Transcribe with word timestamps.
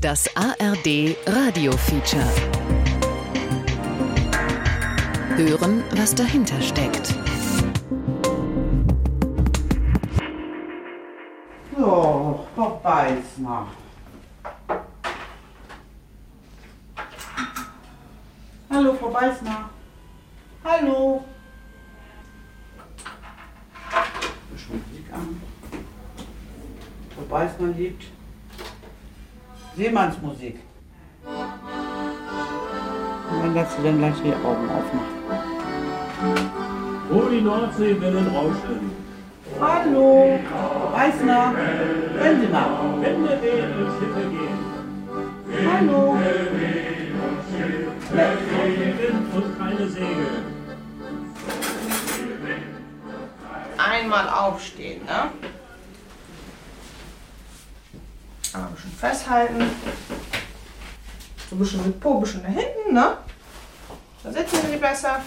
Das 0.00 0.34
ARD 0.34 1.14
Radio 1.26 1.72
Feature. 1.72 2.24
Hören, 5.36 5.84
was 5.94 6.14
dahinter 6.14 6.58
steckt. 6.62 7.14
So, 11.76 12.46
Frau 12.54 12.80
Beißner. 12.82 13.66
Hallo, 18.70 18.94
Frau 18.94 19.10
Beißner. 19.10 19.68
Hallo. 20.64 21.24
Bisschen 24.50 24.82
Musik 24.88 25.12
an. 25.12 25.42
Frau 27.14 27.22
Beißner 27.28 27.66
liebt 27.76 28.04
Seemannsmusik. 29.76 30.56
Und 33.30 33.42
dann 33.42 33.54
lässt 33.54 33.76
sie 33.76 33.82
dann 33.82 33.98
gleich 33.98 34.14
die 34.22 34.34
Augen 34.34 34.68
aufmachen. 34.68 35.20
Wo 37.10 37.22
die 37.28 37.40
Nordseewellen 37.40 38.26
rauschen. 38.28 38.92
Hallo. 39.60 40.38
Hören 40.94 42.40
Sie 42.40 42.46
mal. 42.48 43.02
Wände 43.02 43.42
wehen 43.42 43.72
und 43.78 43.90
Schiffe 43.98 44.22
gehen. 44.30 44.58
Hallo. 45.72 46.18
Kein 48.12 48.76
Wind 48.98 49.34
und 49.34 49.58
keine 49.58 49.88
Segel. 49.88 50.44
Einmal 53.78 54.28
aufstehen, 54.28 55.04
ne? 55.04 55.30
Einmal 58.52 58.68
ein 58.68 58.74
bisschen 58.74 58.79
festhalten. 58.98 59.62
So 61.48 61.56
ein 61.56 61.58
bisschen 61.58 61.84
mit 61.84 62.00
Po, 62.00 62.16
ein 62.16 62.20
bisschen 62.20 62.42
nach 62.42 62.48
hinten, 62.48 62.94
ne? 62.94 63.16
Da 64.22 64.32
sitzen 64.32 64.58
Sie 64.70 64.76
besser. 64.76 65.20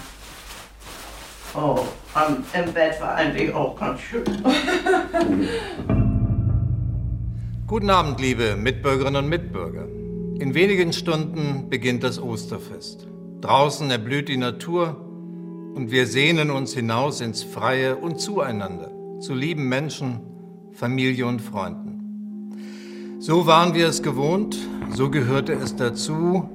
Oh, 1.54 1.80
am, 2.14 2.44
im 2.52 2.72
Bett 2.72 3.00
war 3.00 3.14
eigentlich 3.14 3.54
auch 3.54 3.78
ganz 3.78 4.00
schön. 4.00 4.24
Guten 7.66 7.90
Abend, 7.90 8.20
liebe 8.20 8.56
Mitbürgerinnen 8.56 9.24
und 9.24 9.28
Mitbürger. 9.28 9.86
In 10.38 10.54
wenigen 10.54 10.92
Stunden 10.92 11.70
beginnt 11.70 12.02
das 12.02 12.20
Osterfest. 12.20 13.06
Draußen 13.40 13.90
erblüht 13.90 14.28
die 14.28 14.36
Natur 14.36 14.96
und 15.74 15.90
wir 15.90 16.06
sehnen 16.06 16.50
uns 16.50 16.74
hinaus 16.74 17.20
ins 17.20 17.42
Freie 17.42 17.96
und 17.96 18.20
zueinander, 18.20 18.90
zu 19.20 19.34
lieben 19.34 19.68
Menschen, 19.68 20.20
Familie 20.72 21.26
und 21.26 21.40
Freunden. 21.40 21.83
So 23.26 23.46
waren 23.46 23.72
wir 23.72 23.88
es 23.88 24.02
gewohnt, 24.02 24.54
so 24.90 25.08
gehörte 25.08 25.54
es 25.54 25.74
dazu, 25.74 26.46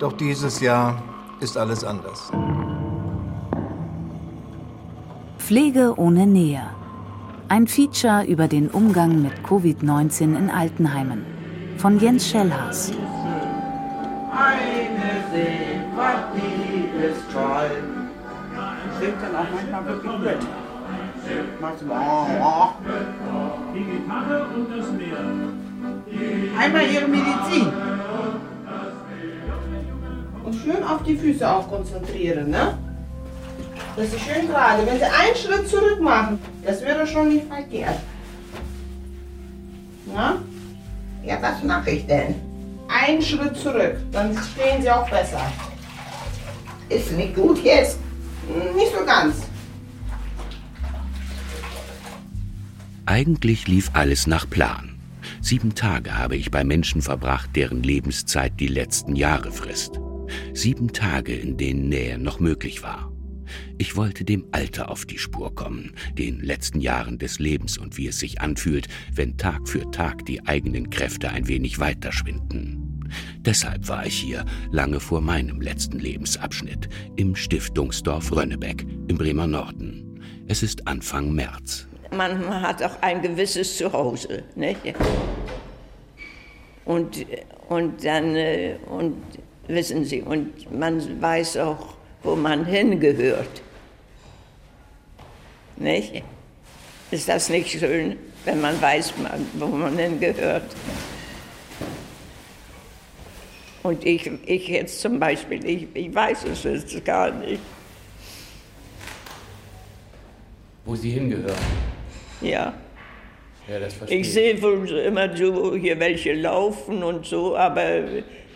doch 0.00 0.12
dieses 0.12 0.60
Jahr 0.60 1.00
ist 1.38 1.56
alles 1.56 1.84
anders. 1.84 2.32
Pflege 5.38 5.94
ohne 5.96 6.26
Nähe. 6.26 6.62
Ein 7.46 7.68
Feature 7.68 8.24
über 8.24 8.48
den 8.48 8.70
Umgang 8.70 9.22
mit 9.22 9.34
Covid-19 9.48 10.36
in 10.36 10.50
Altenheimen. 10.50 11.24
Von 11.76 12.00
Jens 12.00 12.28
Schellhaas. 12.28 12.90
Eine 14.32 15.12
Seepartie 15.30 16.88
ist 17.06 17.22
toll. 17.32 17.84
Singt 18.98 19.22
dann 19.22 19.36
auch 19.36 19.46
manchmal 19.54 19.86
wirklich 19.86 20.18
mit. 20.18 21.60
Macht 21.60 21.78
so, 21.78 21.86
oh, 21.88 22.26
oh. 22.42 22.68
Die 23.72 23.84
Gitarre 23.84 24.46
und 24.56 24.76
das 24.76 24.90
Meer. 24.90 25.69
Einmal 26.58 26.90
Ihre 26.90 27.08
Medizin. 27.08 27.72
Und 30.44 30.54
schön 30.54 30.82
auf 30.82 31.02
die 31.04 31.16
Füße 31.16 31.48
auch 31.48 31.68
konzentrieren, 31.68 32.50
ne? 32.50 32.76
Das 33.96 34.06
ist 34.06 34.20
schön 34.20 34.48
gerade. 34.48 34.86
Wenn 34.86 34.98
Sie 34.98 35.04
einen 35.04 35.36
Schritt 35.36 35.68
zurück 35.68 36.00
machen, 36.00 36.38
das 36.64 36.80
wäre 36.82 37.06
schon 37.06 37.28
nicht 37.28 37.46
verkehrt. 37.46 37.98
Ja? 40.14 40.36
Ja, 41.24 41.38
was 41.40 41.62
mache 41.62 41.90
ich 41.90 42.06
denn? 42.06 42.34
Einen 42.88 43.22
Schritt 43.22 43.56
zurück, 43.56 43.96
dann 44.10 44.36
stehen 44.36 44.82
Sie 44.82 44.90
auch 44.90 45.08
besser. 45.08 45.40
Ist 46.88 47.12
nicht 47.12 47.34
gut 47.36 47.62
jetzt? 47.62 47.98
Nicht 48.74 48.92
so 48.92 49.04
ganz. 49.04 49.42
Eigentlich 53.06 53.68
lief 53.68 53.90
alles 53.92 54.26
nach 54.26 54.48
Plan. 54.48 54.89
Sieben 55.42 55.74
Tage 55.74 56.16
habe 56.16 56.36
ich 56.36 56.50
bei 56.50 56.64
Menschen 56.64 57.00
verbracht, 57.02 57.56
deren 57.56 57.82
Lebenszeit 57.82 58.60
die 58.60 58.68
letzten 58.68 59.16
Jahre 59.16 59.50
frisst. 59.50 60.00
Sieben 60.52 60.92
Tage, 60.92 61.34
in 61.34 61.56
denen 61.56 61.88
Nähe 61.88 62.18
noch 62.18 62.40
möglich 62.40 62.82
war. 62.82 63.10
Ich 63.78 63.96
wollte 63.96 64.24
dem 64.24 64.46
Alter 64.52 64.90
auf 64.90 65.06
die 65.06 65.18
Spur 65.18 65.54
kommen, 65.54 65.92
den 66.16 66.40
letzten 66.40 66.80
Jahren 66.80 67.18
des 67.18 67.38
Lebens 67.38 67.78
und 67.78 67.96
wie 67.96 68.06
es 68.06 68.18
sich 68.18 68.40
anfühlt, 68.40 68.86
wenn 69.12 69.38
Tag 69.38 69.68
für 69.68 69.90
Tag 69.90 70.24
die 70.26 70.46
eigenen 70.46 70.90
Kräfte 70.90 71.30
ein 71.30 71.48
wenig 71.48 71.80
weiter 71.80 72.12
schwinden. 72.12 73.00
Deshalb 73.38 73.88
war 73.88 74.06
ich 74.06 74.14
hier, 74.14 74.44
lange 74.70 75.00
vor 75.00 75.20
meinem 75.20 75.60
letzten 75.60 75.98
Lebensabschnitt, 75.98 76.88
im 77.16 77.34
Stiftungsdorf 77.34 78.30
Rönnebeck 78.30 78.86
im 79.08 79.16
Bremer 79.16 79.48
Norden. 79.48 80.20
Es 80.46 80.62
ist 80.62 80.86
Anfang 80.86 81.32
März. 81.32 81.88
Man, 82.12 82.62
hat 82.62 82.82
auch 82.82 83.00
ein 83.00 83.22
gewisses 83.22 83.76
Zuhause. 83.76 84.44
Nicht? 84.54 84.80
Und, 86.84 87.26
und 87.68 88.04
dann, 88.04 88.34
äh, 88.34 88.76
und 88.86 89.22
wissen 89.68 90.04
Sie, 90.04 90.22
und 90.22 90.70
man 90.72 91.20
weiß 91.20 91.58
auch, 91.58 91.94
wo 92.22 92.36
man 92.36 92.64
hingehört. 92.64 93.62
Nicht? 95.76 96.22
Ist 97.10 97.28
das 97.28 97.48
nicht 97.48 97.70
schön, 97.70 98.16
wenn 98.44 98.60
man 98.60 98.80
weiß, 98.80 99.14
wo 99.54 99.66
man 99.66 99.96
hingehört? 99.96 100.74
Und 103.82 104.04
ich, 104.04 104.30
ich 104.44 104.68
jetzt 104.68 105.00
zum 105.00 105.18
Beispiel, 105.18 105.64
ich, 105.64 105.88
ich 105.94 106.14
weiß 106.14 106.44
es 106.44 106.64
jetzt 106.64 107.04
gar 107.04 107.30
nicht. 107.30 107.62
Wo 110.84 110.94
sie 110.94 111.10
hingehören. 111.10 111.56
Ja. 112.40 112.74
Ja, 113.68 113.78
das 113.78 113.94
verstehe 113.94 114.20
Ich 114.20 114.32
sehe 114.32 114.62
wohl 114.62 114.88
immer 114.88 115.36
so 115.36 115.76
hier 115.76 115.98
welche 116.00 116.32
laufen 116.32 117.02
und 117.02 117.26
so, 117.26 117.56
aber 117.56 118.02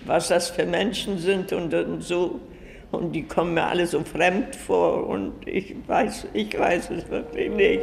was 0.06 0.28
das 0.28 0.50
für 0.50 0.66
Menschen 0.66 1.18
sind 1.18 1.52
und, 1.52 1.72
und 1.72 2.02
so. 2.02 2.40
Und 2.90 3.12
die 3.12 3.24
kommen 3.24 3.54
mir 3.54 3.64
alle 3.64 3.86
so 3.86 4.02
fremd 4.04 4.54
vor 4.54 5.06
und 5.06 5.46
ich 5.46 5.74
weiß, 5.86 6.28
ich 6.32 6.56
weiß 6.58 6.90
es 6.90 7.08
wirklich 7.10 7.50
nicht. 7.50 7.82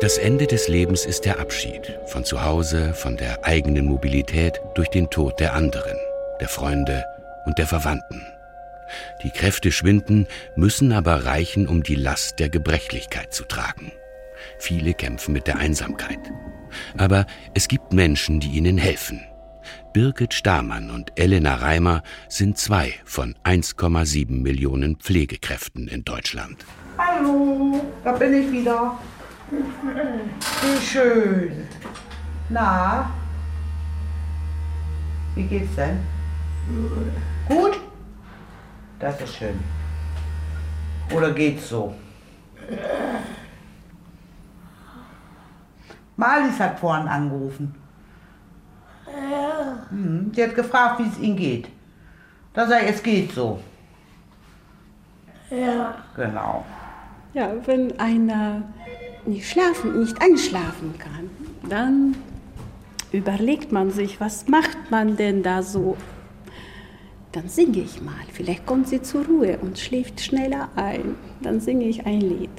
Das 0.00 0.18
Ende 0.18 0.46
des 0.46 0.68
Lebens 0.68 1.06
ist 1.06 1.24
der 1.24 1.40
Abschied 1.40 1.98
von 2.06 2.24
zu 2.24 2.44
Hause, 2.44 2.92
von 2.92 3.16
der 3.16 3.46
eigenen 3.46 3.86
Mobilität 3.86 4.60
durch 4.74 4.88
den 4.88 5.08
Tod 5.08 5.40
der 5.40 5.54
anderen, 5.54 5.96
der 6.40 6.48
Freunde 6.48 7.04
und 7.46 7.56
der 7.56 7.66
Verwandten. 7.66 8.35
Die 9.22 9.30
Kräfte 9.30 9.72
schwinden, 9.72 10.26
müssen 10.56 10.92
aber 10.92 11.24
reichen, 11.24 11.66
um 11.66 11.82
die 11.82 11.94
Last 11.94 12.38
der 12.38 12.48
Gebrechlichkeit 12.48 13.32
zu 13.32 13.44
tragen. 13.44 13.92
Viele 14.58 14.94
kämpfen 14.94 15.32
mit 15.32 15.46
der 15.46 15.58
Einsamkeit. 15.58 16.18
Aber 16.96 17.26
es 17.54 17.68
gibt 17.68 17.92
Menschen, 17.92 18.40
die 18.40 18.50
ihnen 18.50 18.78
helfen. 18.78 19.24
Birgit 19.92 20.34
Stamann 20.34 20.90
und 20.90 21.12
Elena 21.16 21.54
Reimer 21.54 22.02
sind 22.28 22.58
zwei 22.58 22.94
von 23.04 23.34
1,7 23.44 24.42
Millionen 24.42 24.96
Pflegekräften 24.96 25.88
in 25.88 26.04
Deutschland. 26.04 26.64
Hallo, 26.98 27.84
da 28.04 28.12
bin 28.12 28.34
ich 28.34 28.52
wieder. 28.52 28.98
Wie 29.50 30.86
schön. 30.86 31.66
Na, 32.48 33.10
wie 35.34 35.44
geht's 35.44 35.74
denn? 35.76 35.98
Gut? 37.48 37.80
Das 38.98 39.20
ist 39.20 39.36
schön. 39.36 39.58
Oder 41.14 41.32
geht's 41.32 41.68
so? 41.68 41.94
Marlies 46.16 46.58
hat 46.58 46.78
vorhin 46.78 47.06
angerufen. 47.06 47.74
Hm, 49.90 50.32
sie 50.34 50.42
hat 50.42 50.54
gefragt, 50.54 50.98
wie 51.00 51.08
es 51.08 51.18
Ihnen 51.18 51.36
geht. 51.36 51.68
Da 52.54 52.64
ich, 52.80 52.88
es 52.88 53.02
geht 53.02 53.32
so. 53.32 53.60
Ja. 55.50 55.94
Genau. 56.16 56.64
Ja, 57.34 57.52
wenn 57.66 57.98
einer 58.00 58.62
nicht 59.26 59.48
schlafen, 59.48 60.00
nicht 60.00 60.20
einschlafen 60.20 60.94
kann, 60.98 61.30
dann 61.68 62.16
überlegt 63.12 63.72
man 63.72 63.90
sich, 63.90 64.20
was 64.20 64.48
macht 64.48 64.90
man 64.90 65.16
denn 65.16 65.42
da 65.42 65.62
so? 65.62 65.96
Dann 67.32 67.48
singe 67.48 67.78
ich 67.80 68.00
mal. 68.00 68.14
Vielleicht 68.32 68.64
kommt 68.66 68.88
sie 68.88 69.02
zur 69.02 69.26
Ruhe 69.26 69.58
und 69.60 69.78
schläft 69.78 70.20
schneller 70.20 70.68
ein. 70.76 71.16
Dann 71.42 71.60
singe 71.60 71.84
ich 71.84 72.06
ein 72.06 72.20
Lied. 72.20 72.50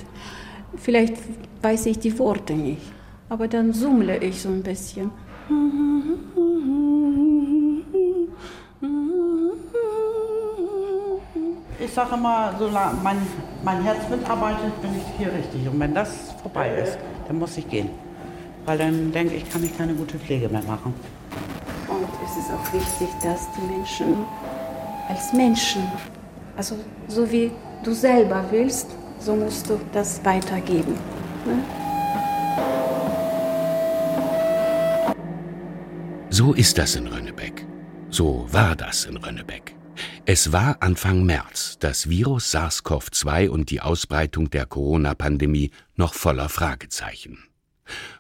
Vielleicht 0.76 1.16
weiß 1.62 1.88
ich 1.88 2.00
die 2.00 2.18
Worte 2.20 2.54
nicht. 2.54 2.82
aber 3.30 3.48
dann 3.48 3.74
summle 3.74 4.18
ich 4.18 4.42
so 4.42 4.50
ein 4.50 4.64
bisschen. 4.64 5.12
Ich 11.80 11.94
sage 11.94 12.16
immer, 12.16 12.54
solange 12.58 13.00
mein, 13.04 13.18
mein 13.64 13.84
Herz 13.84 14.10
mitarbeitet, 14.10 14.82
bin 14.82 14.92
ich 14.98 15.18
hier 15.18 15.34
richtig. 15.34 15.68
Und 15.68 15.80
wenn 15.80 15.94
das 15.94 16.34
vorbei 16.42 16.76
ist, 16.78 16.98
dann 17.28 17.40
muss 17.40 17.58
ich 17.58 17.68
gehen. 17.70 17.90
Weil 18.66 18.78
dann 18.78 19.12
denke 19.12 19.36
ich, 19.36 19.50
kann 19.50 19.64
ich 19.64 19.78
keine 19.78 19.94
gute 19.94 20.18
Pflege 20.20 20.50
mehr 20.50 20.64
machen. 20.64 20.94
Und 21.88 22.08
es 22.26 22.38
ist 22.38 22.52
auch 22.52 22.74
wichtig, 22.74 23.08
dass 23.24 23.48
die 23.54 23.62
Menschen 23.74 24.26
als 25.08 25.34
Menschen, 25.34 25.84
also 26.56 26.76
so 27.08 27.32
wie 27.32 27.52
du 27.84 27.94
selber 27.94 28.46
willst, 28.52 28.88
so 29.20 29.36
musst 29.36 29.70
du 29.70 29.80
das 29.94 30.24
weitergeben. 30.24 30.96
Ne? 31.46 31.64
So 36.30 36.54
ist 36.54 36.78
das 36.78 36.96
in 36.96 37.08
Rönnebeck. 37.08 37.66
So 38.10 38.46
war 38.52 38.76
das 38.76 39.06
in 39.06 39.18
Rönnebeck. 39.18 39.76
Es 40.26 40.52
war 40.52 40.78
Anfang 40.82 41.26
März, 41.26 41.78
das 41.80 42.10
Virus 42.10 42.54
SARS-CoV-2 42.54 43.50
und 43.50 43.72
die 43.72 43.82
Ausbreitung 43.82 44.50
der 44.50 44.66
Corona-Pandemie 44.66 45.72
noch 45.96 46.14
voller 46.14 46.50
Fragezeichen. 46.50 47.40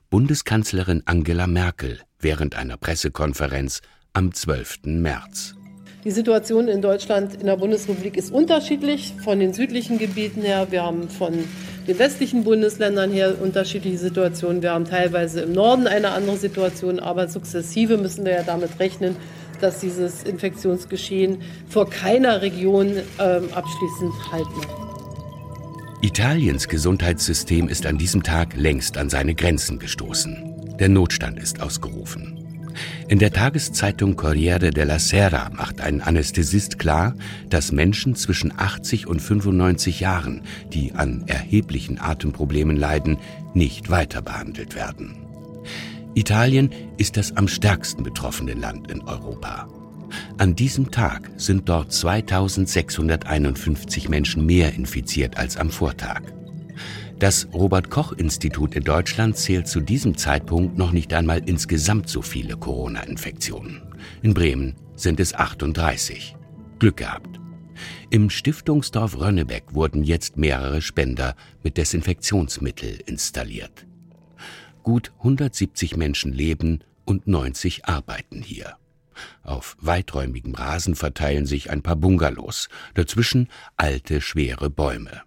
Bundeskanzlerin 0.09 1.03
Angela 1.05 1.47
Merkel 1.47 2.01
während 2.19 2.55
einer 2.55 2.77
Pressekonferenz 2.77 3.81
am 4.13 4.33
12. 4.33 4.79
März. 4.85 5.53
Die 6.07 6.11
Situation 6.11 6.69
in 6.69 6.81
Deutschland, 6.81 7.33
in 7.33 7.47
der 7.47 7.57
Bundesrepublik 7.57 8.15
ist 8.15 8.31
unterschiedlich 8.31 9.13
von 9.25 9.41
den 9.41 9.51
südlichen 9.51 9.97
Gebieten 9.97 10.41
her. 10.41 10.67
Wir 10.69 10.83
haben 10.83 11.09
von 11.09 11.33
den 11.85 11.99
westlichen 11.99 12.45
Bundesländern 12.45 13.11
her 13.11 13.35
unterschiedliche 13.41 13.97
Situationen. 13.97 14.61
Wir 14.61 14.71
haben 14.71 14.85
teilweise 14.85 15.41
im 15.41 15.51
Norden 15.51 15.85
eine 15.85 16.11
andere 16.11 16.37
Situation, 16.37 17.01
aber 17.01 17.27
sukzessive 17.27 17.97
müssen 17.97 18.23
wir 18.23 18.31
ja 18.31 18.43
damit 18.43 18.79
rechnen, 18.79 19.17
dass 19.59 19.81
dieses 19.81 20.23
Infektionsgeschehen 20.23 21.41
vor 21.67 21.89
keiner 21.89 22.41
Region 22.41 22.93
ähm, 23.19 23.49
abschließend 23.53 24.13
Halt 24.31 24.47
macht. 24.55 24.69
Italiens 26.03 26.69
Gesundheitssystem 26.69 27.67
ist 27.67 27.85
an 27.85 27.97
diesem 27.97 28.23
Tag 28.23 28.55
längst 28.55 28.97
an 28.97 29.09
seine 29.09 29.35
Grenzen 29.35 29.77
gestoßen. 29.77 30.77
Der 30.79 30.87
Notstand 30.87 31.37
ist 31.37 31.61
ausgerufen. 31.61 32.36
In 33.07 33.19
der 33.19 33.31
Tageszeitung 33.31 34.15
Corriere 34.15 34.71
della 34.71 34.99
Sera 34.99 35.49
macht 35.49 35.81
ein 35.81 36.01
Anästhesist 36.01 36.79
klar, 36.79 37.15
dass 37.49 37.71
Menschen 37.71 38.15
zwischen 38.15 38.53
80 38.57 39.07
und 39.07 39.21
95 39.21 39.99
Jahren, 39.99 40.41
die 40.73 40.93
an 40.93 41.23
erheblichen 41.27 41.99
Atemproblemen 41.99 42.77
leiden, 42.77 43.17
nicht 43.53 43.89
weiter 43.89 44.21
behandelt 44.21 44.75
werden. 44.75 45.15
Italien 46.13 46.69
ist 46.97 47.17
das 47.17 47.35
am 47.37 47.47
stärksten 47.47 48.03
betroffene 48.03 48.53
Land 48.53 48.91
in 48.91 49.01
Europa. 49.01 49.67
An 50.37 50.55
diesem 50.55 50.91
Tag 50.91 51.29
sind 51.37 51.69
dort 51.69 51.91
2651 51.91 54.09
Menschen 54.09 54.45
mehr 54.45 54.73
infiziert 54.73 55.37
als 55.37 55.57
am 55.57 55.69
Vortag. 55.69 56.21
Das 57.19 57.47
Robert 57.51 57.89
Koch 57.89 58.11
Institut 58.11 58.75
in 58.75 58.83
Deutschland 58.83 59.37
zählt 59.37 59.67
zu 59.67 59.79
diesem 59.79 60.17
Zeitpunkt 60.17 60.77
noch 60.77 60.91
nicht 60.91 61.11
einmal 61.15 61.41
insgesamt 61.49 62.09
so 62.09 62.21
viele 62.21 62.57
Corona-Infektionen. 62.57 63.81
In 64.21 64.35
Bremen 64.35 64.75
sind 64.95 65.19
es 65.19 65.33
38. 65.33 66.35
Glück 66.77 66.97
gehabt. 66.97 67.39
Im 68.11 68.29
Stiftungsdorf 68.29 69.17
Rönnebeck 69.19 69.73
wurden 69.73 70.03
jetzt 70.03 70.37
mehrere 70.37 70.79
Spender 70.83 71.35
mit 71.63 71.77
Desinfektionsmittel 71.77 72.99
installiert. 73.07 73.87
Gut 74.83 75.11
170 75.17 75.97
Menschen 75.97 76.33
leben 76.33 76.83
und 77.03 77.25
90 77.25 77.85
arbeiten 77.85 78.43
hier. 78.43 78.77
Auf 79.41 79.75
weiträumigem 79.79 80.53
Rasen 80.53 80.93
verteilen 80.93 81.47
sich 81.47 81.71
ein 81.71 81.81
paar 81.81 81.95
Bungalows, 81.95 82.69
dazwischen 82.93 83.47
alte, 83.75 84.21
schwere 84.21 84.69
Bäume. 84.69 85.23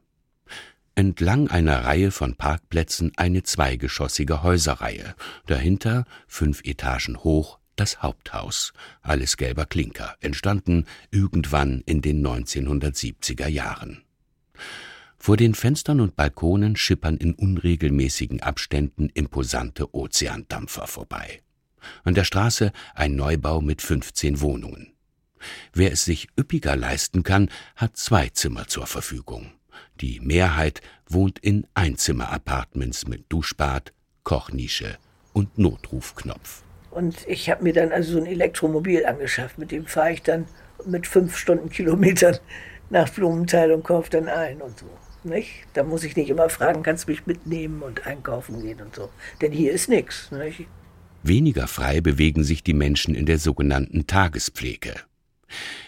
Entlang 1.00 1.48
einer 1.48 1.86
Reihe 1.86 2.10
von 2.10 2.34
Parkplätzen 2.34 3.12
eine 3.16 3.42
zweigeschossige 3.42 4.42
Häuserreihe, 4.42 5.14
dahinter, 5.46 6.04
fünf 6.28 6.60
Etagen 6.62 7.16
hoch, 7.24 7.58
das 7.74 8.02
Haupthaus, 8.02 8.74
alles 9.00 9.38
gelber 9.38 9.64
Klinker, 9.64 10.14
entstanden 10.20 10.84
irgendwann 11.10 11.82
in 11.86 12.02
den 12.02 12.22
1970er 12.22 13.48
Jahren. 13.48 14.02
Vor 15.16 15.38
den 15.38 15.54
Fenstern 15.54 16.02
und 16.02 16.16
Balkonen 16.16 16.76
schippern 16.76 17.16
in 17.16 17.32
unregelmäßigen 17.32 18.42
Abständen 18.42 19.08
imposante 19.08 19.94
Ozeandampfer 19.94 20.86
vorbei. 20.86 21.40
An 22.04 22.12
der 22.12 22.24
Straße 22.24 22.72
ein 22.94 23.16
Neubau 23.16 23.62
mit 23.62 23.80
15 23.80 24.42
Wohnungen. 24.42 24.92
Wer 25.72 25.92
es 25.92 26.04
sich 26.04 26.28
üppiger 26.38 26.76
leisten 26.76 27.22
kann, 27.22 27.48
hat 27.74 27.96
zwei 27.96 28.28
Zimmer 28.28 28.68
zur 28.68 28.86
Verfügung. 28.86 29.50
Die 30.00 30.18
Mehrheit 30.20 30.80
wohnt 31.06 31.38
in 31.38 31.66
Einzimmer-Apartments 31.74 33.06
mit 33.06 33.24
Duschbad, 33.28 33.92
Kochnische 34.24 34.96
und 35.32 35.58
Notrufknopf. 35.58 36.62
Und 36.90 37.16
ich 37.28 37.50
habe 37.50 37.62
mir 37.62 37.72
dann 37.72 37.92
also 37.92 38.12
so 38.12 38.18
ein 38.18 38.26
Elektromobil 38.26 39.04
angeschafft. 39.04 39.58
Mit 39.58 39.70
dem 39.70 39.86
fahre 39.86 40.12
ich 40.12 40.22
dann 40.22 40.46
mit 40.86 41.06
fünf 41.06 41.36
Stundenkilometern 41.36 42.38
nach 42.88 43.10
Blumenthal 43.10 43.72
und 43.72 43.84
kaufe 43.84 44.10
dann 44.10 44.28
ein 44.28 44.62
und 44.62 44.78
so. 44.78 44.86
Nicht? 45.22 45.66
Da 45.74 45.84
muss 45.84 46.02
ich 46.02 46.16
nicht 46.16 46.30
immer 46.30 46.48
fragen, 46.48 46.82
kannst 46.82 47.06
du 47.06 47.10
mich 47.10 47.26
mitnehmen 47.26 47.82
und 47.82 48.06
einkaufen 48.06 48.62
gehen 48.62 48.80
und 48.80 48.96
so. 48.96 49.10
Denn 49.42 49.52
hier 49.52 49.72
ist 49.72 49.88
nichts. 49.88 50.30
Weniger 51.22 51.66
frei 51.66 52.00
bewegen 52.00 52.42
sich 52.42 52.64
die 52.64 52.72
Menschen 52.72 53.14
in 53.14 53.26
der 53.26 53.38
sogenannten 53.38 54.06
Tagespflege. 54.06 54.94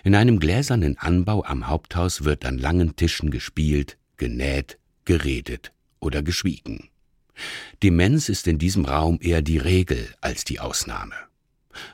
In 0.05 0.15
einem 0.15 0.39
gläsernen 0.39 0.99
Anbau 0.99 1.45
am 1.45 1.69
Haupthaus 1.69 2.25
wird 2.25 2.45
an 2.45 2.59
langen 2.59 2.97
Tischen 2.97 3.31
gespielt, 3.31 3.97
genäht, 4.23 4.79
geredet 5.05 5.73
oder 5.99 6.23
geschwiegen. 6.23 6.91
Demenz 7.83 8.29
ist 8.29 8.47
in 8.47 8.57
diesem 8.57 8.85
Raum 8.85 9.19
eher 9.21 9.43
die 9.43 9.59
Regel 9.59 10.15
als 10.21 10.45
die 10.45 10.61
Ausnahme. 10.61 11.17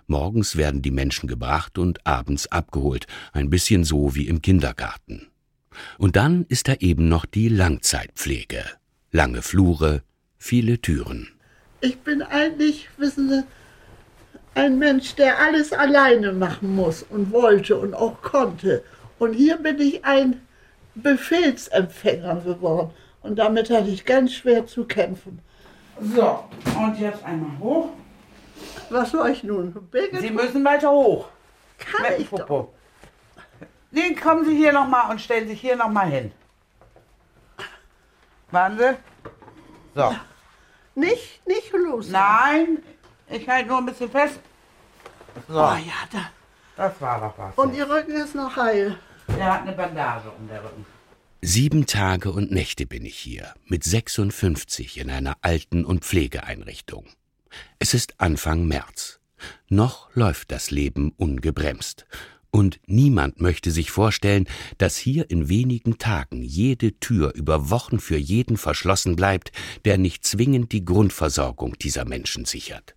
Morgens 0.06 0.56
werden 0.56 0.82
die 0.82 0.90
Menschen 0.90 1.26
gebracht 1.26 1.78
und 1.78 2.06
abends 2.06 2.46
abgeholt, 2.48 3.06
ein 3.32 3.48
bisschen 3.48 3.82
so 3.82 4.14
wie 4.14 4.28
im 4.28 4.42
Kindergarten. 4.42 5.28
Und 5.96 6.16
dann 6.16 6.44
ist 6.50 6.68
da 6.68 6.74
eben 6.74 7.08
noch 7.08 7.24
die 7.24 7.48
Langzeitpflege. 7.48 8.62
Lange 9.10 9.40
Flure, 9.40 10.02
viele 10.36 10.82
Türen. 10.82 11.28
Ich 11.80 11.96
bin 12.00 12.20
eigentlich, 12.20 12.90
wissen 12.98 13.30
Sie, 13.30 13.44
ein 14.54 14.78
Mensch, 14.78 15.14
der 15.14 15.38
alles 15.38 15.72
alleine 15.72 16.34
machen 16.34 16.76
muss 16.76 17.06
und 17.08 17.32
wollte 17.32 17.78
und 17.78 17.94
auch 17.94 18.20
konnte. 18.20 18.84
Und 19.18 19.32
hier 19.32 19.56
bin 19.56 19.80
ich 19.80 20.04
ein 20.04 20.42
Befehlsempfänger 21.02 22.36
geworden. 22.36 22.90
Und 23.22 23.38
damit 23.38 23.70
hatte 23.70 23.88
ich 23.88 24.04
ganz 24.04 24.32
schwer 24.32 24.66
zu 24.66 24.84
kämpfen. 24.84 25.40
So, 26.00 26.44
und 26.78 26.98
jetzt 26.98 27.24
einmal 27.24 27.58
hoch. 27.58 27.88
Was 28.90 29.10
soll 29.10 29.30
ich 29.30 29.42
nun? 29.42 29.72
Birgit? 29.90 30.20
Sie 30.20 30.30
müssen 30.30 30.64
weiter 30.64 30.90
hoch. 30.90 31.28
Kann 31.78 32.10
Mit 32.10 32.20
ich 32.20 32.28
doch. 32.28 32.68
Nee, 33.90 34.14
kommen 34.14 34.44
Sie 34.44 34.56
hier 34.56 34.72
nochmal 34.72 35.10
und 35.10 35.20
stellen 35.20 35.48
sich 35.48 35.60
hier 35.60 35.76
nochmal 35.76 36.08
hin. 36.08 36.32
Warten 38.50 38.78
Sie. 38.78 38.96
So. 39.94 40.14
Nicht, 40.94 41.46
nicht 41.46 41.72
los. 41.72 42.08
Nein, 42.10 42.82
ich 43.28 43.48
halte 43.48 43.68
nur 43.68 43.78
ein 43.78 43.86
bisschen 43.86 44.10
fest. 44.10 44.40
So. 45.48 45.58
Oh 45.58 45.76
ja, 45.76 46.08
da. 46.12 46.30
Das 46.76 47.00
war 47.00 47.20
doch 47.20 47.34
was. 47.36 47.54
Und 47.56 47.74
Ihr 47.74 47.88
Rücken 47.88 48.12
ist 48.12 48.34
noch 48.34 48.56
heil. 48.56 48.98
Er 49.36 49.52
hat 49.52 49.62
eine 49.62 49.72
Bandage 49.72 50.30
um 50.30 50.48
den 50.48 50.56
Rücken. 50.56 50.86
Sieben 51.40 51.86
Tage 51.86 52.32
und 52.32 52.50
Nächte 52.50 52.86
bin 52.86 53.04
ich 53.04 53.16
hier, 53.16 53.54
mit 53.66 53.84
56 53.84 54.98
in 54.98 55.10
einer 55.10 55.36
Alten- 55.42 55.84
und 55.84 56.04
Pflegeeinrichtung. 56.04 57.06
Es 57.78 57.94
ist 57.94 58.20
Anfang 58.20 58.66
März. 58.66 59.20
Noch 59.68 60.14
läuft 60.14 60.50
das 60.50 60.72
Leben 60.72 61.12
ungebremst. 61.16 62.06
Und 62.50 62.80
niemand 62.86 63.40
möchte 63.40 63.70
sich 63.70 63.90
vorstellen, 63.90 64.48
dass 64.78 64.96
hier 64.96 65.30
in 65.30 65.48
wenigen 65.48 65.98
Tagen 65.98 66.42
jede 66.42 66.98
Tür 66.98 67.34
über 67.34 67.70
Wochen 67.70 68.00
für 68.00 68.16
jeden 68.16 68.56
verschlossen 68.56 69.16
bleibt, 69.16 69.52
der 69.84 69.98
nicht 69.98 70.24
zwingend 70.24 70.72
die 70.72 70.84
Grundversorgung 70.84 71.78
dieser 71.78 72.04
Menschen 72.04 72.46
sichert. 72.46 72.96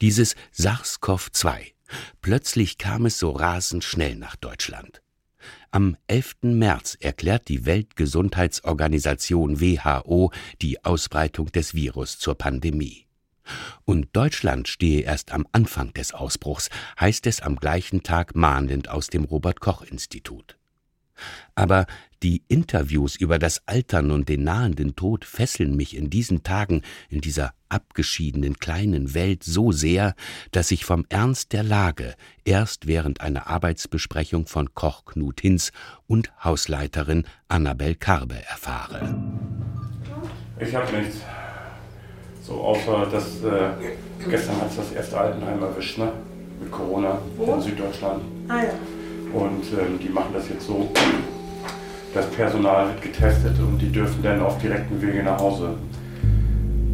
Dieses 0.00 0.34
SARS-CoV-2. 0.56 1.72
Plötzlich 2.20 2.78
kam 2.78 3.06
es 3.06 3.18
so 3.18 3.30
rasend 3.30 3.84
schnell 3.84 4.16
nach 4.16 4.34
Deutschland. 4.34 5.03
Am 5.74 5.96
11. 6.06 6.36
März 6.42 6.96
erklärt 7.00 7.48
die 7.48 7.66
Weltgesundheitsorganisation 7.66 9.60
WHO 9.60 10.30
die 10.62 10.84
Ausbreitung 10.84 11.50
des 11.50 11.74
Virus 11.74 12.16
zur 12.20 12.36
Pandemie. 12.36 13.06
Und 13.84 14.06
Deutschland 14.12 14.68
stehe 14.68 15.00
erst 15.00 15.32
am 15.32 15.48
Anfang 15.50 15.92
des 15.92 16.14
Ausbruchs, 16.14 16.70
heißt 17.00 17.26
es 17.26 17.40
am 17.40 17.56
gleichen 17.56 18.04
Tag 18.04 18.36
mahnend 18.36 18.88
aus 18.88 19.08
dem 19.08 19.24
Robert 19.24 19.58
Koch 19.58 19.82
Institut. 19.82 20.56
Aber 21.54 21.86
die 22.22 22.42
Interviews 22.48 23.16
über 23.16 23.38
das 23.38 23.62
Altern 23.66 24.10
und 24.10 24.30
den 24.30 24.44
nahenden 24.44 24.96
Tod 24.96 25.26
fesseln 25.26 25.76
mich 25.76 25.94
in 25.94 26.08
diesen 26.08 26.42
Tagen 26.42 26.80
in 27.10 27.20
dieser 27.20 27.52
abgeschiedenen 27.68 28.58
kleinen 28.58 29.12
Welt 29.14 29.44
so 29.44 29.72
sehr, 29.72 30.14
dass 30.50 30.70
ich 30.70 30.86
vom 30.86 31.04
Ernst 31.10 31.52
der 31.52 31.62
Lage 31.62 32.14
erst 32.44 32.86
während 32.86 33.20
einer 33.20 33.48
Arbeitsbesprechung 33.48 34.46
von 34.46 34.72
Koch 34.74 35.04
Knut 35.04 35.42
Hinz 35.42 35.70
und 36.06 36.32
Hausleiterin 36.42 37.24
Annabel 37.48 37.94
Karbe 37.94 38.36
erfahre. 38.48 39.14
Ich 40.58 40.74
habe 40.74 40.96
nichts. 40.96 41.18
So 42.42 42.54
außer, 42.54 43.06
dass 43.10 43.42
äh, 43.42 43.96
gestern 44.30 44.60
hat 44.60 44.70
es 44.70 44.76
das 44.76 44.92
erste 44.92 45.18
Altenheim 45.18 45.62
erwischt, 45.62 45.98
ne? 45.98 46.12
Mit 46.60 46.70
Corona 46.70 47.18
Wo? 47.36 47.54
in 47.54 47.60
Süddeutschland. 47.60 48.22
Ah 48.48 48.62
ja. 48.62 48.72
Und 49.34 49.64
ähm, 49.78 49.98
die 50.00 50.08
machen 50.08 50.30
das 50.32 50.48
jetzt 50.48 50.66
so, 50.66 50.88
das 52.14 52.26
Personal 52.30 52.88
wird 52.88 53.02
getestet 53.02 53.58
und 53.58 53.78
die 53.78 53.90
dürfen 53.90 54.22
dann 54.22 54.40
auf 54.40 54.58
direkten 54.58 55.02
Wege 55.02 55.24
nach 55.24 55.40
Hause. 55.40 55.70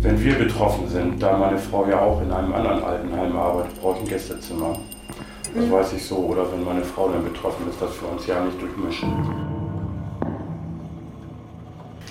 Wenn 0.01 0.19
wir 0.25 0.35
betroffen 0.35 0.89
sind, 0.89 1.23
da 1.23 1.37
meine 1.37 1.59
Frau 1.59 1.87
ja 1.87 2.01
auch 2.01 2.23
in 2.23 2.33
einem 2.33 2.55
anderen 2.55 2.83
Altenheim 2.83 3.37
arbeitet, 3.37 3.79
brauche 3.83 3.97
ich 3.97 4.05
ein 4.05 4.09
Gästezimmer. 4.09 4.79
Das 5.55 5.67
mhm. 5.67 5.71
weiß 5.71 5.93
ich 5.93 6.07
so. 6.07 6.17
Oder 6.17 6.51
wenn 6.51 6.65
meine 6.65 6.83
Frau 6.83 7.11
dann 7.11 7.23
betroffen 7.23 7.69
ist, 7.69 7.83
dass 7.83 7.91
wir 8.01 8.11
uns 8.11 8.27
ja 8.27 8.43
nicht 8.43 8.61
durchmischen. 8.63 9.13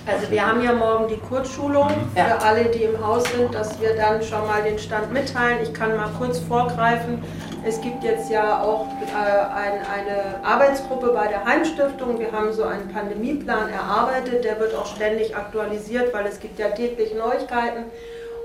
Also 0.06 0.30
wir 0.30 0.46
haben 0.46 0.62
ja 0.62 0.72
morgen 0.72 1.08
die 1.08 1.16
Kurzschulung 1.16 1.88
für 2.14 2.20
ja. 2.20 2.38
alle, 2.38 2.64
die 2.66 2.84
im 2.84 3.04
Haus 3.04 3.24
sind, 3.32 3.54
dass 3.54 3.80
wir 3.80 3.94
dann 3.96 4.22
schon 4.22 4.46
mal 4.46 4.62
den 4.62 4.78
Stand 4.78 5.12
mitteilen. 5.12 5.58
Ich 5.62 5.74
kann 5.74 5.96
mal 5.96 6.10
kurz 6.18 6.38
vorgreifen. 6.38 7.22
Es 7.66 7.80
gibt 7.80 8.02
jetzt 8.02 8.30
ja 8.30 8.62
auch 8.62 8.86
äh, 8.86 9.14
ein, 9.14 9.80
eine 9.84 10.44
Arbeitsgruppe 10.44 11.08
bei 11.12 11.28
der 11.28 11.44
Heimstiftung. 11.44 12.18
Wir 12.18 12.32
haben 12.32 12.52
so 12.52 12.64
einen 12.64 12.88
Pandemieplan 12.88 13.68
erarbeitet. 13.70 14.44
Der 14.44 14.58
wird 14.58 14.74
auch 14.74 14.86
ständig 14.86 15.36
aktualisiert, 15.36 16.12
weil 16.14 16.26
es 16.26 16.40
gibt 16.40 16.58
ja 16.58 16.68
täglich 16.70 17.14
Neuigkeiten. 17.14 17.84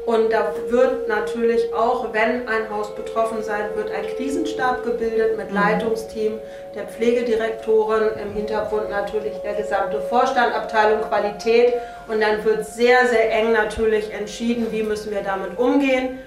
Und 0.05 0.31
da 0.31 0.53
wird 0.69 1.07
natürlich 1.07 1.74
auch, 1.74 2.13
wenn 2.13 2.48
ein 2.48 2.69
Haus 2.69 2.93
betroffen 2.93 3.41
sein 3.41 3.69
wird, 3.75 3.89
ein 3.89 4.05
Krisenstab 4.15 4.84
gebildet 4.84 5.36
mit 5.36 5.50
mhm. 5.50 5.55
Leitungsteam, 5.55 6.34
der 6.75 6.84
Pflegedirektorin, 6.84 8.10
im 8.22 8.34
Hintergrund 8.34 8.89
natürlich 8.91 9.34
der 9.43 9.55
gesamte 9.55 10.01
Vorstand, 10.01 10.53
Abteilung 10.53 11.01
Qualität. 11.01 11.74
Und 12.07 12.22
dann 12.22 12.43
wird 12.43 12.65
sehr, 12.65 13.07
sehr 13.07 13.31
eng 13.31 13.53
natürlich 13.53 14.13
entschieden, 14.13 14.67
wie 14.72 14.84
müssen 14.84 15.12
wir 15.12 15.22
damit 15.22 15.57
umgehen. 15.57 16.19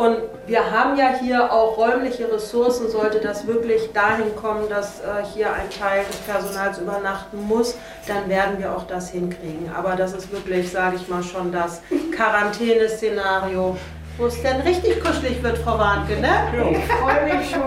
Und 0.00 0.16
wir 0.46 0.70
haben 0.70 0.96
ja 0.96 1.10
hier 1.20 1.52
auch 1.52 1.76
räumliche 1.76 2.32
Ressourcen, 2.32 2.88
sollte 2.88 3.20
das 3.20 3.46
wirklich 3.46 3.92
dahin 3.92 4.34
kommen, 4.34 4.66
dass 4.70 5.00
äh, 5.00 5.26
hier 5.34 5.52
ein 5.52 5.68
Teil 5.68 6.06
des 6.06 6.16
Personals 6.20 6.78
übernachten 6.78 7.46
muss, 7.46 7.76
dann 8.08 8.26
werden 8.30 8.58
wir 8.58 8.74
auch 8.74 8.86
das 8.86 9.10
hinkriegen. 9.10 9.70
Aber 9.76 9.96
das 9.96 10.14
ist 10.14 10.32
wirklich, 10.32 10.72
sage 10.72 10.96
ich 10.96 11.06
mal, 11.08 11.22
schon 11.22 11.52
das 11.52 11.82
Quarantäneszenario, 12.16 13.76
wo 14.16 14.24
es 14.24 14.42
dann 14.42 14.62
richtig 14.62 15.04
kuschelig 15.04 15.42
wird, 15.42 15.58
Frau 15.58 15.78
Warnke, 15.78 16.18
ne? 16.18 16.28
Ja. 16.56 16.70
Ich 16.70 16.84
freue 16.86 17.36
mich 17.36 17.50
schon. 17.50 17.60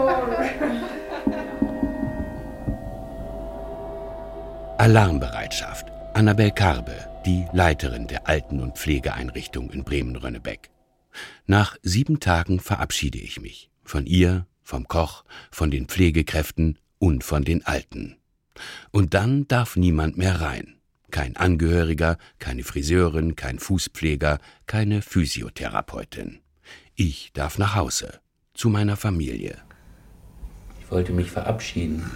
Alarmbereitschaft. 4.80 5.86
Annabel 6.16 6.50
Karbe, 6.50 6.96
die 7.28 7.46
Leiterin 7.54 8.08
der 8.08 8.28
Alten- 8.28 8.60
und 8.60 8.80
Pflegeeinrichtung 8.80 9.70
in 9.70 9.84
Bremen-Rönnebeck. 9.84 10.73
Nach 11.46 11.78
sieben 11.82 12.20
Tagen 12.20 12.60
verabschiede 12.60 13.20
ich 13.20 13.42
mich. 13.42 13.70
Von 13.84 14.06
ihr, 14.06 14.48
vom 14.64 14.88
Koch, 14.88 15.24
von 15.52 15.72
den 15.72 15.88
Pflegekräften 15.88 16.80
und 17.00 17.24
von 17.24 17.44
den 17.44 17.66
Alten. 17.66 18.18
Und 18.92 19.14
dann 19.14 19.48
darf 19.48 19.76
niemand 19.76 20.18
mehr 20.18 20.42
rein. 20.42 20.76
Kein 21.12 21.36
Angehöriger, 21.38 22.18
keine 22.40 22.64
Friseurin, 22.64 23.36
kein 23.36 23.60
Fußpfleger, 23.60 24.40
keine 24.66 25.02
Physiotherapeutin. 25.02 26.40
Ich 26.96 27.32
darf 27.34 27.58
nach 27.58 27.76
Hause, 27.76 28.20
zu 28.54 28.70
meiner 28.70 28.98
Familie. 28.98 29.58
Ich 30.80 30.90
wollte 30.90 31.12
mich 31.12 31.30
verabschieden. 31.30 32.10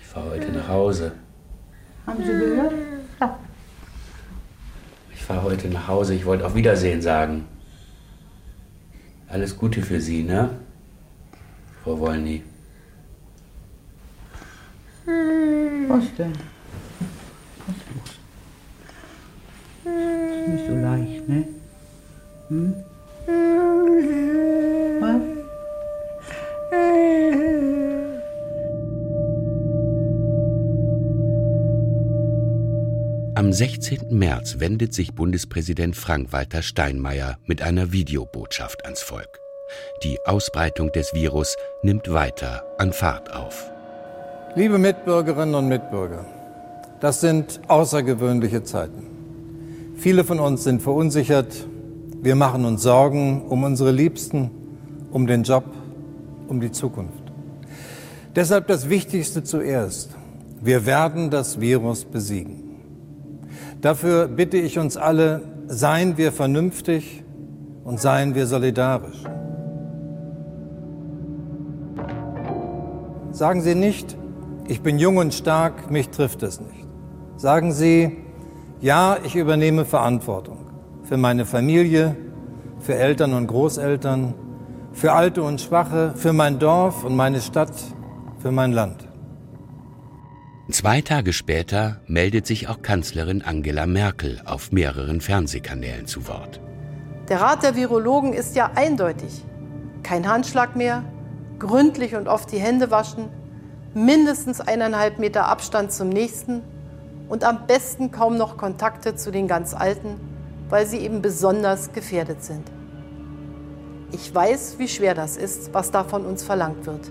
Ich 0.00 0.06
fahre 0.06 0.30
heute 0.30 0.50
nach 0.50 0.68
Hause. 0.68 1.12
Haben 2.06 2.24
Sie 2.24 2.32
gehört? 2.32 2.74
Ja. 3.20 3.38
Ich 5.14 5.22
fahre 5.22 5.42
heute 5.42 5.68
nach 5.68 5.86
Hause. 5.86 6.14
Ich 6.14 6.24
wollte 6.24 6.46
auf 6.46 6.54
Wiedersehen 6.54 7.02
sagen. 7.02 7.44
Alles 9.30 9.56
Gute 9.56 9.80
für 9.80 10.00
Sie, 10.00 10.24
ne? 10.24 10.50
Frau 11.84 11.98
Wollny. 12.00 12.42
Was 15.06 16.04
denn? 16.18 16.32
Was 17.66 17.76
ist 17.76 17.86
los? 17.94 18.10
Ist 19.84 20.48
nicht 20.48 20.66
so 20.66 20.74
leicht, 20.74 21.28
ne? 21.28 21.48
Hm? 22.48 22.74
Was? 25.00 25.22
Am 33.40 33.54
16. 33.54 34.00
März 34.10 34.56
wendet 34.58 34.92
sich 34.92 35.14
Bundespräsident 35.14 35.96
Frank-Walter 35.96 36.60
Steinmeier 36.60 37.38
mit 37.46 37.62
einer 37.62 37.90
Videobotschaft 37.90 38.84
ans 38.84 39.00
Volk. 39.00 39.40
Die 40.02 40.18
Ausbreitung 40.26 40.92
des 40.92 41.14
Virus 41.14 41.56
nimmt 41.82 42.12
weiter 42.12 42.62
an 42.76 42.92
Fahrt 42.92 43.32
auf. 43.34 43.70
Liebe 44.56 44.76
Mitbürgerinnen 44.76 45.54
und 45.54 45.68
Mitbürger, 45.68 46.26
das 47.00 47.22
sind 47.22 47.62
außergewöhnliche 47.66 48.62
Zeiten. 48.62 49.06
Viele 49.96 50.24
von 50.24 50.38
uns 50.38 50.64
sind 50.64 50.82
verunsichert. 50.82 51.66
Wir 52.20 52.34
machen 52.34 52.66
uns 52.66 52.82
Sorgen 52.82 53.46
um 53.48 53.64
unsere 53.64 53.90
Liebsten, 53.90 54.50
um 55.12 55.26
den 55.26 55.44
Job, 55.44 55.64
um 56.46 56.60
die 56.60 56.72
Zukunft. 56.72 57.32
Deshalb 58.36 58.66
das 58.66 58.90
Wichtigste 58.90 59.42
zuerst. 59.42 60.10
Wir 60.60 60.84
werden 60.84 61.30
das 61.30 61.58
Virus 61.58 62.04
besiegen. 62.04 62.69
Dafür 63.80 64.28
bitte 64.28 64.58
ich 64.58 64.78
uns 64.78 64.96
alle, 64.96 65.40
seien 65.66 66.18
wir 66.18 66.32
vernünftig 66.32 67.24
und 67.82 67.98
seien 67.98 68.34
wir 68.34 68.46
solidarisch. 68.46 69.24
Sagen 73.30 73.62
Sie 73.62 73.74
nicht, 73.74 74.18
ich 74.68 74.82
bin 74.82 74.98
jung 74.98 75.16
und 75.16 75.32
stark, 75.32 75.90
mich 75.90 76.10
trifft 76.10 76.42
es 76.42 76.60
nicht. 76.60 76.86
Sagen 77.36 77.72
Sie, 77.72 78.18
ja, 78.80 79.16
ich 79.24 79.34
übernehme 79.34 79.86
Verantwortung 79.86 80.58
für 81.04 81.16
meine 81.16 81.46
Familie, 81.46 82.16
für 82.80 82.96
Eltern 82.96 83.32
und 83.32 83.46
Großeltern, 83.46 84.34
für 84.92 85.12
Alte 85.12 85.42
und 85.42 85.60
Schwache, 85.60 86.12
für 86.16 86.34
mein 86.34 86.58
Dorf 86.58 87.02
und 87.04 87.16
meine 87.16 87.40
Stadt, 87.40 87.72
für 88.40 88.52
mein 88.52 88.72
Land. 88.72 89.09
Zwei 90.72 91.00
Tage 91.00 91.32
später 91.32 92.00
meldet 92.06 92.46
sich 92.46 92.68
auch 92.68 92.80
Kanzlerin 92.80 93.42
Angela 93.42 93.86
Merkel 93.86 94.40
auf 94.44 94.70
mehreren 94.70 95.20
Fernsehkanälen 95.20 96.06
zu 96.06 96.28
Wort. 96.28 96.60
Der 97.28 97.40
Rat 97.40 97.62
der 97.64 97.74
Virologen 97.74 98.32
ist 98.32 98.54
ja 98.54 98.70
eindeutig. 98.76 99.44
Kein 100.02 100.28
Handschlag 100.28 100.76
mehr, 100.76 101.04
gründlich 101.58 102.14
und 102.14 102.28
oft 102.28 102.52
die 102.52 102.58
Hände 102.58 102.90
waschen, 102.90 103.28
mindestens 103.94 104.60
eineinhalb 104.60 105.18
Meter 105.18 105.48
Abstand 105.48 105.92
zum 105.92 106.08
nächsten 106.08 106.62
und 107.28 107.42
am 107.42 107.66
besten 107.66 108.12
kaum 108.12 108.36
noch 108.36 108.56
Kontakte 108.56 109.16
zu 109.16 109.32
den 109.32 109.48
ganz 109.48 109.74
Alten, 109.74 110.20
weil 110.68 110.86
sie 110.86 110.98
eben 110.98 111.20
besonders 111.20 111.92
gefährdet 111.92 112.44
sind. 112.44 112.70
Ich 114.12 114.32
weiß, 114.32 114.76
wie 114.78 114.88
schwer 114.88 115.14
das 115.14 115.36
ist, 115.36 115.74
was 115.74 115.90
da 115.90 116.04
von 116.04 116.24
uns 116.24 116.42
verlangt 116.42 116.86
wird. 116.86 117.10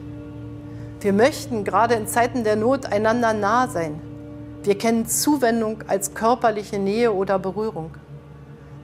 Wir 1.02 1.14
möchten 1.14 1.64
gerade 1.64 1.94
in 1.94 2.08
Zeiten 2.08 2.44
der 2.44 2.58
Not 2.58 2.86
einander 2.86 3.32
nah 3.32 3.70
sein. 3.70 4.02
Wir 4.64 4.78
kennen 4.78 5.06
Zuwendung 5.06 5.84
als 5.88 6.14
körperliche 6.14 6.78
Nähe 6.78 7.14
oder 7.14 7.40
Berührung. 7.40 7.92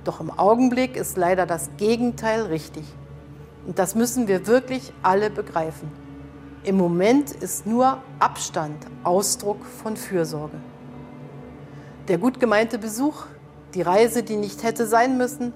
Doch 0.05 0.21
im 0.21 0.31
Augenblick 0.31 0.95
ist 0.95 1.17
leider 1.17 1.45
das 1.45 1.69
Gegenteil 1.75 2.43
richtig. 2.43 2.85
Und 3.67 3.79
das 3.79 3.95
müssen 3.95 4.29
wir 4.29 4.47
wirklich 4.47 4.93
alle 5.03 5.29
begreifen. 5.29 5.91
Im 6.63 6.77
Moment 6.77 7.31
ist 7.31 7.67
nur 7.67 7.97
Abstand 8.19 8.77
Ausdruck 9.03 9.65
von 9.65 9.97
Fürsorge. 9.97 10.57
Der 12.07 12.17
gut 12.17 12.39
gemeinte 12.39 12.77
Besuch, 12.77 13.25
die 13.73 13.81
Reise, 13.81 14.23
die 14.23 14.37
nicht 14.37 14.63
hätte 14.63 14.87
sein 14.87 15.17
müssen, 15.17 15.51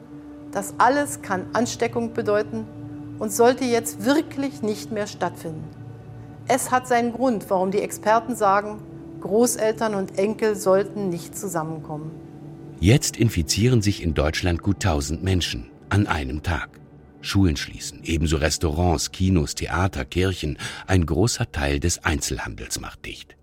das 0.51 0.73
alles 0.77 1.21
kann 1.21 1.45
Ansteckung 1.53 2.13
bedeuten 2.13 2.67
und 3.17 3.31
sollte 3.31 3.63
jetzt 3.63 4.03
wirklich 4.03 4.61
nicht 4.61 4.91
mehr 4.91 5.07
stattfinden. 5.07 5.78
Es 6.51 6.71
hat 6.71 6.87
seinen 6.87 7.13
Grund, 7.13 7.47
warum 7.51 7.69
die 7.69 7.79
Experten 7.79 8.35
sagen, 8.35 8.81
Großeltern 9.21 9.93
und 9.93 10.17
Enkel 10.17 10.55
sollten 10.55 11.09
nicht 11.09 11.37
zusammenkommen. 11.37 12.09
Jetzt 12.79 13.17
infizieren 13.17 13.83
sich 13.83 14.01
in 14.01 14.15
Deutschland 14.15 14.63
gut 14.63 14.77
1000 14.77 15.21
Menschen 15.23 15.69
an 15.89 16.07
einem 16.07 16.41
Tag. 16.41 16.79
Schulen 17.21 17.55
schließen, 17.55 17.99
ebenso 18.03 18.37
Restaurants, 18.37 19.11
Kinos, 19.11 19.53
Theater, 19.53 20.05
Kirchen. 20.05 20.57
Ein 20.87 21.05
großer 21.05 21.51
Teil 21.51 21.79
des 21.79 22.03
Einzelhandels 22.03 22.79
macht 22.79 23.05
dicht. 23.05 23.37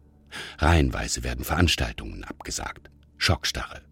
Reihenweise 0.59 1.23
werden 1.23 1.45
Veranstaltungen 1.45 2.25
abgesagt. 2.25 2.91
Schockstarre. 3.19 3.83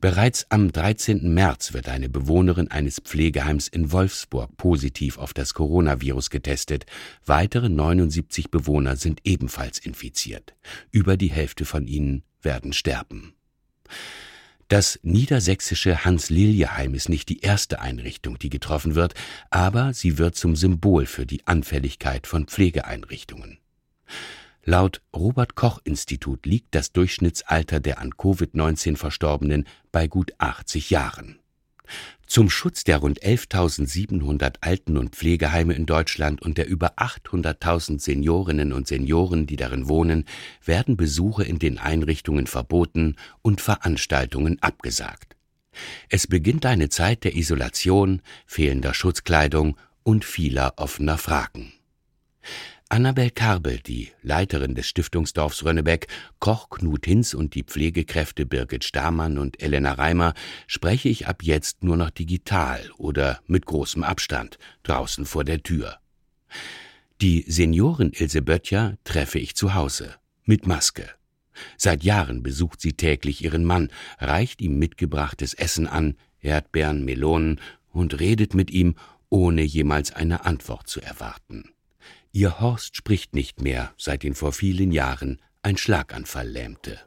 Bereits 0.00 0.46
am 0.50 0.70
13. 0.70 1.32
März 1.32 1.72
wird 1.72 1.88
eine 1.88 2.08
Bewohnerin 2.08 2.70
eines 2.70 3.00
Pflegeheims 3.00 3.68
in 3.68 3.92
Wolfsburg 3.92 4.56
positiv 4.56 5.18
auf 5.18 5.32
das 5.32 5.54
Coronavirus 5.54 6.30
getestet. 6.30 6.86
Weitere 7.24 7.68
79 7.68 8.50
Bewohner 8.50 8.96
sind 8.96 9.20
ebenfalls 9.24 9.78
infiziert. 9.78 10.54
Über 10.90 11.16
die 11.16 11.30
Hälfte 11.30 11.64
von 11.64 11.86
ihnen 11.86 12.22
werden 12.42 12.72
sterben. 12.72 13.34
Das 14.68 14.98
niedersächsische 15.02 16.04
Hans-Lilje-Heim 16.04 16.94
ist 16.94 17.08
nicht 17.08 17.28
die 17.28 17.40
erste 17.40 17.80
Einrichtung, 17.80 18.38
die 18.38 18.48
getroffen 18.48 18.94
wird, 18.94 19.14
aber 19.50 19.92
sie 19.92 20.18
wird 20.18 20.36
zum 20.36 20.56
Symbol 20.56 21.06
für 21.06 21.26
die 21.26 21.46
Anfälligkeit 21.46 22.26
von 22.26 22.46
Pflegeeinrichtungen. 22.46 23.58
Laut 24.66 25.02
Robert 25.14 25.56
Koch 25.56 25.80
Institut 25.84 26.46
liegt 26.46 26.74
das 26.74 26.90
Durchschnittsalter 26.92 27.80
der 27.80 27.98
an 27.98 28.12
Covid-19 28.12 28.96
Verstorbenen 28.96 29.66
bei 29.92 30.06
gut 30.06 30.32
80 30.38 30.88
Jahren. 30.88 31.38
Zum 32.26 32.48
Schutz 32.48 32.82
der 32.82 32.96
rund 32.96 33.22
11.700 33.22 34.54
Alten- 34.62 34.96
und 34.96 35.14
Pflegeheime 35.14 35.74
in 35.74 35.84
Deutschland 35.84 36.40
und 36.40 36.56
der 36.56 36.66
über 36.66 36.94
800.000 36.96 38.00
Seniorinnen 38.00 38.72
und 38.72 38.88
Senioren, 38.88 39.46
die 39.46 39.56
darin 39.56 39.86
wohnen, 39.86 40.24
werden 40.64 40.96
Besuche 40.96 41.44
in 41.44 41.58
den 41.58 41.78
Einrichtungen 41.78 42.46
verboten 42.46 43.16
und 43.42 43.60
Veranstaltungen 43.60 44.62
abgesagt. 44.62 45.36
Es 46.08 46.26
beginnt 46.26 46.64
eine 46.64 46.88
Zeit 46.88 47.24
der 47.24 47.36
Isolation, 47.36 48.22
fehlender 48.46 48.94
Schutzkleidung 48.94 49.76
und 50.02 50.24
vieler 50.24 50.72
offener 50.76 51.18
Fragen. 51.18 51.74
Annabel 52.90 53.30
Karbel, 53.30 53.78
die 53.78 54.10
Leiterin 54.22 54.74
des 54.74 54.86
Stiftungsdorfs 54.86 55.64
Rönnebeck, 55.64 56.06
Koch 56.38 56.68
Knut 56.68 57.06
Hinz 57.06 57.32
und 57.32 57.54
die 57.54 57.64
Pflegekräfte 57.64 58.44
Birgit 58.46 58.84
Stamann 58.84 59.38
und 59.38 59.62
Elena 59.62 59.94
Reimer 59.94 60.34
spreche 60.66 61.08
ich 61.08 61.26
ab 61.26 61.42
jetzt 61.42 61.82
nur 61.82 61.96
noch 61.96 62.10
digital 62.10 62.90
oder 62.98 63.40
mit 63.46 63.66
großem 63.66 64.04
Abstand 64.04 64.58
draußen 64.82 65.24
vor 65.24 65.44
der 65.44 65.62
Tür. 65.62 65.98
Die 67.20 67.44
Seniorin 67.48 68.12
Ilse 68.12 68.42
Böttcher 68.42 68.98
treffe 69.04 69.38
ich 69.38 69.56
zu 69.56 69.74
Hause 69.74 70.14
mit 70.44 70.66
Maske. 70.66 71.08
Seit 71.76 72.04
Jahren 72.04 72.42
besucht 72.42 72.80
sie 72.80 72.92
täglich 72.92 73.42
ihren 73.42 73.64
Mann, 73.64 73.88
reicht 74.18 74.60
ihm 74.60 74.78
mitgebrachtes 74.78 75.54
Essen 75.54 75.86
an, 75.86 76.16
Erdbeeren, 76.40 77.04
Melonen 77.04 77.60
und 77.90 78.20
redet 78.20 78.54
mit 78.54 78.70
ihm, 78.70 78.96
ohne 79.30 79.62
jemals 79.62 80.12
eine 80.12 80.44
Antwort 80.44 80.86
zu 80.86 81.00
erwarten. 81.00 81.73
Ihr 82.36 82.60
Horst 82.60 82.96
spricht 82.96 83.32
nicht 83.32 83.62
mehr, 83.62 83.92
seit 83.96 84.24
ihn 84.24 84.34
vor 84.34 84.50
vielen 84.50 84.90
Jahren 84.90 85.40
ein 85.62 85.76
Schlaganfall 85.76 86.48
lähmte. 86.48 86.98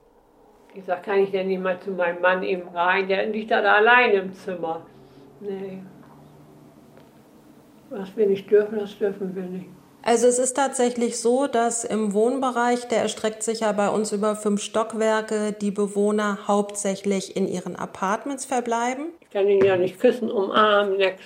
Ich 0.73 0.85
sag, 0.85 1.03
kann 1.03 1.19
ich 1.19 1.31
denn 1.31 1.49
nicht 1.49 1.61
mal 1.61 1.77
zu 1.81 1.91
meinem 1.91 2.21
Mann 2.21 2.43
eben 2.43 2.69
rein? 2.69 3.09
Der 3.09 3.25
liegt 3.25 3.51
da 3.51 3.59
allein 3.59 4.11
im 4.11 4.33
Zimmer. 4.33 4.85
Nee. 5.41 5.79
Was 7.89 8.15
wir 8.15 8.25
nicht 8.25 8.49
dürfen, 8.49 8.79
das 8.79 8.97
dürfen 8.97 9.35
wir 9.35 9.43
nicht. 9.43 9.65
Also 10.01 10.27
es 10.27 10.39
ist 10.39 10.53
tatsächlich 10.53 11.19
so, 11.19 11.47
dass 11.47 11.83
im 11.83 12.13
Wohnbereich, 12.13 12.87
der 12.87 13.01
erstreckt 13.01 13.43
sich 13.43 13.59
ja 13.59 13.73
bei 13.73 13.89
uns 13.89 14.13
über 14.13 14.37
fünf 14.37 14.61
Stockwerke, 14.61 15.51
die 15.51 15.71
Bewohner 15.71 16.47
hauptsächlich 16.47 17.35
in 17.35 17.49
ihren 17.49 17.75
Apartments 17.75 18.45
verbleiben. 18.45 19.07
Ich 19.19 19.29
kann 19.31 19.49
ihn 19.49 19.65
ja 19.65 19.75
nicht 19.75 19.99
küssen, 19.99 20.31
umarmen, 20.31 20.95
nix. 20.95 21.21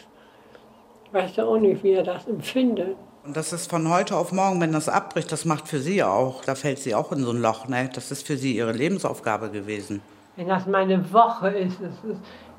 Ich 1.06 1.14
weiß 1.14 1.36
ja 1.36 1.46
auch 1.46 1.60
nicht, 1.60 1.84
wie 1.84 1.92
er 1.92 2.04
das 2.04 2.26
empfindet. 2.26 2.98
Und 3.24 3.38
das 3.38 3.54
ist 3.54 3.70
von 3.70 3.88
heute 3.90 4.16
auf 4.16 4.32
morgen, 4.32 4.60
wenn 4.62 4.72
das 4.72 4.90
abbricht, 4.90 5.32
das 5.32 5.46
macht 5.46 5.68
für 5.68 5.80
sie 5.80 6.04
auch, 6.04 6.44
da 6.44 6.56
fällt 6.56 6.80
sie 6.80 6.96
auch 6.96 7.12
in 7.12 7.24
so 7.24 7.32
ein 7.32 7.42
Loch. 7.42 7.68
Ne? 7.68 7.90
Das 7.94 8.12
ist 8.12 8.26
für 8.26 8.36
sie 8.36 8.56
ihre 8.56 8.72
Lebensaufgabe 8.72 9.50
gewesen. 9.50 10.02
Wenn 10.36 10.48
das 10.48 10.66
mal 10.66 10.84
eine 10.84 11.14
Woche 11.14 11.50
ist, 11.50 11.80
ist 11.82 12.00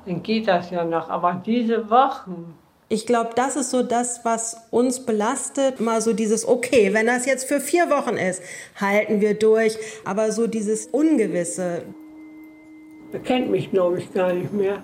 dann 0.05 0.23
geht 0.23 0.47
das 0.47 0.69
ja 0.69 0.83
noch. 0.83 1.09
Aber 1.09 1.41
diese 1.45 1.89
Wochen. 1.89 2.55
Ich 2.89 3.05
glaube, 3.05 3.31
das 3.35 3.55
ist 3.55 3.71
so 3.71 3.81
das, 3.81 4.23
was 4.23 4.67
uns 4.69 5.05
belastet. 5.05 5.79
Mal 5.79 6.01
so 6.01 6.13
dieses, 6.13 6.47
okay, 6.47 6.93
wenn 6.93 7.07
das 7.07 7.25
jetzt 7.25 7.47
für 7.47 7.59
vier 7.59 7.89
Wochen 7.89 8.15
ist, 8.15 8.41
halten 8.79 9.21
wir 9.21 9.33
durch. 9.33 9.77
Aber 10.05 10.31
so 10.31 10.47
dieses 10.47 10.87
Ungewisse. 10.87 11.83
Er 13.11 13.19
kennt 13.19 13.49
mich, 13.49 13.71
glaube 13.71 13.99
ich, 13.99 14.13
gar 14.13 14.33
nicht 14.33 14.53
mehr. 14.53 14.83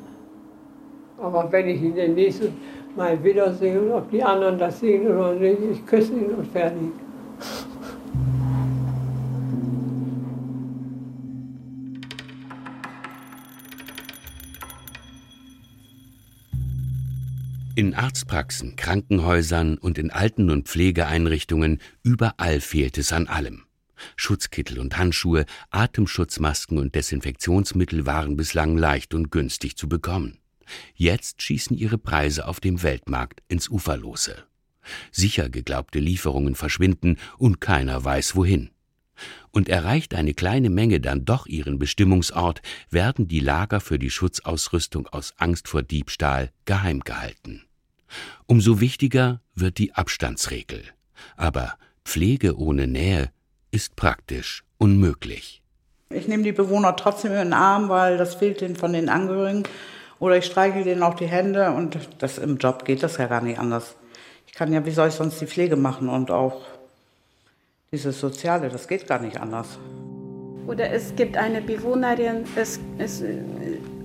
Aber 1.17 1.51
wenn 1.51 1.67
ich 1.67 1.81
ihn 1.81 1.95
den 1.95 2.15
nächsten 2.15 2.57
mal 2.99 3.23
wiedersehen, 3.23 3.91
ob 3.91 4.11
die 4.11 4.21
anderen 4.21 4.59
das 4.59 4.81
sehen 4.81 5.07
oder 5.07 5.33
nicht. 5.33 5.57
Ich 5.71 5.85
küsse 5.85 6.11
ihn 6.11 6.31
und 6.31 6.51
fertig. 6.51 6.91
In 17.75 17.93
Arztpraxen, 17.95 18.75
Krankenhäusern 18.75 19.77
und 19.77 19.97
in 19.97 20.11
Alten- 20.11 20.49
und 20.49 20.67
Pflegeeinrichtungen 20.67 21.79
überall 22.03 22.59
fehlt 22.59 22.97
es 22.97 23.13
an 23.13 23.27
allem. 23.27 23.63
Schutzkittel 24.17 24.79
und 24.79 24.97
Handschuhe, 24.97 25.45
Atemschutzmasken 25.69 26.77
und 26.77 26.95
Desinfektionsmittel 26.95 28.05
waren 28.05 28.35
bislang 28.35 28.77
leicht 28.77 29.13
und 29.13 29.31
günstig 29.31 29.77
zu 29.77 29.87
bekommen. 29.87 30.38
Jetzt 30.95 31.41
schießen 31.41 31.77
ihre 31.77 31.97
Preise 31.97 32.47
auf 32.47 32.59
dem 32.59 32.83
Weltmarkt 32.83 33.41
ins 33.47 33.69
Uferlose. 33.69 34.43
Sicher 35.11 35.49
geglaubte 35.49 35.99
Lieferungen 35.99 36.55
verschwinden 36.55 37.17
und 37.37 37.61
keiner 37.61 38.03
weiß 38.03 38.35
wohin. 38.35 38.71
Und 39.51 39.67
erreicht 39.67 40.13
eine 40.15 40.33
kleine 40.33 40.69
Menge 40.69 41.01
dann 41.01 41.25
doch 41.25 41.45
ihren 41.45 41.79
Bestimmungsort, 41.79 42.61
werden 42.89 43.27
die 43.27 43.41
Lager 43.41 43.81
für 43.81 43.99
die 43.99 44.09
Schutzausrüstung 44.09 45.07
aus 45.07 45.33
Angst 45.37 45.67
vor 45.67 45.83
Diebstahl 45.83 46.51
geheim 46.65 47.01
gehalten. 47.01 47.63
Umso 48.45 48.79
wichtiger 48.79 49.41
wird 49.55 49.77
die 49.77 49.93
Abstandsregel. 49.93 50.83
Aber 51.35 51.77
Pflege 52.05 52.57
ohne 52.57 52.87
Nähe 52.87 53.31
ist 53.71 53.95
praktisch 53.95 54.63
unmöglich. 54.77 55.61
Ich 56.11 56.27
nehme 56.27 56.43
die 56.43 56.51
Bewohner 56.51 56.95
trotzdem 56.95 57.31
in 57.33 57.37
den 57.37 57.53
Arm, 57.53 57.89
weil 57.89 58.17
das 58.17 58.35
fehlt 58.35 58.61
ihnen 58.61 58.75
von 58.75 58.93
den 58.93 59.09
Angehörigen. 59.09 59.63
Oder 60.19 60.37
ich 60.37 60.45
streiche 60.45 60.83
denen 60.83 61.03
auch 61.03 61.15
die 61.15 61.27
Hände 61.27 61.71
und 61.71 61.97
das 62.19 62.37
im 62.37 62.57
Job 62.57 62.85
geht 62.85 63.03
das 63.03 63.17
ja 63.17 63.27
gar 63.27 63.41
nicht 63.41 63.59
anders. 63.59 63.95
Ich 64.47 64.53
kann 64.53 64.73
ja, 64.73 64.85
wie 64.85 64.91
soll 64.91 65.07
ich 65.07 65.13
sonst 65.13 65.39
die 65.39 65.47
Pflege 65.47 65.75
machen 65.75 66.09
und 66.09 66.31
auch 66.31 66.61
dieses 67.91 68.19
Soziale, 68.19 68.69
das 68.69 68.87
geht 68.87 69.07
gar 69.07 69.19
nicht 69.19 69.39
anders. 69.39 69.79
Oder 70.67 70.91
es 70.91 71.15
gibt 71.15 71.37
eine 71.37 71.61
Bewohnerin, 71.61 72.43
es, 72.55 72.79
es, 72.97 73.23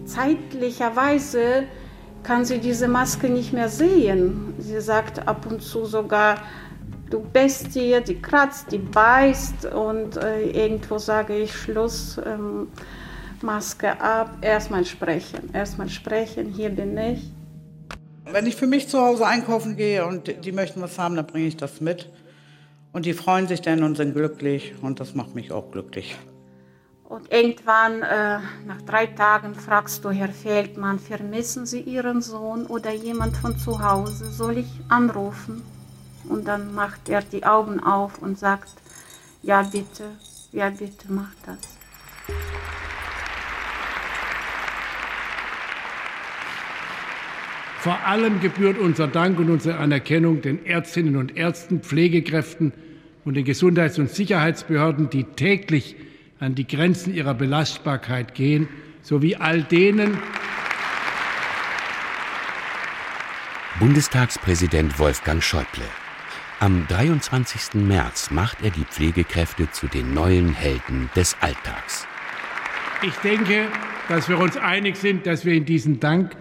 zeitlicherweise 0.07 1.64
kann 2.22 2.44
sie 2.44 2.59
diese 2.59 2.88
Maske 2.88 3.29
nicht 3.29 3.53
mehr 3.53 3.68
sehen. 3.68 4.55
Sie 4.59 4.81
sagt 4.81 5.29
ab 5.29 5.44
und 5.50 5.61
zu 5.61 5.85
sogar, 5.85 6.38
du 7.11 7.20
Bestie, 7.20 8.00
die 8.00 8.20
kratzt, 8.20 8.72
die 8.72 8.79
beißt 8.79 9.66
und 9.66 10.16
äh, 10.16 10.44
irgendwo 10.50 10.98
sage 10.98 11.37
ich 11.37 11.55
Schluss. 11.55 12.18
Ähm, 12.24 12.68
Maske 13.42 14.01
ab, 14.01 14.38
erstmal 14.40 14.85
sprechen, 14.85 15.53
erstmal 15.53 15.88
sprechen, 15.88 16.53
hier 16.53 16.70
bin 16.70 16.97
ich. 16.97 17.31
Wenn 18.31 18.47
ich 18.47 18.57
für 18.57 18.66
mich 18.66 18.88
zu 18.88 19.01
Hause 19.01 19.27
einkaufen 19.27 19.77
gehe 19.77 20.07
und 20.07 20.44
die 20.44 20.53
möchten 20.53 20.81
was 20.81 20.99
haben, 20.99 21.16
dann 21.16 21.27
bringe 21.27 21.47
ich 21.47 21.57
das 21.57 21.81
mit. 21.81 22.11
Und 22.92 23.07
die 23.07 23.12
freuen 23.12 23.49
sich 23.49 23.61
dann 23.61 23.83
und 23.83 23.97
sind 23.97 24.14
glücklich 24.14 24.75
und 24.81 25.01
das 25.01 25.14
macht 25.14 25.35
mich 25.35 25.53
auch 25.53 25.70
glücklich. 25.73 26.16
Und 27.05 27.31
irgendwann, 27.33 28.03
äh, 28.03 28.38
nach 28.66 28.81
drei 28.87 29.07
Tagen, 29.07 29.55
fragst 29.55 30.05
du 30.05 30.11
Herr 30.11 30.31
Feldmann, 30.31 30.99
vermissen 30.99 31.66
Sie 31.66 31.81
Ihren 31.81 32.23
Sohn 32.23 32.66
oder 32.66 32.92
jemand 32.92 33.37
von 33.37 33.59
zu 33.59 33.83
Hause? 33.83 34.31
Soll 34.31 34.59
ich 34.59 34.81
anrufen? 34.88 35.62
Und 36.29 36.49
dann 36.49 36.75
macht 36.75 37.09
er 37.09 37.20
die 37.23 37.44
Augen 37.44 37.81
auf 37.81 38.23
und 38.23 38.38
sagt, 38.38 38.70
ja 39.42 39.62
bitte, 39.62 40.05
ja 40.53 40.70
bitte, 40.70 41.07
mach 41.09 41.33
das. 41.44 41.59
Vor 47.85 47.99
allem 48.07 48.40
gebührt 48.40 48.79
unser 48.79 49.07
Dank 49.07 49.38
und 49.38 49.51
unsere 49.51 49.77
Anerkennung 49.77 50.40
den 50.40 50.64
Ärztinnen 50.64 51.16
und 51.16 51.37
Ärzten, 51.37 51.83
Pflegekräften 51.83 52.73
und 53.27 53.35
den 53.35 53.44
Gesundheits- 53.44 53.99
und 53.99 54.09
Sicherheitsbehörden, 54.09 55.11
die 55.11 55.25
täglich 55.25 55.94
an 56.40 56.55
die 56.55 56.66
Grenzen 56.66 57.12
ihrer 57.12 57.35
Belastbarkeit 57.35 58.35
gehen, 58.35 58.70
sowie 59.03 59.37
all 59.37 59.64
denen, 59.64 60.16
Bundestagspräsident 63.79 64.99
Wolfgang 64.99 65.42
Schäuble. 65.42 65.85
Am 66.61 66.87
23. 66.88 67.83
März 67.87 68.31
macht 68.31 68.62
er 68.62 68.70
die 68.70 68.85
Pflegekräfte 68.85 69.70
zu 69.73 69.88
den 69.88 70.14
neuen 70.14 70.55
Helden 70.55 71.11
des 71.14 71.37
Alltags. 71.42 72.07
Ich 73.03 73.16
denke, 73.16 73.66
dass 74.09 74.31
wir 74.31 74.38
uns 74.38 74.57
einig 74.57 74.97
sind, 74.97 75.27
dass 75.27 75.44
wir 75.44 75.53
in 75.53 75.66
diesen 75.66 76.01
Dank 76.01 76.35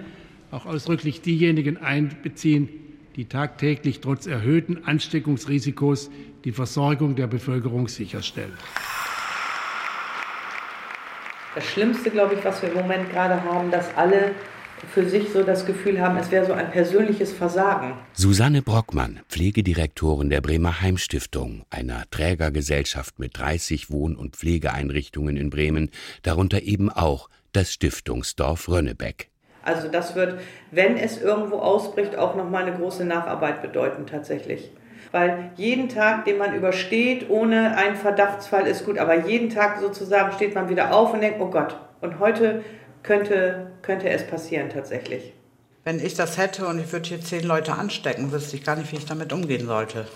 auch 0.53 0.65
ausdrücklich 0.65 1.21
diejenigen 1.21 1.77
einbeziehen, 1.77 2.69
die 3.15 3.25
tagtäglich 3.25 3.99
trotz 3.99 4.27
erhöhten 4.27 4.85
Ansteckungsrisikos 4.85 6.09
die 6.45 6.51
Versorgung 6.51 7.15
der 7.15 7.27
Bevölkerung 7.27 7.87
sicherstellen. 7.87 8.53
Das 11.55 11.65
Schlimmste, 11.65 12.09
glaube 12.09 12.35
ich, 12.35 12.43
was 12.43 12.61
wir 12.61 12.69
im 12.69 12.77
Moment 12.77 13.11
gerade 13.11 13.43
haben, 13.43 13.69
dass 13.69 13.95
alle 13.95 14.31
für 14.91 15.07
sich 15.07 15.29
so 15.29 15.43
das 15.43 15.65
Gefühl 15.65 16.01
haben, 16.01 16.17
es 16.17 16.31
wäre 16.31 16.45
so 16.45 16.53
ein 16.53 16.71
persönliches 16.71 17.31
Versagen. 17.31 17.93
Susanne 18.13 18.61
Brockmann, 18.61 19.19
Pflegedirektorin 19.29 20.29
der 20.29 20.41
Bremer 20.41 20.81
Heimstiftung, 20.81 21.63
einer 21.69 22.03
Trägergesellschaft 22.11 23.17
mit 23.17 23.37
30 23.37 23.91
Wohn- 23.91 24.15
und 24.15 24.35
Pflegeeinrichtungen 24.35 25.37
in 25.37 25.49
Bremen, 25.49 25.89
darunter 26.23 26.63
eben 26.63 26.89
auch 26.89 27.29
das 27.53 27.71
Stiftungsdorf 27.71 28.67
Rönnebeck. 28.67 29.29
Also 29.63 29.87
das 29.87 30.15
wird, 30.15 30.39
wenn 30.71 30.97
es 30.97 31.21
irgendwo 31.21 31.57
ausbricht, 31.57 32.17
auch 32.17 32.35
nochmal 32.35 32.63
eine 32.63 32.75
große 32.77 33.05
Nacharbeit 33.05 33.61
bedeuten 33.61 34.05
tatsächlich. 34.05 34.71
Weil 35.11 35.51
jeden 35.55 35.89
Tag, 35.89 36.25
den 36.25 36.37
man 36.37 36.55
übersteht, 36.55 37.29
ohne 37.29 37.77
einen 37.77 37.95
Verdachtsfall 37.95 38.65
ist 38.65 38.85
gut, 38.85 38.97
aber 38.97 39.25
jeden 39.27 39.49
Tag 39.49 39.79
sozusagen 39.79 40.31
steht 40.33 40.55
man 40.55 40.69
wieder 40.69 40.93
auf 40.93 41.13
und 41.13 41.21
denkt, 41.21 41.39
oh 41.39 41.49
Gott, 41.49 41.75
und 42.01 42.19
heute 42.19 42.63
könnte, 43.03 43.67
könnte 43.81 44.09
es 44.09 44.25
passieren 44.25 44.69
tatsächlich. 44.69 45.33
Wenn 45.83 46.03
ich 46.03 46.15
das 46.15 46.37
hätte 46.37 46.65
und 46.65 46.79
ich 46.79 46.91
würde 46.91 47.09
hier 47.09 47.21
zehn 47.21 47.43
Leute 47.43 47.73
anstecken, 47.73 48.31
wüsste 48.31 48.55
ich 48.55 48.63
gar 48.63 48.75
nicht, 48.75 48.91
wie 48.91 48.97
ich 48.97 49.05
damit 49.05 49.33
umgehen 49.33 49.67
sollte. 49.67 50.07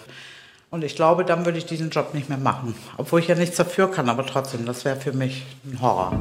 Und 0.69 0.83
ich 0.83 0.95
glaube, 0.95 1.23
dann 1.23 1.45
würde 1.45 1.57
ich 1.57 1.65
diesen 1.65 1.89
Job 1.91 2.13
nicht 2.13 2.29
mehr 2.29 2.38
machen. 2.38 2.75
Obwohl 2.97 3.19
ich 3.19 3.27
ja 3.27 3.36
nichts 3.36 3.57
dafür 3.57 3.91
kann, 3.91 4.10
aber 4.10 4.25
trotzdem, 4.25 4.65
das 4.65 4.83
wäre 4.83 4.95
für 4.97 5.13
mich 5.13 5.45
ein 5.65 5.81
Horror. 5.81 6.19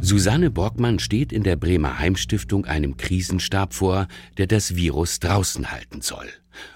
Susanne 0.00 0.50
Borgmann 0.50 1.00
steht 1.00 1.32
in 1.32 1.42
der 1.42 1.56
Bremer 1.56 1.98
Heimstiftung 1.98 2.64
einem 2.64 2.96
Krisenstab 2.96 3.74
vor, 3.74 4.06
der 4.38 4.46
das 4.46 4.76
Virus 4.76 5.18
draußen 5.18 5.72
halten 5.72 6.02
soll. 6.02 6.28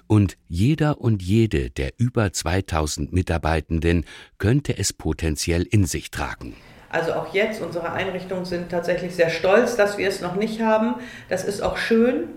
Und 0.07 0.37
jeder 0.49 1.01
und 1.01 1.23
jede 1.23 1.71
der 1.71 1.93
über 1.99 2.33
2000 2.33 3.13
Mitarbeitenden 3.13 4.05
könnte 4.39 4.77
es 4.77 4.93
potenziell 4.93 5.63
in 5.63 5.87
sich 5.87 6.11
tragen. 6.11 6.57
Also 6.91 7.15
auch 7.15 7.33
jetzt, 7.33 7.63
unsere 7.63 7.93
Einrichtungen 7.93 8.45
sind 8.45 8.71
tatsächlich 8.71 9.15
sehr 9.15 9.31
stolz, 9.31 9.77
dass 9.77 9.99
wir 9.99 10.09
es 10.09 10.21
noch 10.21 10.35
nicht 10.35 10.61
haben. 10.61 10.97
Das 11.29 11.45
ist 11.45 11.63
auch 11.63 11.77
schön, 11.77 12.29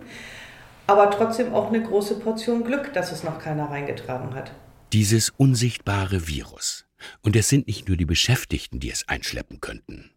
aber 0.87 1.11
trotzdem 1.11 1.53
auch 1.53 1.69
eine 1.69 1.81
große 1.81 2.19
Portion 2.19 2.63
Glück, 2.63 2.93
dass 2.93 3.11
es 3.11 3.23
noch 3.23 3.39
keiner 3.39 3.65
reingetragen 3.65 4.33
hat. 4.33 4.51
Dieses 4.93 5.31
unsichtbare 5.35 6.27
Virus. 6.27 6.85
Und 7.21 7.35
es 7.35 7.49
sind 7.49 7.67
nicht 7.67 7.87
nur 7.87 7.97
die 7.97 8.05
Beschäftigten, 8.05 8.79
die 8.79 8.91
es 8.91 9.07
einschleppen 9.09 9.59
könnten. 9.59 10.11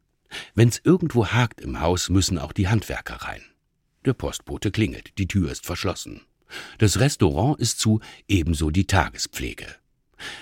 Wenn 0.54 0.68
es 0.68 0.80
irgendwo 0.84 1.26
hakt 1.26 1.60
im 1.60 1.80
Haus, 1.80 2.08
müssen 2.08 2.38
auch 2.38 2.52
die 2.52 2.68
Handwerker 2.68 3.16
rein. 3.16 3.42
Der 4.04 4.12
Postbote 4.14 4.70
klingelt, 4.70 5.18
die 5.18 5.26
Tür 5.26 5.50
ist 5.50 5.66
verschlossen. 5.66 6.22
Das 6.78 6.98
Restaurant 6.98 7.60
ist 7.60 7.78
zu, 7.78 8.00
ebenso 8.26 8.70
die 8.70 8.86
Tagespflege. 8.86 9.66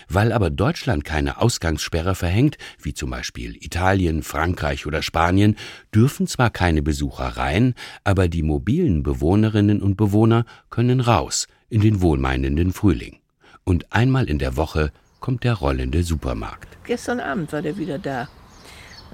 Weil 0.08 0.32
aber 0.32 0.50
Deutschland 0.50 1.04
keine 1.04 1.40
Ausgangssperre 1.40 2.14
verhängt, 2.14 2.56
wie 2.80 2.94
zum 2.94 3.10
Beispiel 3.10 3.56
Italien, 3.62 4.22
Frankreich 4.22 4.86
oder 4.86 5.02
Spanien, 5.02 5.56
dürfen 5.94 6.26
zwar 6.26 6.50
keine 6.50 6.82
Besucher 6.82 7.36
rein, 7.36 7.74
aber 8.04 8.28
die 8.28 8.42
mobilen 8.42 9.02
Bewohnerinnen 9.02 9.82
und 9.82 9.96
Bewohner 9.96 10.46
können 10.70 11.00
raus 11.00 11.46
in 11.68 11.80
den 11.80 12.00
wohlmeinenden 12.00 12.72
Frühling. 12.72 13.18
Und 13.64 13.92
einmal 13.92 14.28
in 14.28 14.38
der 14.38 14.56
Woche 14.56 14.92
kommt 15.20 15.44
der 15.44 15.54
rollende 15.54 16.04
Supermarkt. 16.04 16.78
Gestern 16.84 17.20
Abend 17.20 17.52
war 17.52 17.62
der 17.62 17.76
wieder 17.76 17.98
da. 17.98 18.28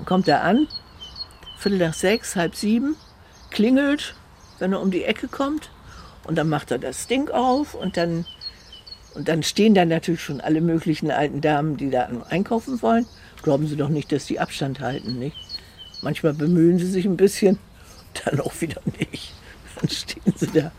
Kommt 0.04 0.28
er 0.28 0.42
an, 0.42 0.66
Viertel 1.58 1.78
nach 1.78 1.94
sechs, 1.94 2.36
halb 2.36 2.54
sieben, 2.56 2.96
klingelt, 3.50 4.14
wenn 4.58 4.72
er 4.72 4.80
um 4.80 4.90
die 4.90 5.04
Ecke 5.04 5.28
kommt. 5.28 5.70
Und 6.24 6.36
dann 6.36 6.48
macht 6.48 6.70
er 6.70 6.78
das 6.78 7.06
Ding 7.06 7.30
auf 7.30 7.74
und 7.74 7.96
dann 7.96 8.24
und 9.14 9.28
dann 9.28 9.42
stehen 9.42 9.74
da 9.74 9.84
natürlich 9.84 10.22
schon 10.22 10.40
alle 10.40 10.60
möglichen 10.60 11.10
alten 11.10 11.40
Damen, 11.40 11.76
die 11.76 11.90
da 11.90 12.08
einkaufen 12.30 12.80
wollen. 12.82 13.06
Glauben 13.42 13.66
Sie 13.66 13.76
doch 13.76 13.88
nicht, 13.88 14.10
dass 14.12 14.26
die 14.26 14.40
Abstand 14.40 14.80
halten, 14.80 15.18
nicht? 15.18 15.36
Manchmal 16.00 16.32
bemühen 16.34 16.78
sie 16.78 16.86
sich 16.86 17.04
ein 17.04 17.16
bisschen, 17.16 17.58
dann 18.24 18.40
auch 18.40 18.60
wieder 18.60 18.80
nicht. 18.98 19.34
Dann 19.80 19.90
stehen 19.90 20.34
sie 20.36 20.48
da 20.52 20.72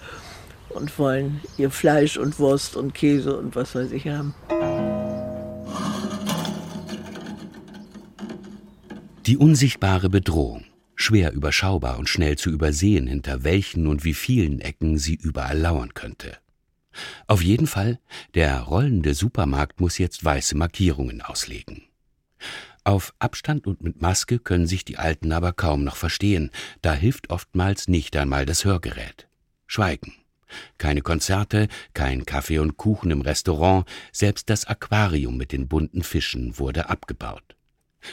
und 0.70 0.98
wollen 0.98 1.42
ihr 1.58 1.70
Fleisch 1.70 2.18
und 2.18 2.40
Wurst 2.40 2.76
und 2.76 2.94
Käse 2.94 3.38
und 3.38 3.56
was 3.56 3.76
weiß 3.76 3.92
ich 3.92 4.08
haben. 4.08 4.34
Die 9.26 9.38
unsichtbare 9.38 10.10
Bedrohung, 10.10 10.66
schwer 10.98 11.32
überschaubar 11.32 11.98
und 11.98 12.10
schnell 12.10 12.38
zu 12.38 12.50
übersehen, 12.50 13.08
hinter 13.08 13.46
welchen 13.46 13.88
und 13.88 14.04
wie 14.04 14.14
vielen 14.14 14.60
Ecken 14.60 14.98
sie 14.98 15.16
überall 15.16 15.58
lauern 15.58 15.94
könnte. 15.94 16.38
Auf 17.26 17.42
jeden 17.42 17.66
Fall, 17.66 18.02
der 18.34 18.60
rollende 18.60 19.14
Supermarkt 19.14 19.80
muss 19.80 19.98
jetzt 19.98 20.26
weiße 20.26 20.58
Markierungen 20.58 21.22
auslegen. 21.22 21.84
Auf 22.84 23.14
Abstand 23.18 23.66
und 23.66 23.82
mit 23.82 24.02
Maske 24.02 24.40
können 24.40 24.68
sich 24.68 24.84
die 24.84 24.98
Alten 24.98 25.32
aber 25.32 25.54
kaum 25.54 25.86
noch 25.86 25.96
verstehen, 25.96 26.52
da 26.82 26.94
hilft 26.94 27.30
oftmals 27.30 27.88
nicht 27.88 28.18
einmal 28.18 28.46
das 28.46 28.66
Hörgerät. 28.66 29.30
Schweigen. 29.68 30.16
Keine 30.78 31.02
Konzerte, 31.02 31.70
kein 31.94 32.26
Kaffee 32.26 32.60
und 32.60 32.76
Kuchen 32.76 33.10
im 33.10 33.22
Restaurant, 33.22 33.88
selbst 34.12 34.50
das 34.50 34.66
Aquarium 34.66 35.38
mit 35.38 35.54
den 35.54 35.70
bunten 35.70 36.04
Fischen 36.04 36.60
wurde 36.60 36.90
abgebaut. 36.90 37.56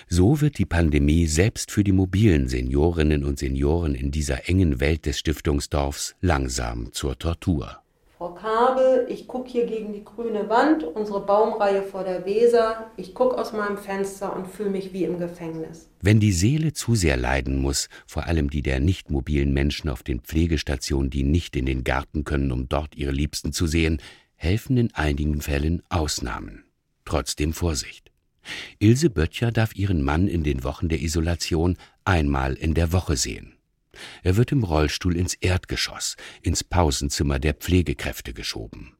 So 0.08 0.40
wird 0.40 0.58
die 0.58 0.66
Pandemie 0.66 1.26
selbst 1.26 1.70
für 1.70 1.84
die 1.84 1.92
mobilen 1.92 2.48
Seniorinnen 2.48 3.24
und 3.24 3.38
Senioren 3.38 3.94
in 3.94 4.10
dieser 4.10 4.48
engen 4.48 4.80
Welt 4.80 5.06
des 5.06 5.18
Stiftungsdorfs 5.18 6.14
langsam 6.20 6.92
zur 6.92 7.18
Tortur. 7.18 7.80
Frau 8.20 8.34
Kabel, 8.34 9.06
ich 9.08 9.26
gucke 9.26 9.48
hier 9.48 9.64
gegen 9.64 9.94
die 9.94 10.04
grüne 10.04 10.50
Wand, 10.50 10.84
unsere 10.84 11.24
Baumreihe 11.24 11.82
vor 11.82 12.04
der 12.04 12.26
Weser. 12.26 12.90
Ich 12.98 13.14
gucke 13.14 13.38
aus 13.38 13.54
meinem 13.54 13.78
Fenster 13.78 14.36
und 14.36 14.46
fühle 14.46 14.68
mich 14.68 14.92
wie 14.92 15.04
im 15.04 15.18
Gefängnis. 15.18 15.88
Wenn 16.02 16.20
die 16.20 16.32
Seele 16.32 16.74
zu 16.74 16.94
sehr 16.94 17.16
leiden 17.16 17.56
muss, 17.56 17.88
vor 18.06 18.26
allem 18.26 18.50
die 18.50 18.60
der 18.60 18.78
nicht 18.78 19.10
mobilen 19.10 19.54
Menschen 19.54 19.88
auf 19.88 20.02
den 20.02 20.20
Pflegestationen, 20.20 21.08
die 21.08 21.22
nicht 21.22 21.56
in 21.56 21.64
den 21.64 21.82
Garten 21.82 22.24
können, 22.24 22.52
um 22.52 22.68
dort 22.68 22.94
ihre 22.94 23.12
Liebsten 23.12 23.54
zu 23.54 23.66
sehen, 23.66 24.02
helfen 24.36 24.76
in 24.76 24.94
einigen 24.94 25.40
Fällen 25.40 25.82
Ausnahmen. 25.88 26.64
Trotzdem 27.06 27.54
Vorsicht. 27.54 28.09
Ilse 28.78 29.10
Böttcher 29.10 29.50
darf 29.52 29.74
ihren 29.74 30.02
Mann 30.02 30.28
in 30.28 30.42
den 30.42 30.64
Wochen 30.64 30.88
der 30.88 31.00
Isolation 31.00 31.76
einmal 32.04 32.54
in 32.54 32.74
der 32.74 32.92
Woche 32.92 33.16
sehen. 33.16 33.54
Er 34.22 34.36
wird 34.36 34.52
im 34.52 34.64
Rollstuhl 34.64 35.16
ins 35.16 35.34
Erdgeschoss, 35.34 36.16
ins 36.42 36.64
Pausenzimmer 36.64 37.38
der 37.38 37.54
Pflegekräfte 37.54 38.32
geschoben. 38.32 38.96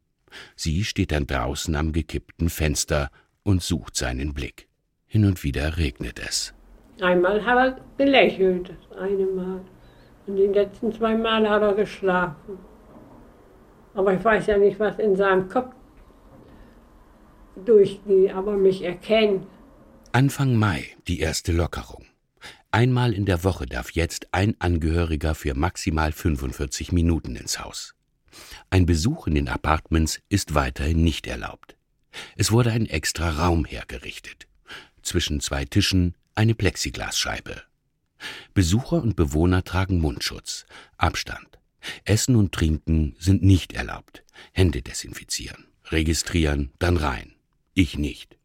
Sie 0.56 0.84
steht 0.84 1.12
dann 1.12 1.26
draußen 1.26 1.74
am 1.74 1.92
gekippten 1.92 2.50
Fenster 2.50 3.10
und 3.42 3.62
sucht 3.62 3.96
seinen 3.96 4.34
Blick. 4.34 4.68
Hin 5.06 5.24
und 5.24 5.42
wieder 5.42 5.76
regnet 5.76 6.20
es. 6.20 6.54
Einmal 7.00 7.44
hat 7.44 7.56
er 7.56 7.80
gelächelt, 7.98 8.70
das 8.70 8.98
eine 8.98 9.26
Mal. 9.26 9.60
Und 10.26 10.36
die 10.36 10.46
letzten 10.46 10.92
zwei 10.92 11.16
Mal 11.16 11.48
hat 11.48 11.62
er 11.62 11.74
geschlafen. 11.74 12.58
Aber 13.94 14.14
ich 14.14 14.24
weiß 14.24 14.46
ja 14.46 14.58
nicht, 14.58 14.78
was 14.78 14.98
in 14.98 15.16
seinem 15.16 15.48
Kopf 15.48 15.74
durchgeht, 17.56 18.32
aber 18.32 18.56
mich 18.56 18.82
erkennt. 18.82 19.46
Anfang 20.12 20.56
Mai 20.56 20.86
die 21.06 21.20
erste 21.20 21.52
Lockerung. 21.52 22.06
Einmal 22.72 23.12
in 23.12 23.26
der 23.26 23.42
Woche 23.42 23.66
darf 23.66 23.92
jetzt 23.92 24.28
ein 24.32 24.54
Angehöriger 24.60 25.34
für 25.34 25.54
maximal 25.54 26.12
45 26.12 26.92
Minuten 26.92 27.36
ins 27.36 27.58
Haus. 27.58 27.94
Ein 28.70 28.86
Besuch 28.86 29.26
in 29.26 29.34
den 29.34 29.48
Apartments 29.48 30.20
ist 30.28 30.54
weiterhin 30.54 31.02
nicht 31.02 31.26
erlaubt. 31.26 31.76
Es 32.36 32.52
wurde 32.52 32.70
ein 32.72 32.86
extra 32.86 33.30
Raum 33.30 33.64
hergerichtet. 33.64 34.46
Zwischen 35.02 35.40
zwei 35.40 35.64
Tischen 35.64 36.14
eine 36.34 36.54
Plexiglasscheibe. 36.54 37.62
Besucher 38.54 39.02
und 39.02 39.16
Bewohner 39.16 39.64
tragen 39.64 40.00
Mundschutz, 40.00 40.66
Abstand. 40.96 41.58
Essen 42.04 42.36
und 42.36 42.52
Trinken 42.52 43.16
sind 43.18 43.42
nicht 43.42 43.72
erlaubt. 43.72 44.22
Hände 44.52 44.82
desinfizieren, 44.82 45.66
registrieren, 45.86 46.72
dann 46.78 46.96
rein. 46.96 47.34
Ich 47.80 47.96
nicht. 47.96 48.36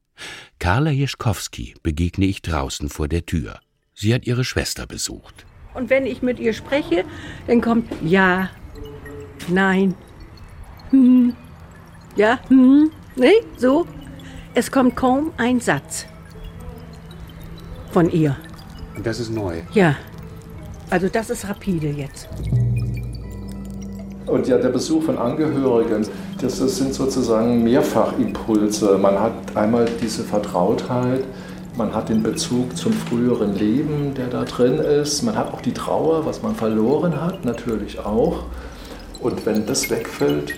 Carla 0.60 0.92
Jeschkowski 0.92 1.76
begegne 1.84 2.26
ich 2.26 2.42
draußen 2.42 2.88
vor 2.88 3.10
der 3.10 3.26
Tür. 3.26 3.60
Sie 3.94 4.14
hat 4.14 4.26
ihre 4.26 4.46
Schwester 4.46 4.88
besucht. 4.88 5.46
Und 5.74 5.90
wenn 5.90 6.06
ich 6.06 6.22
mit 6.22 6.40
ihr 6.40 6.54
spreche, 6.54 7.04
dann 7.46 7.60
kommt 7.60 7.92
ja, 8.02 8.50
nein, 9.50 9.94
hm, 10.92 11.36
ja, 12.16 12.40
hm, 12.48 12.90
ne, 13.18 13.34
so. 13.58 13.86
Es 14.54 14.72
kommt 14.72 14.96
kaum 14.96 15.34
ein 15.36 15.60
Satz 15.60 16.06
von 17.92 18.10
ihr. 18.10 18.38
Und 18.96 19.06
das 19.06 19.20
ist 19.20 19.32
neu. 19.32 19.64
Ja, 19.74 19.98
also 20.90 21.10
das 21.10 21.30
ist 21.30 21.46
rapide 21.46 21.90
jetzt. 21.90 22.30
Und 24.26 24.48
ja, 24.48 24.58
der 24.58 24.70
Besuch 24.70 25.04
von 25.04 25.18
Angehörigen, 25.18 26.08
das, 26.42 26.60
das 26.60 26.78
sind 26.78 26.94
sozusagen 26.94 27.64
Mehrfachimpulse. 27.64 28.98
Man 28.98 29.20
hat 29.20 29.34
einmal 29.56 29.86
diese 30.02 30.24
Vertrautheit, 30.24 31.24
man 31.78 31.94
hat 31.94 32.10
den 32.10 32.24
Bezug 32.24 32.76
zum 32.76 32.94
früheren 32.94 33.56
Leben, 33.56 34.14
der 34.16 34.28
da 34.28 34.46
drin 34.46 34.80
ist. 34.80 35.22
Man 35.24 35.36
hat 35.36 35.54
auch 35.54 35.62
die 35.62 35.74
Trauer, 35.74 36.26
was 36.26 36.42
man 36.42 36.56
verloren 36.56 37.22
hat, 37.22 37.46
natürlich 37.46 38.00
auch. 38.00 38.46
Und 39.20 39.46
wenn 39.46 39.66
das 39.66 39.90
wegfällt, 39.90 40.54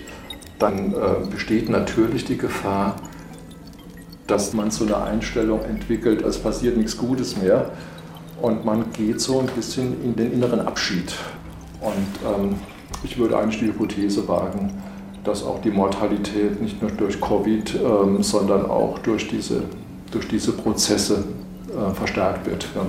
dann 0.58 0.92
äh, 0.92 1.26
besteht 1.30 1.68
natürlich 1.68 2.24
die 2.24 2.38
Gefahr, 2.38 2.96
dass 4.26 4.52
man 4.52 4.70
so 4.70 4.84
eine 4.84 4.98
Einstellung 4.98 5.64
entwickelt, 5.64 6.22
es 6.22 6.38
passiert 6.38 6.76
nichts 6.76 6.96
Gutes 6.96 7.36
mehr. 7.36 7.70
und 8.40 8.64
man 8.64 8.92
geht 8.92 9.20
so 9.20 9.40
ein 9.40 9.46
bisschen 9.46 10.02
in 10.04 10.14
den 10.14 10.32
inneren 10.32 10.60
Abschied. 10.60 11.12
Und 11.80 12.18
ähm, 12.24 12.56
ich 13.02 13.18
würde 13.18 13.38
eigentlich 13.38 13.58
die 13.60 13.66
Hypothese 13.66 14.26
wagen, 14.28 14.72
dass 15.24 15.42
auch 15.42 15.60
die 15.60 15.70
Mortalität 15.70 16.60
nicht 16.60 16.80
nur 16.80 16.90
durch 16.90 17.20
Covid, 17.20 17.74
ähm, 17.74 18.22
sondern 18.22 18.66
auch 18.66 18.98
durch 19.00 19.28
diese, 19.28 19.62
durch 20.10 20.26
diese 20.28 20.52
Prozesse 20.52 21.24
äh, 21.68 21.94
verstärkt 21.94 22.46
wird. 22.46 22.66
Ja. 22.74 22.86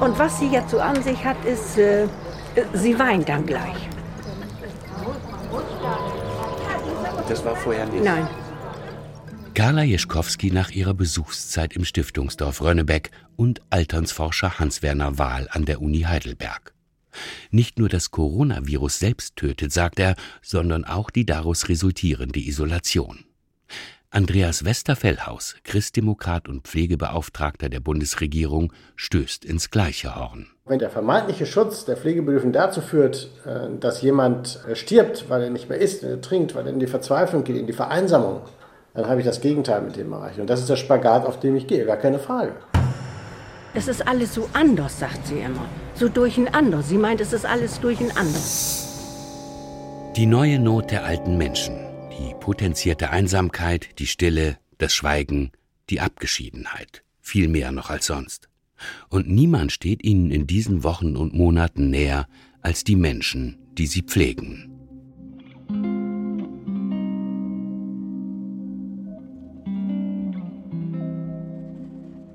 Und 0.00 0.18
was 0.18 0.38
sie 0.38 0.48
jetzt 0.48 0.70
so 0.70 0.78
an 0.80 1.02
sich 1.02 1.24
hat, 1.24 1.36
ist, 1.44 1.78
äh, 1.78 2.06
sie 2.74 2.98
weint 2.98 3.28
dann 3.28 3.46
gleich. 3.46 3.88
Das 7.28 7.44
war 7.44 7.56
vorher 7.56 7.86
nicht. 7.86 8.04
Nein. 8.04 8.28
Carla 9.54 9.82
Jeschkowski 9.82 10.50
nach 10.50 10.70
ihrer 10.70 10.94
Besuchszeit 10.94 11.74
im 11.74 11.84
Stiftungsdorf 11.84 12.60
Rönnebeck 12.60 13.10
und 13.36 13.62
Alternsforscher 13.70 14.58
Hans-Werner 14.58 15.18
Wahl 15.18 15.48
an 15.50 15.64
der 15.64 15.82
Uni 15.82 16.00
Heidelberg. 16.00 16.74
Nicht 17.50 17.78
nur 17.78 17.88
das 17.88 18.10
Coronavirus 18.10 18.98
selbst 18.98 19.36
tötet, 19.36 19.72
sagt 19.72 19.98
er, 20.00 20.16
sondern 20.42 20.84
auch 20.84 21.10
die 21.10 21.26
daraus 21.26 21.68
resultierende 21.68 22.40
Isolation. 22.40 23.24
Andreas 24.14 24.64
Westerfellhaus, 24.64 25.56
Christdemokrat 25.64 26.48
und 26.48 26.68
Pflegebeauftragter 26.68 27.68
der 27.68 27.80
Bundesregierung, 27.80 28.72
stößt 28.94 29.44
ins 29.44 29.70
gleiche 29.70 30.14
Horn. 30.14 30.46
Wenn 30.66 30.78
der 30.78 30.90
vermeintliche 30.90 31.46
Schutz 31.46 31.84
der 31.84 31.96
Pflegebedürftigen 31.96 32.52
dazu 32.52 32.80
führt, 32.80 33.30
äh, 33.44 33.76
dass 33.80 34.02
jemand 34.02 34.60
äh, 34.68 34.76
stirbt, 34.76 35.28
weil 35.28 35.42
er 35.42 35.50
nicht 35.50 35.68
mehr 35.68 35.78
isst, 35.78 36.04
er 36.04 36.20
trinkt, 36.20 36.54
weil 36.54 36.66
er 36.66 36.72
in 36.72 36.78
die 36.78 36.86
Verzweiflung 36.86 37.42
geht, 37.42 37.56
in 37.56 37.66
die 37.66 37.72
Vereinsamung, 37.72 38.42
dann 38.94 39.08
habe 39.08 39.18
ich 39.18 39.26
das 39.26 39.40
Gegenteil 39.40 39.82
mit 39.82 39.96
dem 39.96 40.12
erreicht. 40.12 40.38
Und 40.38 40.48
das 40.48 40.60
ist 40.60 40.70
der 40.70 40.76
Spagat, 40.76 41.26
auf 41.26 41.40
dem 41.40 41.56
ich 41.56 41.66
gehe, 41.66 41.84
gar 41.84 41.96
keine 41.96 42.20
Frage. 42.20 42.54
Es 43.74 43.88
ist 43.88 44.06
alles 44.06 44.34
so 44.34 44.48
anders, 44.52 44.98
sagt 44.98 45.26
sie 45.26 45.38
immer. 45.38 45.68
So 45.94 46.08
durcheinander. 46.08 46.82
Sie 46.82 46.98
meint, 46.98 47.20
es 47.20 47.32
ist 47.32 47.44
alles 47.44 47.80
durcheinander. 47.80 48.40
Die 50.16 50.26
neue 50.26 50.58
Not 50.58 50.90
der 50.90 51.04
alten 51.04 51.36
Menschen 51.36 51.84
die 52.18 52.34
potenzierte 52.34 53.10
Einsamkeit, 53.10 53.98
die 53.98 54.06
Stille, 54.06 54.58
das 54.78 54.94
Schweigen, 54.94 55.50
die 55.90 56.00
Abgeschiedenheit, 56.00 57.02
viel 57.20 57.48
mehr 57.48 57.72
noch 57.72 57.90
als 57.90 58.06
sonst. 58.06 58.48
Und 59.08 59.28
niemand 59.28 59.72
steht 59.72 60.04
ihnen 60.04 60.30
in 60.30 60.46
diesen 60.46 60.82
Wochen 60.82 61.16
und 61.16 61.34
Monaten 61.34 61.90
näher 61.90 62.26
als 62.60 62.84
die 62.84 62.96
Menschen, 62.96 63.58
die 63.72 63.86
sie 63.86 64.02
pflegen. 64.02 64.73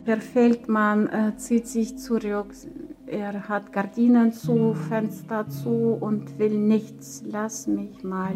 Herr 0.10 0.22
Feldmann 0.22 1.08
äh, 1.10 1.38
zieht 1.38 1.68
sich 1.68 2.00
zurück. 2.00 2.48
Er 3.06 3.48
hat 3.48 3.72
Gardinen 3.72 4.34
zu, 4.34 4.74
Fenster 4.74 5.48
zu 5.48 5.96
und 6.00 6.40
will 6.40 6.58
nichts. 6.58 7.22
Lass 7.28 7.68
mich 7.68 8.04
mal. 8.04 8.34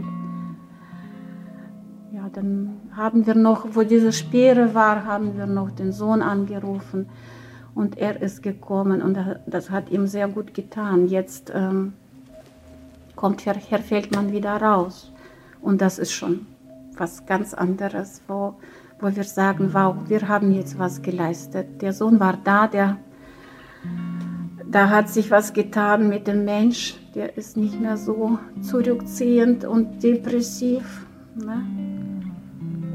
Ja, 2.11 2.29
dann 2.31 2.79
haben 2.95 3.25
wir 3.25 3.33
noch, 3.33 3.69
wo 3.71 3.81
diese 3.81 4.13
Sperre 4.13 4.75
war, 4.75 5.03
haben 5.05 5.35
wir 5.35 5.47
noch 5.47 5.71
den 5.71 5.91
Sohn 5.91 6.21
angerufen 6.21 7.09
und 7.73 7.97
er 7.97 8.21
ist 8.21 8.43
gekommen 8.43 9.01
und 9.01 9.17
das 9.47 9.71
hat 9.71 9.89
ihm 9.89 10.05
sehr 10.05 10.27
gut 10.27 10.53
getan. 10.53 11.07
Jetzt 11.07 11.51
ähm, 11.55 11.93
kommt 13.15 13.47
Herr, 13.47 13.55
Herr 13.55 13.79
Feldmann 13.79 14.31
wieder 14.31 14.57
raus 14.61 15.11
und 15.59 15.81
das 15.81 15.97
ist 15.97 16.11
schon 16.11 16.45
was 16.95 17.25
ganz 17.25 17.55
anderes, 17.55 18.21
wo, 18.27 18.57
wo 19.03 19.13
wir 19.13 19.25
sagen, 19.25 19.73
wow, 19.73 19.95
wir 20.07 20.27
haben 20.29 20.53
jetzt 20.53 20.79
was 20.79 21.01
geleistet. 21.01 21.81
Der 21.81 21.91
Sohn 21.91 22.21
war 22.21 22.39
da, 22.41 22.67
der, 22.67 22.97
da 24.71 24.89
hat 24.89 25.09
sich 25.09 25.29
was 25.29 25.51
getan 25.51 26.07
mit 26.07 26.25
dem 26.25 26.45
Mensch, 26.45 26.95
der 27.13 27.37
ist 27.37 27.57
nicht 27.57 27.79
mehr 27.79 27.97
so 27.97 28.39
zurückziehend 28.61 29.65
und 29.65 30.01
depressiv. 30.01 31.05
Ne? 31.35 31.65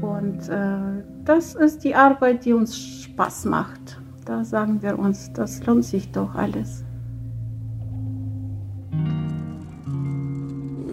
Und 0.01 0.49
äh, 0.49 1.03
das 1.25 1.53
ist 1.53 1.83
die 1.83 1.93
Arbeit, 1.93 2.43
die 2.43 2.53
uns 2.53 2.75
Spaß 2.75 3.45
macht. 3.45 4.01
Da 4.25 4.43
sagen 4.43 4.81
wir 4.81 4.97
uns, 4.97 5.31
das 5.33 5.63
lohnt 5.65 5.85
sich 5.85 6.11
doch 6.11 6.33
alles. 6.33 6.83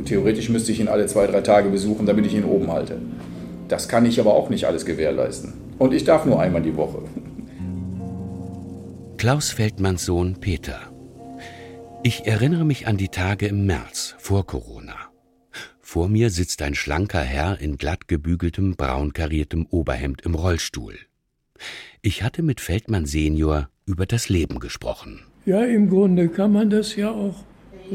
Theoretisch 0.04 0.50
müsste 0.50 0.72
ich 0.72 0.80
ihn 0.80 0.88
alle 0.88 1.06
zwei, 1.06 1.26
drei 1.26 1.40
Tage 1.40 1.70
besuchen, 1.70 2.04
damit 2.06 2.26
ich 2.26 2.34
ihn 2.34 2.44
oben 2.44 2.70
halte. 2.70 2.98
Das 3.68 3.88
kann 3.88 4.06
ich 4.06 4.20
aber 4.20 4.34
auch 4.34 4.48
nicht 4.48 4.66
alles 4.66 4.84
gewährleisten. 4.84 5.54
Und 5.78 5.92
ich 5.92 6.04
darf 6.04 6.24
nur 6.24 6.40
einmal 6.40 6.62
die 6.62 6.76
Woche. 6.76 7.02
Klaus 9.16 9.50
Feldmanns 9.50 10.04
Sohn 10.04 10.36
Peter. 10.40 10.78
Ich 12.02 12.26
erinnere 12.26 12.64
mich 12.64 12.86
an 12.86 12.96
die 12.96 13.08
Tage 13.08 13.46
im 13.48 13.66
März 13.66 14.14
vor 14.18 14.46
Corona. 14.46 14.94
Vor 15.80 16.08
mir 16.08 16.30
sitzt 16.30 16.62
ein 16.62 16.74
schlanker 16.74 17.20
Herr 17.20 17.60
in 17.60 17.78
glatt 17.78 18.08
gebügeltem, 18.08 18.76
braun 18.76 19.12
kariertem 19.12 19.66
Oberhemd 19.70 20.22
im 20.22 20.34
Rollstuhl. 20.34 20.94
Ich 22.02 22.22
hatte 22.22 22.42
mit 22.42 22.60
Feldmann 22.60 23.06
Senior 23.06 23.68
über 23.86 24.06
das 24.06 24.28
Leben 24.28 24.58
gesprochen. 24.58 25.22
Ja, 25.46 25.64
im 25.64 25.88
Grunde 25.88 26.28
kann 26.28 26.52
man 26.52 26.70
das 26.70 26.96
ja 26.96 27.10
auch 27.10 27.36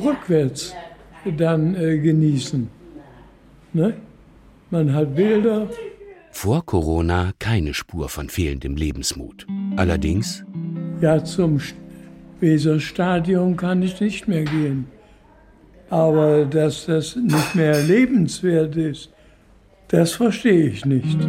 rückwärts 0.02 0.74
dann 1.38 1.76
äh, 1.76 1.98
genießen. 2.00 2.70
Ne? 3.74 3.94
Man 4.72 4.94
hat 4.94 5.16
Bilder. 5.16 5.68
Vor 6.32 6.66
Corona 6.66 7.34
keine 7.40 7.74
Spur 7.74 8.08
von 8.08 8.30
fehlendem 8.30 8.78
Lebensmut. 8.78 9.46
Allerdings. 9.76 10.46
Ja, 11.02 11.22
zum 11.22 11.60
Weserstadion 12.40 13.58
kann 13.58 13.84
ich 13.84 14.00
nicht 14.00 14.30
mehr 14.30 14.46
gehen. 14.46 14.86
Aber 15.90 16.46
dass 16.46 16.86
das 16.86 17.18
nicht 17.18 17.54
mehr 17.54 17.84
lebenswert 17.84 18.78
ist, 18.78 19.12
das 19.90 20.14
verstehe 20.14 20.70
ich 20.70 20.86
nicht. 20.86 21.20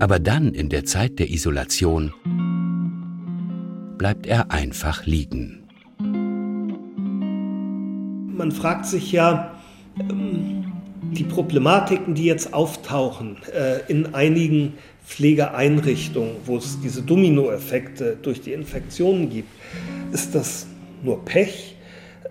Aber 0.00 0.18
dann 0.18 0.52
in 0.52 0.68
der 0.68 0.84
Zeit 0.84 1.20
der 1.20 1.30
Isolation 1.30 2.12
bleibt 3.98 4.26
er 4.26 4.50
einfach 4.50 5.06
liegen. 5.06 5.62
Man 8.36 8.50
fragt 8.50 8.86
sich 8.86 9.12
ja, 9.12 9.54
ähm, 10.10 10.61
die 11.18 11.24
Problematiken, 11.24 12.14
die 12.14 12.24
jetzt 12.24 12.54
auftauchen 12.54 13.36
äh, 13.52 13.80
in 13.90 14.14
einigen 14.14 14.74
Pflegeeinrichtungen, 15.06 16.36
wo 16.46 16.56
es 16.56 16.80
diese 16.80 17.02
Dominoeffekte 17.02 18.16
durch 18.22 18.40
die 18.40 18.52
Infektionen 18.52 19.30
gibt, 19.30 19.48
ist 20.12 20.34
das 20.34 20.66
nur 21.02 21.24
Pech? 21.24 21.76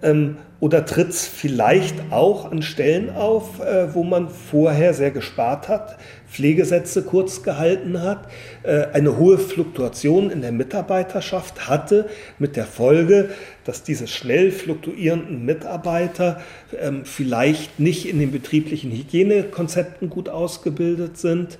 Ähm, 0.04 0.38
oder 0.62 0.86
tritt 0.86 1.10
es 1.10 1.26
vielleicht 1.26 2.12
auch 2.12 2.52
an 2.52 2.62
Stellen 2.62 3.10
auf, 3.10 3.60
äh, 3.60 3.94
wo 3.96 4.04
man 4.04 4.30
vorher 4.30 4.94
sehr 4.94 5.10
gespart 5.10 5.68
hat, 5.68 5.98
Pflegesätze 6.30 7.02
kurz 7.04 7.42
gehalten 7.42 8.02
hat, 8.02 8.28
äh, 8.62 8.86
eine 8.94 9.18
hohe 9.18 9.40
Fluktuation 9.40 10.30
in 10.30 10.42
der 10.42 10.52
Mitarbeiterschaft 10.52 11.68
hatte, 11.68 12.08
mit 12.38 12.56
der 12.56 12.66
Folge, 12.66 13.32
dass 13.66 13.82
diese 13.82 14.08
schnell 14.08 14.52
fluktuierenden 14.52 15.44
Mitarbeiter 15.46 16.42
ähm, 16.80 17.06
vielleicht 17.06 17.80
nicht 17.80 18.08
in 18.08 18.20
den 18.20 18.32
betrieblichen 18.32 18.92
Hygienekonzepten 18.92 20.12
gut 20.12 20.30
ausgebildet 20.30 21.18
sind. 21.18 21.58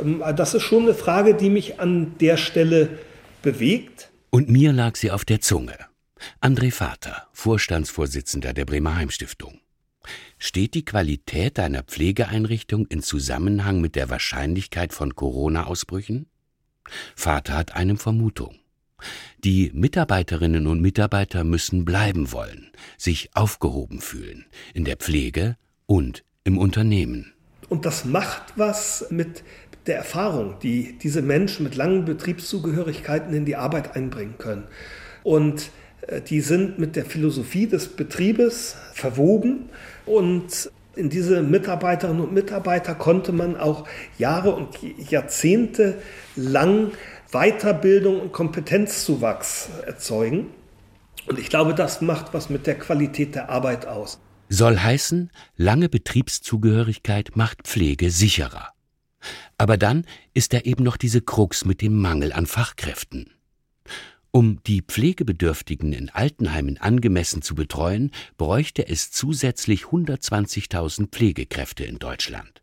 Ähm, 0.00 0.22
das 0.36 0.54
ist 0.54 0.62
schon 0.62 0.84
eine 0.84 0.94
Frage, 0.94 1.34
die 1.34 1.50
mich 1.50 1.80
an 1.80 2.14
der 2.20 2.36
Stelle 2.36 2.90
bewegt. 3.42 4.08
Und 4.30 4.48
mir 4.48 4.72
lag 4.72 4.94
sie 4.94 5.10
auf 5.10 5.24
der 5.24 5.40
Zunge. 5.40 5.74
André 6.40 6.70
Vater, 6.70 7.28
Vorstandsvorsitzender 7.32 8.52
der 8.52 8.64
Bremer 8.64 8.96
Heimstiftung. 8.96 9.60
Steht 10.38 10.74
die 10.74 10.84
Qualität 10.84 11.58
einer 11.58 11.82
Pflegeeinrichtung 11.82 12.86
in 12.86 13.02
Zusammenhang 13.02 13.80
mit 13.80 13.96
der 13.96 14.10
Wahrscheinlichkeit 14.10 14.92
von 14.92 15.14
Corona-Ausbrüchen? 15.14 16.26
Vater 17.14 17.54
hat 17.54 17.74
eine 17.74 17.96
Vermutung. 17.96 18.56
Die 19.44 19.70
Mitarbeiterinnen 19.74 20.66
und 20.66 20.80
Mitarbeiter 20.80 21.44
müssen 21.44 21.84
bleiben 21.84 22.32
wollen, 22.32 22.70
sich 22.96 23.30
aufgehoben 23.34 24.00
fühlen, 24.00 24.46
in 24.72 24.84
der 24.84 24.96
Pflege 24.96 25.56
und 25.86 26.24
im 26.44 26.58
Unternehmen. 26.58 27.32
Und 27.68 27.84
das 27.84 28.04
macht 28.04 28.54
was 28.56 29.06
mit 29.10 29.42
der 29.86 29.96
Erfahrung, 29.96 30.58
die 30.60 30.96
diese 30.98 31.22
Menschen 31.22 31.64
mit 31.64 31.74
langen 31.74 32.04
Betriebszugehörigkeiten 32.04 33.34
in 33.34 33.44
die 33.44 33.56
Arbeit 33.56 33.96
einbringen 33.96 34.38
können. 34.38 34.68
Und 35.22 35.70
die 36.28 36.40
sind 36.40 36.78
mit 36.78 36.96
der 36.96 37.04
Philosophie 37.04 37.66
des 37.66 37.88
Betriebes 37.88 38.76
verwoben 38.92 39.68
und 40.04 40.70
in 40.94 41.10
diese 41.10 41.42
Mitarbeiterinnen 41.42 42.22
und 42.22 42.32
Mitarbeiter 42.32 42.94
konnte 42.94 43.32
man 43.32 43.56
auch 43.56 43.86
Jahre 44.18 44.54
und 44.54 44.78
Jahrzehnte 45.10 45.98
lang 46.36 46.92
Weiterbildung 47.32 48.20
und 48.20 48.32
Kompetenzzuwachs 48.32 49.68
erzeugen. 49.84 50.46
Und 51.26 51.38
ich 51.38 51.50
glaube, 51.50 51.74
das 51.74 52.00
macht 52.00 52.32
was 52.32 52.48
mit 52.48 52.66
der 52.66 52.78
Qualität 52.78 53.34
der 53.34 53.50
Arbeit 53.50 53.86
aus. 53.86 54.20
Soll 54.48 54.78
heißen, 54.78 55.30
lange 55.56 55.88
Betriebszugehörigkeit 55.88 57.32
macht 57.34 57.66
Pflege 57.66 58.10
sicherer. 58.10 58.72
Aber 59.58 59.76
dann 59.76 60.06
ist 60.34 60.52
da 60.52 60.60
eben 60.60 60.84
noch 60.84 60.96
diese 60.96 61.20
Krux 61.20 61.64
mit 61.64 61.82
dem 61.82 61.96
Mangel 61.96 62.32
an 62.32 62.46
Fachkräften. 62.46 63.35
Um 64.36 64.62
die 64.66 64.82
Pflegebedürftigen 64.82 65.94
in 65.94 66.10
Altenheimen 66.10 66.76
angemessen 66.76 67.40
zu 67.40 67.54
betreuen, 67.54 68.10
bräuchte 68.36 68.86
es 68.86 69.10
zusätzlich 69.10 69.84
120.000 69.84 71.08
Pflegekräfte 71.08 71.84
in 71.84 71.98
Deutschland. 71.98 72.60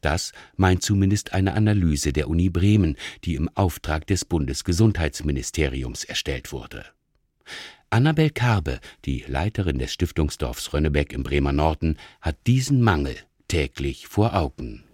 Das 0.00 0.32
meint 0.56 0.82
zumindest 0.82 1.34
eine 1.34 1.52
Analyse 1.52 2.14
der 2.14 2.30
Uni 2.30 2.48
Bremen, 2.48 2.96
die 3.24 3.34
im 3.34 3.50
Auftrag 3.54 4.06
des 4.06 4.24
Bundesgesundheitsministeriums 4.24 6.04
erstellt 6.04 6.52
wurde. 6.52 6.86
Annabel 7.90 8.30
Karbe, 8.30 8.80
die 9.04 9.22
Leiterin 9.28 9.78
des 9.78 9.92
Stiftungsdorfs 9.92 10.72
Rönnebeck 10.72 11.12
im 11.12 11.22
Bremer 11.22 11.52
Norden, 11.52 11.98
hat 12.22 12.36
diesen 12.46 12.80
Mangel 12.80 13.16
täglich 13.46 14.06
vor 14.06 14.34
Augen. 14.34 14.84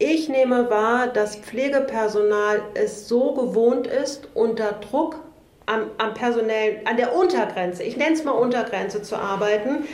Ich 0.00 0.28
nehme 0.28 0.68
wahr, 0.68 1.06
dass 1.06 1.36
Pflegepersonal 1.36 2.60
es 2.74 3.06
so 3.06 3.34
gewohnt 3.34 3.86
ist, 3.86 4.28
unter 4.34 4.72
Druck 4.72 5.25
am, 5.66 5.82
am 5.98 6.14
personellen, 6.14 6.86
an 6.86 6.96
der 6.96 7.14
Untergrenze, 7.14 7.82
ich 7.82 7.96
nenne 7.96 8.14
es 8.14 8.24
mal 8.24 8.32
Untergrenze 8.32 9.02
zu 9.02 9.16
arbeiten, 9.16 9.84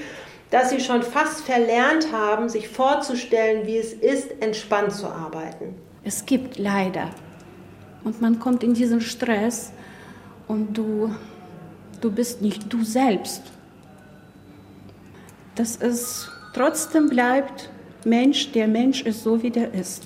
dass 0.51 0.71
sie 0.71 0.81
schon 0.81 1.03
fast 1.03 1.41
verlernt 1.41 2.13
haben, 2.13 2.51
sich 2.51 2.69
vorzustellen, 2.69 3.67
wie 3.67 3.79
es 3.79 3.95
ist, 3.95 4.43
entspannt 4.43 4.93
zu 4.93 5.07
arbeiten. 5.07 5.75
Es 6.05 6.27
gibt 6.27 6.59
leider. 6.59 7.09
Und 8.05 8.21
man 8.21 8.39
kommt 8.39 8.63
in 8.63 8.75
diesen 8.75 9.01
Stress 9.01 9.73
und 10.49 10.77
du, 10.77 11.15
du 12.01 12.11
bist 12.11 12.43
nicht 12.43 12.71
du 12.71 12.85
selbst. 12.85 13.43
Das 15.55 15.77
ist, 15.77 16.31
trotzdem 16.55 17.09
bleibt 17.09 17.71
Mensch, 18.05 18.53
der 18.53 18.69
Mensch 18.69 19.03
ist 19.03 19.23
so, 19.23 19.43
wie 19.43 19.51
der 19.51 19.73
ist. 19.73 20.05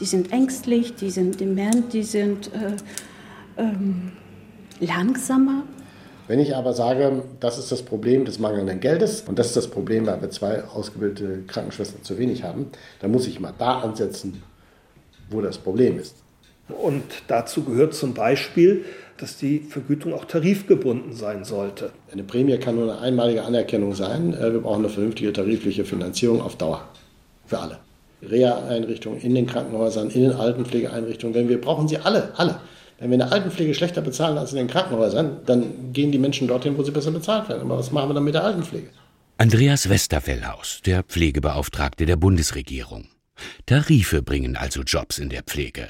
Die 0.00 0.04
sind 0.04 0.32
ängstlich, 0.32 0.94
die 0.94 1.10
sind 1.10 1.40
dement, 1.40 1.92
die 1.92 2.02
sind 2.02 2.48
äh, 2.48 2.76
ähm, 3.56 4.12
langsamer, 4.80 5.64
wenn 6.28 6.40
ich 6.40 6.56
aber 6.56 6.72
sage, 6.72 7.22
das 7.38 7.56
ist 7.58 7.70
das 7.70 7.82
Problem 7.82 8.24
des 8.24 8.38
mangelnden 8.40 8.80
Geldes 8.80 9.22
und 9.28 9.38
das 9.38 9.48
ist 9.48 9.56
das 9.56 9.68
Problem, 9.68 10.06
weil 10.06 10.20
wir 10.20 10.30
zwei 10.30 10.64
ausgebildete 10.64 11.42
Krankenschwestern 11.46 12.02
zu 12.02 12.18
wenig 12.18 12.42
haben, 12.42 12.66
dann 13.00 13.12
muss 13.12 13.28
ich 13.28 13.38
mal 13.38 13.54
da 13.56 13.78
ansetzen, 13.78 14.42
wo 15.30 15.40
das 15.40 15.58
Problem 15.58 15.98
ist. 15.98 16.16
Und 16.68 17.04
dazu 17.28 17.62
gehört 17.62 17.94
zum 17.94 18.12
Beispiel, 18.12 18.84
dass 19.18 19.36
die 19.36 19.60
Vergütung 19.60 20.14
auch 20.14 20.24
tarifgebunden 20.24 21.12
sein 21.12 21.44
sollte. 21.44 21.92
Eine 22.12 22.24
Prämie 22.24 22.58
kann 22.58 22.74
nur 22.74 22.92
eine 22.92 23.00
einmalige 23.00 23.44
Anerkennung 23.44 23.94
sein. 23.94 24.34
Äh, 24.34 24.52
wir 24.52 24.60
brauchen 24.60 24.84
eine 24.84 24.92
vernünftige 24.92 25.32
tarifliche 25.32 25.84
Finanzierung 25.84 26.42
auf 26.42 26.56
Dauer. 26.56 26.86
Für 27.46 27.60
alle. 27.60 27.78
Reha-Einrichtungen 28.22 29.20
in 29.20 29.34
den 29.34 29.46
Krankenhäusern, 29.46 30.10
in 30.10 30.22
den 30.22 30.32
Altenpflegeeinrichtungen, 30.32 31.34
denn 31.34 31.48
wir 31.48 31.60
brauchen 31.60 31.86
sie 31.86 31.98
alle, 31.98 32.32
alle. 32.36 32.58
Wenn 32.98 33.10
wir 33.10 33.14
in 33.14 33.20
der 33.20 33.32
Altenpflege 33.32 33.74
schlechter 33.74 34.00
bezahlen 34.00 34.38
als 34.38 34.52
in 34.52 34.56
den 34.56 34.68
Krankenhäusern, 34.68 35.40
dann 35.44 35.92
gehen 35.92 36.12
die 36.12 36.18
Menschen 36.18 36.48
dorthin, 36.48 36.78
wo 36.78 36.82
sie 36.82 36.92
besser 36.92 37.10
bezahlt 37.10 37.48
werden. 37.48 37.62
Aber 37.62 37.78
was 37.78 37.92
machen 37.92 38.08
wir 38.08 38.14
dann 38.14 38.24
mit 38.24 38.34
der 38.34 38.44
Altenpflege? 38.44 38.88
Andreas 39.38 39.90
Westerfellhaus, 39.90 40.80
der 40.86 41.02
Pflegebeauftragte 41.02 42.06
der 42.06 42.16
Bundesregierung. 42.16 43.08
Tarife 43.66 44.22
bringen 44.22 44.56
also 44.56 44.80
Jobs 44.80 45.18
in 45.18 45.28
der 45.28 45.42
Pflege. 45.42 45.88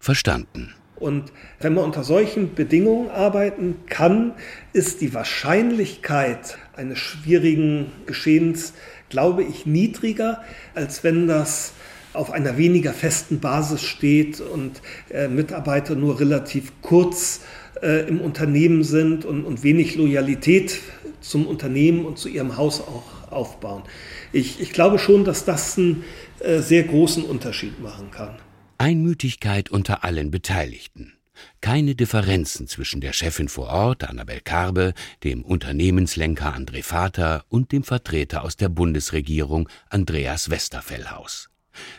Verstanden. 0.00 0.74
Und 0.96 1.30
wenn 1.60 1.74
man 1.74 1.84
unter 1.84 2.02
solchen 2.02 2.56
Bedingungen 2.56 3.08
arbeiten 3.10 3.76
kann, 3.86 4.32
ist 4.72 5.00
die 5.00 5.14
Wahrscheinlichkeit 5.14 6.58
eines 6.74 6.98
schwierigen 6.98 7.92
Geschehens, 8.06 8.72
glaube 9.08 9.44
ich, 9.44 9.64
niedriger, 9.64 10.42
als 10.74 11.04
wenn 11.04 11.28
das 11.28 11.72
auf 12.18 12.32
einer 12.32 12.58
weniger 12.58 12.92
festen 12.92 13.38
Basis 13.38 13.82
steht 13.82 14.40
und 14.40 14.82
äh, 15.10 15.28
Mitarbeiter 15.28 15.94
nur 15.94 16.18
relativ 16.18 16.72
kurz 16.82 17.42
äh, 17.80 18.08
im 18.08 18.20
Unternehmen 18.20 18.82
sind 18.82 19.24
und, 19.24 19.44
und, 19.44 19.62
wenig 19.62 19.94
Loyalität 19.94 20.80
zum 21.20 21.46
Unternehmen 21.46 22.04
und 22.04 22.18
zu 22.18 22.28
ihrem 22.28 22.56
Haus 22.56 22.80
auch 22.80 23.30
aufbauen. 23.30 23.84
Ich, 24.32 24.60
ich 24.60 24.72
glaube 24.72 24.98
schon, 24.98 25.24
dass 25.24 25.44
das 25.44 25.78
einen 25.78 26.04
äh, 26.40 26.58
sehr 26.58 26.82
großen 26.82 27.24
Unterschied 27.24 27.80
machen 27.80 28.10
kann. 28.10 28.36
Einmütigkeit 28.78 29.70
unter 29.70 30.04
allen 30.04 30.30
Beteiligten. 30.30 31.14
Keine 31.60 31.94
Differenzen 31.94 32.66
zwischen 32.66 33.00
der 33.00 33.12
Chefin 33.12 33.48
vor 33.48 33.68
Ort, 33.68 34.02
Annabel 34.08 34.40
Karbe, 34.42 34.92
dem 35.22 35.44
Unternehmenslenker 35.44 36.52
André 36.52 36.82
Vater 36.82 37.44
und 37.48 37.70
dem 37.70 37.84
Vertreter 37.84 38.42
aus 38.42 38.56
der 38.56 38.68
Bundesregierung 38.68 39.68
Andreas 39.88 40.50
Westerfellhaus. 40.50 41.48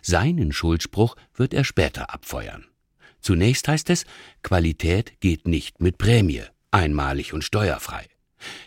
Seinen 0.02 0.52
Schuldspruch 0.52 1.16
wird 1.36 1.54
er 1.54 1.64
später 1.64 2.14
abfeuern. 2.14 2.66
Zunächst 3.22 3.68
heißt 3.68 3.90
es, 3.90 4.06
Qualität 4.44 5.20
geht 5.20 5.48
nicht 5.48 5.82
mit 5.82 5.98
Prämie, 5.98 6.44
einmalig 6.72 7.34
und 7.34 7.44
steuerfrei. 7.44 8.06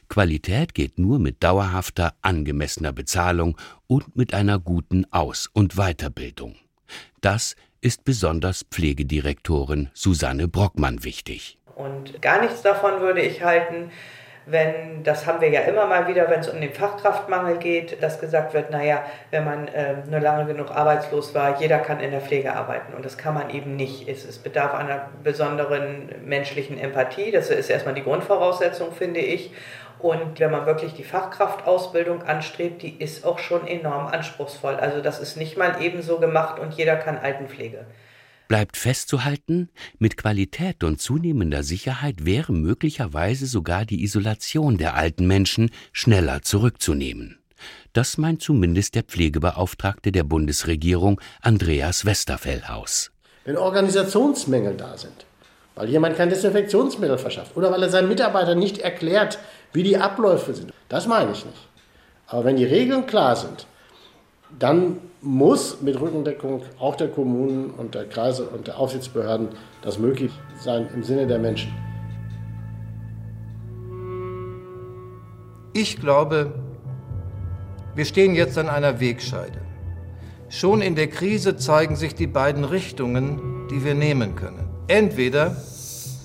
Qualität 0.09 0.75
geht 0.75 0.99
nur 0.99 1.19
mit 1.19 1.43
dauerhafter, 1.43 2.15
angemessener 2.21 2.93
Bezahlung 2.93 3.57
und 3.87 4.17
mit 4.17 4.35
einer 4.35 4.59
guten 4.59 5.07
Aus- 5.11 5.49
und 5.53 5.77
Weiterbildung. 5.77 6.57
Das 7.23 7.57
ist 7.81 8.05
besonders 8.05 8.65
Pflegedirektorin 8.71 9.89
Susanne 9.95 10.49
Brockmann 10.49 11.05
wichtig. 11.05 11.59
Und 11.75 12.21
gar 12.21 12.43
nichts 12.43 12.63
davon 12.63 13.01
würde 13.01 13.23
ich 13.23 13.43
halten, 13.43 13.91
wenn, 14.47 15.05
das 15.05 15.27
haben 15.27 15.41
wir 15.41 15.51
ja 15.51 15.61
immer 15.61 15.87
mal 15.87 16.09
wieder, 16.09 16.29
wenn 16.29 16.41
es 16.41 16.49
um 16.49 16.61
den 16.61 16.73
Fachkraftmangel 16.73 17.59
geht, 17.59 18.03
dass 18.03 18.21
gesagt 18.21 18.55
wird, 18.55 18.71
naja, 18.71 19.05
wenn 19.31 19.45
man 19.45 19.69
äh, 19.69 19.95
nur 20.09 20.21
lange 20.21 20.47
genug 20.47 20.71
arbeitslos 20.71 21.35
war, 21.35 21.61
jeder 21.61 21.79
kann 21.79 22.01
in 22.01 22.11
der 22.11 22.21
Pflege 22.21 22.55
arbeiten. 22.55 22.95
Und 22.95 23.05
das 23.05 23.17
kann 23.17 23.35
man 23.35 23.51
eben 23.51 23.77
nicht. 23.77 24.09
Es, 24.09 24.25
es 24.25 24.39
bedarf 24.39 24.75
einer 24.75 25.09
besonderen 25.23 26.11
menschlichen 26.25 26.79
Empathie. 26.79 27.31
Das 27.31 27.51
ist 27.51 27.71
erstmal 27.71 27.95
die 27.95 28.03
Grundvoraussetzung, 28.03 28.93
finde 28.93 29.21
ich. 29.21 29.53
Und 30.01 30.41
wenn 30.41 30.51
man 30.51 30.67
wirklich 30.67 30.95
die 30.95 31.05
Fachkraftausbildung 31.05 32.23
anstrebt, 32.25 32.83
die 32.83 33.01
ist 33.01 33.25
auch 33.25 33.39
schon 33.39 33.69
enorm 33.69 34.09
anspruchsvoll. 34.09 34.75
Also 34.75 35.01
das 35.01 35.21
ist 35.21 35.37
nicht 35.37 35.57
mal 35.57 35.77
ebenso 35.81 36.19
gemacht 36.19 36.59
und 36.59 36.75
jeder 36.75 36.97
kann 36.97 37.19
Altenpflege. 37.19 37.87
Bleibt 38.49 38.77
festzuhalten, 38.77 39.71
mit 39.99 40.17
Qualität 40.17 40.85
und 40.85 41.01
zunehmender 41.01 41.63
Sicherheit 41.63 42.25
wäre 42.25 42.53
möglicherweise 42.53 43.47
sogar 43.47 43.85
die 43.85 44.03
Isolation 44.03 44.77
der 44.77 44.95
alten 44.95 45.27
Menschen 45.27 45.71
schneller 45.93 46.43
zurückzunehmen. 46.43 47.39
Das 47.93 48.19
meint 48.19 48.43
zumindest 48.43 48.95
der 48.95 49.05
Pflegebeauftragte 49.05 50.13
der 50.13 50.25
Bundesregierung 50.25 51.21
Andreas 51.41 52.05
Westerfellhaus. 52.05 53.11
Wenn 53.45 53.57
Organisationsmängel 53.57 54.77
da 54.77 54.97
sind, 54.97 55.27
weil 55.75 55.89
jemand 55.89 56.17
kein 56.17 56.31
Desinfektionsmittel 56.31 57.19
verschafft 57.19 57.57
oder 57.57 57.71
weil 57.71 57.83
er 57.83 57.89
seinen 57.89 58.09
Mitarbeitern 58.09 58.59
nicht 58.59 58.79
erklärt, 58.79 59.39
wie 59.73 59.83
die 59.83 59.97
Abläufe 59.97 60.55
sind, 60.55 60.73
das 60.89 61.07
meine 61.07 61.33
ich 61.33 61.45
nicht. 61.45 61.69
Aber 62.27 62.45
wenn 62.45 62.57
die 62.57 62.65
Regeln 62.65 63.07
klar 63.07 63.37
sind, 63.37 63.67
dann 64.59 64.99
muss 65.21 65.81
mit 65.81 66.01
Rückendeckung 66.01 66.63
auch 66.79 66.97
der 66.97 67.09
Kommunen 67.09 67.71
und 67.71 67.95
der 67.95 68.09
Kreise 68.09 68.45
und 68.45 68.67
der 68.67 68.79
Aufsichtsbehörden 68.79 69.49
das 69.83 69.99
möglich 69.99 70.33
sein 70.59 70.89
im 70.95 71.03
Sinne 71.03 71.27
der 71.27 71.39
Menschen. 71.39 71.73
Ich 75.75 76.01
glaube, 76.01 76.55
wir 77.95 78.05
stehen 78.05 78.35
jetzt 78.35 78.59
an 78.59 78.69
einer 78.69 79.01
Wegscheide. 79.01 79.61
Schon 80.49 80.83
in 80.83 80.97
der 80.97 81.09
Krise 81.09 81.57
zeigen 81.57 81.97
sich 81.97 82.15
die 82.15 82.27
beiden 82.27 82.65
Richtungen, 82.65 83.69
die 83.71 83.85
wir 83.85 83.95
nehmen 83.95 84.37
können. 84.37 84.69
Entweder 84.87 85.57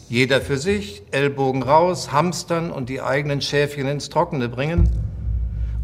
jeder 0.10 0.42
für 0.42 0.58
sich, 0.58 1.04
Ellbogen 1.12 1.64
raus, 1.64 2.12
hamstern 2.12 2.72
und 2.72 2.90
die 2.90 3.02
eigenen 3.02 3.42
Schäfchen 3.42 3.88
ins 3.88 4.10
Trockene 4.10 4.50
bringen, 4.50 4.90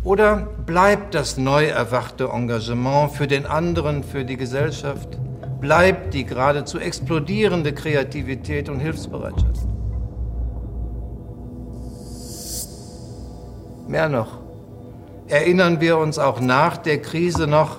oder 0.03 0.47
bleibt 0.65 1.15
das 1.15 1.37
neu 1.37 1.65
erwachte 1.65 2.29
Engagement 2.33 3.11
für 3.11 3.27
den 3.27 3.45
anderen, 3.45 4.03
für 4.03 4.25
die 4.25 4.37
Gesellschaft? 4.37 5.17
Bleibt 5.61 6.13
die 6.13 6.25
geradezu 6.25 6.77
explodierende 6.77 7.73
Kreativität 7.73 8.67
und 8.67 8.79
Hilfsbereitschaft? 8.79 9.65
Mehr 13.87 14.09
noch, 14.09 14.39
erinnern 15.27 15.79
wir 15.79 15.97
uns 15.97 16.19
auch 16.19 16.41
nach 16.41 16.77
der 16.77 17.01
Krise 17.01 17.47
noch, 17.47 17.77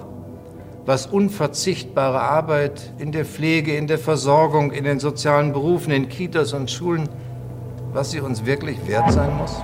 was 0.86 1.06
unverzichtbare 1.06 2.20
Arbeit 2.20 2.92
in 2.98 3.12
der 3.12 3.24
Pflege, 3.24 3.76
in 3.76 3.86
der 3.86 3.98
Versorgung, 3.98 4.70
in 4.72 4.84
den 4.84 4.98
sozialen 4.98 5.52
Berufen, 5.52 5.92
in 5.92 6.08
Kitas 6.08 6.52
und 6.52 6.70
Schulen, 6.70 7.08
was 7.92 8.10
sie 8.10 8.20
uns 8.20 8.44
wirklich 8.44 8.86
wert 8.86 9.12
sein 9.12 9.36
muss? 9.36 9.56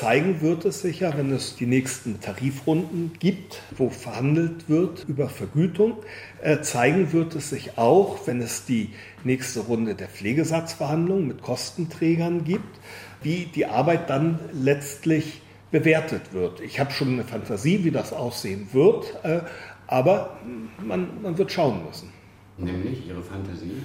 Zeigen 0.00 0.40
wird 0.40 0.64
es 0.64 0.80
sich 0.80 1.00
ja, 1.00 1.14
wenn 1.18 1.30
es 1.30 1.56
die 1.56 1.66
nächsten 1.66 2.22
Tarifrunden 2.22 3.12
gibt, 3.18 3.60
wo 3.76 3.90
verhandelt 3.90 4.70
wird 4.70 5.04
über 5.06 5.28
Vergütung. 5.28 5.98
Äh, 6.40 6.62
zeigen 6.62 7.12
wird 7.12 7.34
es 7.34 7.50
sich 7.50 7.76
auch, 7.76 8.26
wenn 8.26 8.40
es 8.40 8.64
die 8.64 8.94
nächste 9.24 9.60
Runde 9.60 9.94
der 9.94 10.08
Pflegesatzverhandlungen 10.08 11.28
mit 11.28 11.42
Kostenträgern 11.42 12.44
gibt, 12.44 12.80
wie 13.22 13.44
die 13.54 13.66
Arbeit 13.66 14.08
dann 14.08 14.38
letztlich 14.54 15.42
bewertet 15.70 16.32
wird. 16.32 16.60
Ich 16.62 16.80
habe 16.80 16.92
schon 16.92 17.08
eine 17.08 17.24
Fantasie, 17.24 17.84
wie 17.84 17.90
das 17.90 18.14
aussehen 18.14 18.68
wird, 18.72 19.22
äh, 19.22 19.40
aber 19.86 20.38
man, 20.82 21.20
man 21.20 21.36
wird 21.36 21.52
schauen 21.52 21.84
müssen. 21.86 22.08
Nämlich 22.56 23.06
Ihre 23.06 23.22
Fantasie? 23.22 23.82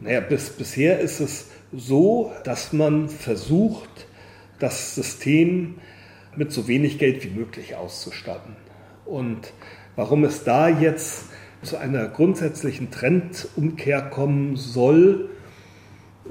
Naja, 0.00 0.20
bis, 0.20 0.48
bisher 0.48 1.00
ist 1.00 1.20
es 1.20 1.50
so, 1.70 2.32
dass 2.44 2.72
man 2.72 3.10
versucht, 3.10 4.06
das 4.58 4.94
System 4.94 5.76
mit 6.36 6.52
so 6.52 6.68
wenig 6.68 6.98
Geld 6.98 7.24
wie 7.24 7.30
möglich 7.30 7.76
auszustatten. 7.76 8.56
Und 9.04 9.52
warum 9.96 10.24
es 10.24 10.44
da 10.44 10.68
jetzt 10.68 11.26
zu 11.62 11.76
einer 11.76 12.08
grundsätzlichen 12.08 12.90
Trendumkehr 12.90 14.02
kommen 14.02 14.56
soll, 14.56 15.30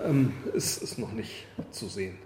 ähm, 0.03 0.33
ist, 0.53 0.81
ist 0.81 0.99
noch 0.99 1.11
nicht 1.11 1.47
zu 1.71 1.87
sehen. 1.87 2.17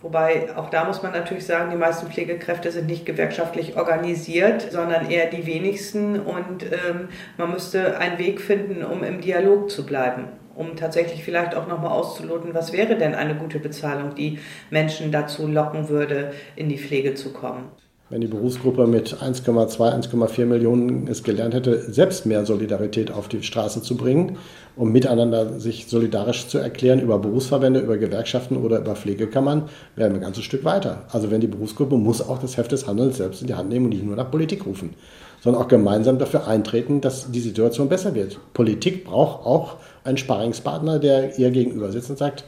Wobei 0.00 0.56
auch 0.56 0.68
da 0.68 0.84
muss 0.84 1.02
man 1.02 1.12
natürlich 1.12 1.46
sagen, 1.46 1.70
die 1.70 1.76
meisten 1.76 2.08
Pflegekräfte 2.08 2.72
sind 2.72 2.86
nicht 2.88 3.06
gewerkschaftlich 3.06 3.76
organisiert, 3.76 4.72
sondern 4.72 5.08
eher 5.08 5.30
die 5.30 5.46
wenigsten. 5.46 6.18
Und 6.18 6.64
ähm, 6.64 7.08
man 7.38 7.52
müsste 7.52 7.98
einen 7.98 8.18
Weg 8.18 8.40
finden, 8.40 8.84
um 8.84 9.04
im 9.04 9.20
Dialog 9.20 9.70
zu 9.70 9.86
bleiben, 9.86 10.24
um 10.54 10.76
tatsächlich 10.76 11.24
vielleicht 11.24 11.54
auch 11.54 11.66
nochmal 11.66 11.92
auszuloten, 11.92 12.54
was 12.54 12.72
wäre 12.72 12.96
denn 12.96 13.14
eine 13.14 13.34
gute 13.34 13.58
Bezahlung, 13.58 14.14
die 14.14 14.38
Menschen 14.70 15.12
dazu 15.12 15.46
locken 15.46 15.88
würde, 15.88 16.32
in 16.56 16.68
die 16.68 16.78
Pflege 16.78 17.14
zu 17.14 17.32
kommen 17.32 17.70
wenn 18.12 18.20
die 18.20 18.26
Berufsgruppe 18.26 18.86
mit 18.86 19.16
1,2, 19.22 19.78
1,4 19.78 20.44
Millionen 20.44 21.08
es 21.08 21.22
gelernt 21.22 21.54
hätte, 21.54 21.80
selbst 21.90 22.26
mehr 22.26 22.44
Solidarität 22.44 23.10
auf 23.10 23.26
die 23.26 23.42
Straße 23.42 23.80
zu 23.80 23.96
bringen, 23.96 24.36
um 24.76 24.92
miteinander 24.92 25.58
sich 25.58 25.86
solidarisch 25.86 26.46
zu 26.46 26.58
erklären 26.58 27.00
über 27.00 27.18
Berufsverbände, 27.18 27.80
über 27.80 27.96
Gewerkschaften 27.96 28.58
oder 28.58 28.80
über 28.80 28.96
Pflegekammern, 28.96 29.70
wären 29.96 30.12
wir 30.12 30.18
ein 30.18 30.24
ganzes 30.24 30.44
Stück 30.44 30.62
weiter. 30.62 31.06
Also 31.10 31.30
wenn 31.30 31.40
die 31.40 31.46
Berufsgruppe 31.46 31.96
muss 31.96 32.20
auch 32.20 32.38
das 32.38 32.58
Heft 32.58 32.72
des 32.72 32.86
Handelns 32.86 33.16
selbst 33.16 33.40
in 33.40 33.46
die 33.46 33.54
Hand 33.54 33.70
nehmen 33.70 33.86
und 33.86 33.92
nicht 33.94 34.04
nur 34.04 34.14
nach 34.14 34.30
Politik 34.30 34.66
rufen, 34.66 34.90
sondern 35.40 35.62
auch 35.62 35.68
gemeinsam 35.68 36.18
dafür 36.18 36.46
eintreten, 36.46 37.00
dass 37.00 37.32
die 37.32 37.40
Situation 37.40 37.88
besser 37.88 38.14
wird. 38.14 38.38
Politik 38.52 39.06
braucht 39.06 39.46
auch 39.46 39.76
einen 40.04 40.18
Sparingspartner, 40.18 40.98
der 40.98 41.38
ihr 41.38 41.50
gegenüber 41.50 41.92
sitzt 41.92 42.10
und 42.10 42.18
sagt, 42.18 42.44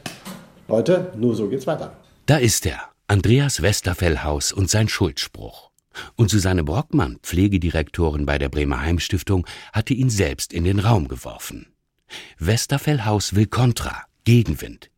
Leute, 0.67 1.11
nur 1.15 1.35
so 1.35 1.47
geht's 1.47 1.67
weiter. 1.67 1.95
Da 2.25 2.37
ist 2.37 2.65
er, 2.65 2.79
Andreas 3.07 3.61
Westerfellhaus 3.61 4.51
und 4.51 4.69
sein 4.69 4.87
Schuldspruch. 4.87 5.69
Und 6.15 6.29
Susanne 6.29 6.63
Brockmann, 6.63 7.19
Pflegedirektorin 7.21 8.25
bei 8.25 8.37
der 8.37 8.49
Bremer 8.49 8.81
Heimstiftung, 8.81 9.45
hatte 9.73 9.93
ihn 9.93 10.09
selbst 10.09 10.53
in 10.53 10.63
den 10.63 10.79
Raum 10.79 11.07
geworfen. 11.07 11.67
Westerfellhaus 12.39 13.35
will 13.35 13.47
Kontra, 13.47 14.03
Gegenwind. 14.23 14.89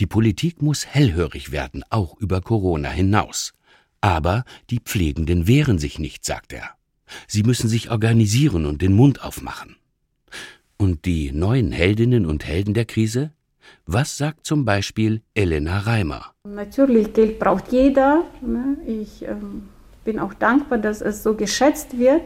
Die 0.00 0.06
Politik 0.06 0.62
muss 0.62 0.86
hellhörig 0.86 1.52
werden, 1.52 1.84
auch 1.90 2.16
über 2.18 2.40
Corona 2.40 2.88
hinaus. 2.88 3.52
Aber 4.00 4.44
die 4.70 4.80
Pflegenden 4.80 5.46
wehren 5.46 5.78
sich 5.78 5.98
nicht, 5.98 6.24
sagt 6.24 6.52
er. 6.52 6.70
Sie 7.26 7.42
müssen 7.42 7.68
sich 7.68 7.90
organisieren 7.90 8.66
und 8.66 8.82
den 8.82 8.92
Mund 8.92 9.22
aufmachen. 9.22 9.76
Und 10.78 11.06
die 11.06 11.32
neuen 11.32 11.72
Heldinnen 11.72 12.26
und 12.26 12.46
Helden 12.46 12.74
der 12.74 12.84
Krise? 12.84 13.32
Was 13.86 14.16
sagt 14.16 14.46
zum 14.46 14.64
Beispiel 14.64 15.22
Elena 15.34 15.78
Reimer? 15.80 16.32
Natürlich, 16.44 17.12
Geld 17.14 17.38
braucht 17.38 17.72
jeder. 17.72 18.24
Ne? 18.40 18.76
Ich 18.86 19.22
ähm, 19.22 19.68
bin 20.04 20.18
auch 20.18 20.34
dankbar, 20.34 20.78
dass 20.78 21.00
es 21.00 21.22
so 21.22 21.34
geschätzt 21.34 21.98
wird. 21.98 22.22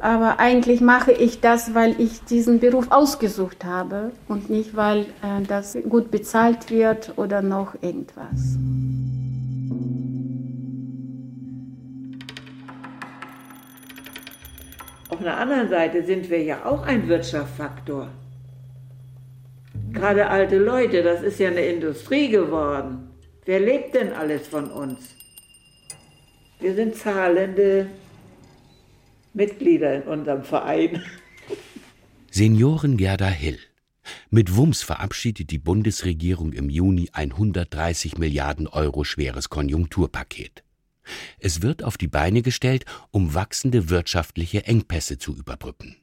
Aber 0.00 0.40
eigentlich 0.40 0.80
mache 0.80 1.12
ich 1.12 1.40
das, 1.40 1.74
weil 1.74 1.94
ich 2.00 2.24
diesen 2.24 2.58
Beruf 2.58 2.90
ausgesucht 2.90 3.64
habe 3.64 4.10
und 4.26 4.50
nicht, 4.50 4.74
weil 4.74 5.02
äh, 5.22 5.42
das 5.46 5.78
gut 5.88 6.10
bezahlt 6.10 6.70
wird 6.70 7.16
oder 7.16 7.40
noch 7.40 7.74
irgendwas. 7.80 8.58
Auf 15.12 15.20
der 15.20 15.36
anderen 15.36 15.68
Seite 15.68 16.06
sind 16.06 16.30
wir 16.30 16.42
ja 16.42 16.64
auch 16.64 16.86
ein 16.86 17.06
Wirtschaftsfaktor. 17.06 18.10
Gerade 19.92 20.28
alte 20.28 20.56
Leute, 20.56 21.02
das 21.02 21.22
ist 21.22 21.38
ja 21.38 21.48
eine 21.48 21.66
Industrie 21.66 22.30
geworden. 22.30 23.10
Wer 23.44 23.60
lebt 23.60 23.94
denn 23.94 24.14
alles 24.14 24.48
von 24.48 24.70
uns? 24.70 25.14
Wir 26.60 26.74
sind 26.74 26.96
zahlende 26.96 27.88
Mitglieder 29.34 29.96
in 29.96 30.02
unserem 30.04 30.44
Verein. 30.44 31.04
Senioren 32.30 32.96
Gerda 32.96 33.28
Hill. 33.28 33.58
Mit 34.30 34.56
Wumms 34.56 34.82
verabschiedet 34.82 35.50
die 35.50 35.58
Bundesregierung 35.58 36.54
im 36.54 36.70
Juni 36.70 37.10
ein 37.12 37.32
130 37.32 38.16
Milliarden 38.16 38.66
Euro 38.66 39.04
schweres 39.04 39.50
Konjunkturpaket. 39.50 40.64
Es 41.38 41.62
wird 41.62 41.82
auf 41.82 41.98
die 41.98 42.08
Beine 42.08 42.42
gestellt, 42.42 42.84
um 43.10 43.34
wachsende 43.34 43.90
wirtschaftliche 43.90 44.64
Engpässe 44.64 45.18
zu 45.18 45.36
überbrücken. 45.36 45.96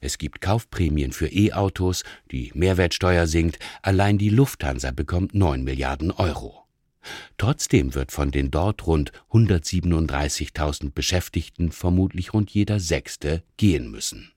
Es 0.00 0.18
gibt 0.18 0.40
Kaufprämien 0.40 1.12
für 1.12 1.28
E-Autos, 1.28 2.04
die 2.30 2.52
Mehrwertsteuer 2.54 3.26
sinkt, 3.26 3.58
allein 3.82 4.18
die 4.18 4.28
Lufthansa 4.28 4.90
bekommt 4.90 5.34
9 5.34 5.64
Milliarden 5.64 6.10
Euro. 6.10 6.64
Trotzdem 7.36 7.94
wird 7.94 8.12
von 8.12 8.30
den 8.30 8.50
dort 8.50 8.86
rund 8.86 9.12
137.000 9.30 10.92
Beschäftigten 10.92 11.72
vermutlich 11.72 12.32
rund 12.32 12.50
jeder 12.50 12.80
Sechste 12.80 13.42
gehen 13.56 13.90
müssen. 13.90 14.33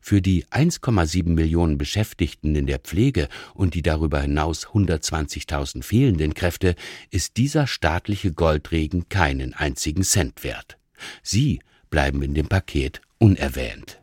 Für 0.00 0.20
die 0.20 0.44
1,7 0.46 1.28
Millionen 1.28 1.78
Beschäftigten 1.78 2.54
in 2.54 2.66
der 2.66 2.78
Pflege 2.78 3.28
und 3.54 3.74
die 3.74 3.82
darüber 3.82 4.20
hinaus 4.20 4.66
120.000 4.66 5.82
fehlenden 5.82 6.34
Kräfte 6.34 6.74
ist 7.10 7.36
dieser 7.36 7.66
staatliche 7.66 8.32
Goldregen 8.32 9.08
keinen 9.08 9.54
einzigen 9.54 10.02
Cent 10.02 10.44
wert. 10.44 10.78
Sie 11.22 11.60
bleiben 11.90 12.22
in 12.22 12.34
dem 12.34 12.48
Paket 12.48 13.00
unerwähnt. 13.18 14.00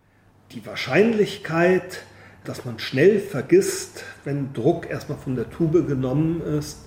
Die 0.53 0.65
Wahrscheinlichkeit, 0.65 2.03
dass 2.43 2.65
man 2.65 2.79
schnell 2.79 3.19
vergisst, 3.19 4.03
wenn 4.23 4.53
Druck 4.53 4.89
erstmal 4.89 5.17
von 5.17 5.35
der 5.35 5.49
Tube 5.49 5.87
genommen 5.87 6.41
ist, 6.41 6.79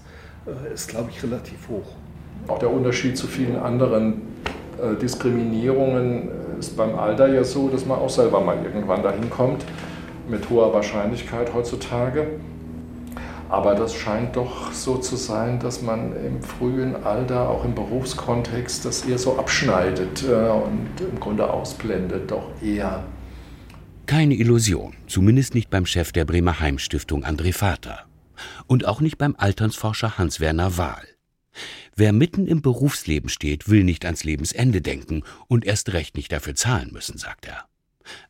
äh, 0.46 0.74
ist, 0.74 0.88
glaube 0.88 1.10
ich, 1.10 1.22
relativ 1.22 1.68
hoch. 1.68 1.94
Auch 2.46 2.58
der 2.58 2.70
Unterschied 2.70 3.16
zu 3.16 3.26
vielen 3.26 3.56
anderen 3.56 4.22
äh, 4.82 4.96
Diskriminierungen 4.96 6.28
ist 6.58 6.76
beim 6.76 6.98
Alter 6.98 7.28
ja 7.28 7.44
so, 7.44 7.68
dass 7.68 7.86
man 7.86 7.98
auch 7.98 8.10
selber 8.10 8.40
mal 8.40 8.56
irgendwann 8.64 9.02
dahin 9.02 9.30
kommt, 9.30 9.64
mit 10.28 10.48
hoher 10.50 10.72
Wahrscheinlichkeit 10.72 11.52
heutzutage. 11.54 12.38
Aber 13.48 13.74
das 13.74 13.94
scheint 13.94 14.36
doch 14.36 14.72
so 14.72 14.96
zu 14.96 15.16
sein, 15.16 15.60
dass 15.60 15.82
man 15.82 16.16
im 16.16 16.42
frühen 16.42 17.04
Alter, 17.04 17.48
auch 17.48 17.64
im 17.64 17.74
Berufskontext, 17.74 18.84
das 18.84 19.04
eher 19.04 19.18
so 19.18 19.38
abschneidet 19.38 20.24
äh, 20.24 20.32
und 20.32 20.88
im 21.00 21.20
Grunde 21.20 21.48
ausblendet, 21.48 22.30
doch 22.30 22.50
eher. 22.62 23.04
Keine 24.06 24.34
Illusion, 24.34 24.94
zumindest 25.06 25.54
nicht 25.54 25.70
beim 25.70 25.86
Chef 25.86 26.12
der 26.12 26.24
Bremer 26.24 26.60
Heimstiftung 26.60 27.24
André 27.24 27.52
Vater. 27.52 28.06
Und 28.66 28.86
auch 28.86 29.00
nicht 29.00 29.18
beim 29.18 29.34
Alternsforscher 29.38 30.18
Hans-Werner 30.18 30.76
Wahl. 30.76 31.13
Wer 31.94 32.12
mitten 32.12 32.46
im 32.46 32.62
Berufsleben 32.62 33.28
steht, 33.28 33.68
will 33.68 33.84
nicht 33.84 34.04
ans 34.04 34.24
Lebensende 34.24 34.80
denken 34.80 35.22
und 35.46 35.64
erst 35.64 35.92
recht 35.92 36.16
nicht 36.16 36.32
dafür 36.32 36.54
zahlen 36.54 36.90
müssen, 36.92 37.18
sagt 37.18 37.46
er. 37.46 37.68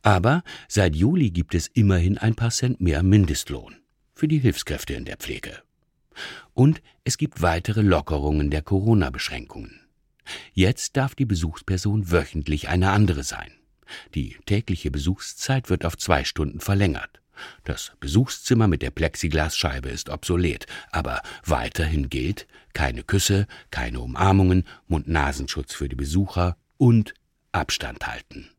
Aber 0.01 0.43
seit 0.67 0.95
Juli 0.95 1.31
gibt 1.31 1.55
es 1.55 1.67
immerhin 1.67 2.17
ein 2.17 2.35
paar 2.35 2.51
Cent 2.51 2.79
mehr 2.81 3.03
Mindestlohn 3.03 3.75
für 4.13 4.27
die 4.27 4.39
Hilfskräfte 4.39 4.93
in 4.93 5.05
der 5.05 5.17
Pflege. 5.17 5.61
Und 6.53 6.81
es 7.03 7.17
gibt 7.17 7.41
weitere 7.41 7.81
Lockerungen 7.81 8.49
der 8.49 8.61
Corona-Beschränkungen. 8.61 9.81
Jetzt 10.53 10.95
darf 10.95 11.13
die 11.15 11.25
Besuchsperson 11.25 12.11
wöchentlich 12.11 12.69
eine 12.69 12.91
andere 12.91 13.23
sein. 13.23 13.51
Die 14.15 14.37
tägliche 14.45 14.89
Besuchszeit 14.89 15.69
wird 15.69 15.85
auf 15.85 15.97
zwei 15.97 16.23
Stunden 16.23 16.59
verlängert. 16.59 17.21
Das 17.63 17.93
Besuchszimmer 17.99 18.67
mit 18.67 18.81
der 18.81 18.91
Plexiglasscheibe 18.91 19.89
ist 19.89 20.09
obsolet, 20.09 20.65
aber 20.91 21.21
weiterhin 21.45 22.09
gilt 22.09 22.47
keine 22.73 23.03
Küsse, 23.03 23.47
keine 23.71 24.01
Umarmungen, 24.01 24.65
Mund-Nasenschutz 24.87 25.73
für 25.73 25.89
die 25.89 25.95
Besucher 25.95 26.57
und 26.77 27.13
Abstand 27.51 28.05
halten. 28.05 28.49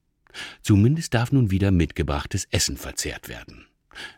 Zumindest 0.62 1.14
darf 1.14 1.32
nun 1.32 1.50
wieder 1.50 1.70
mitgebrachtes 1.70 2.46
Essen 2.50 2.76
verzehrt 2.76 3.28
werden. 3.28 3.66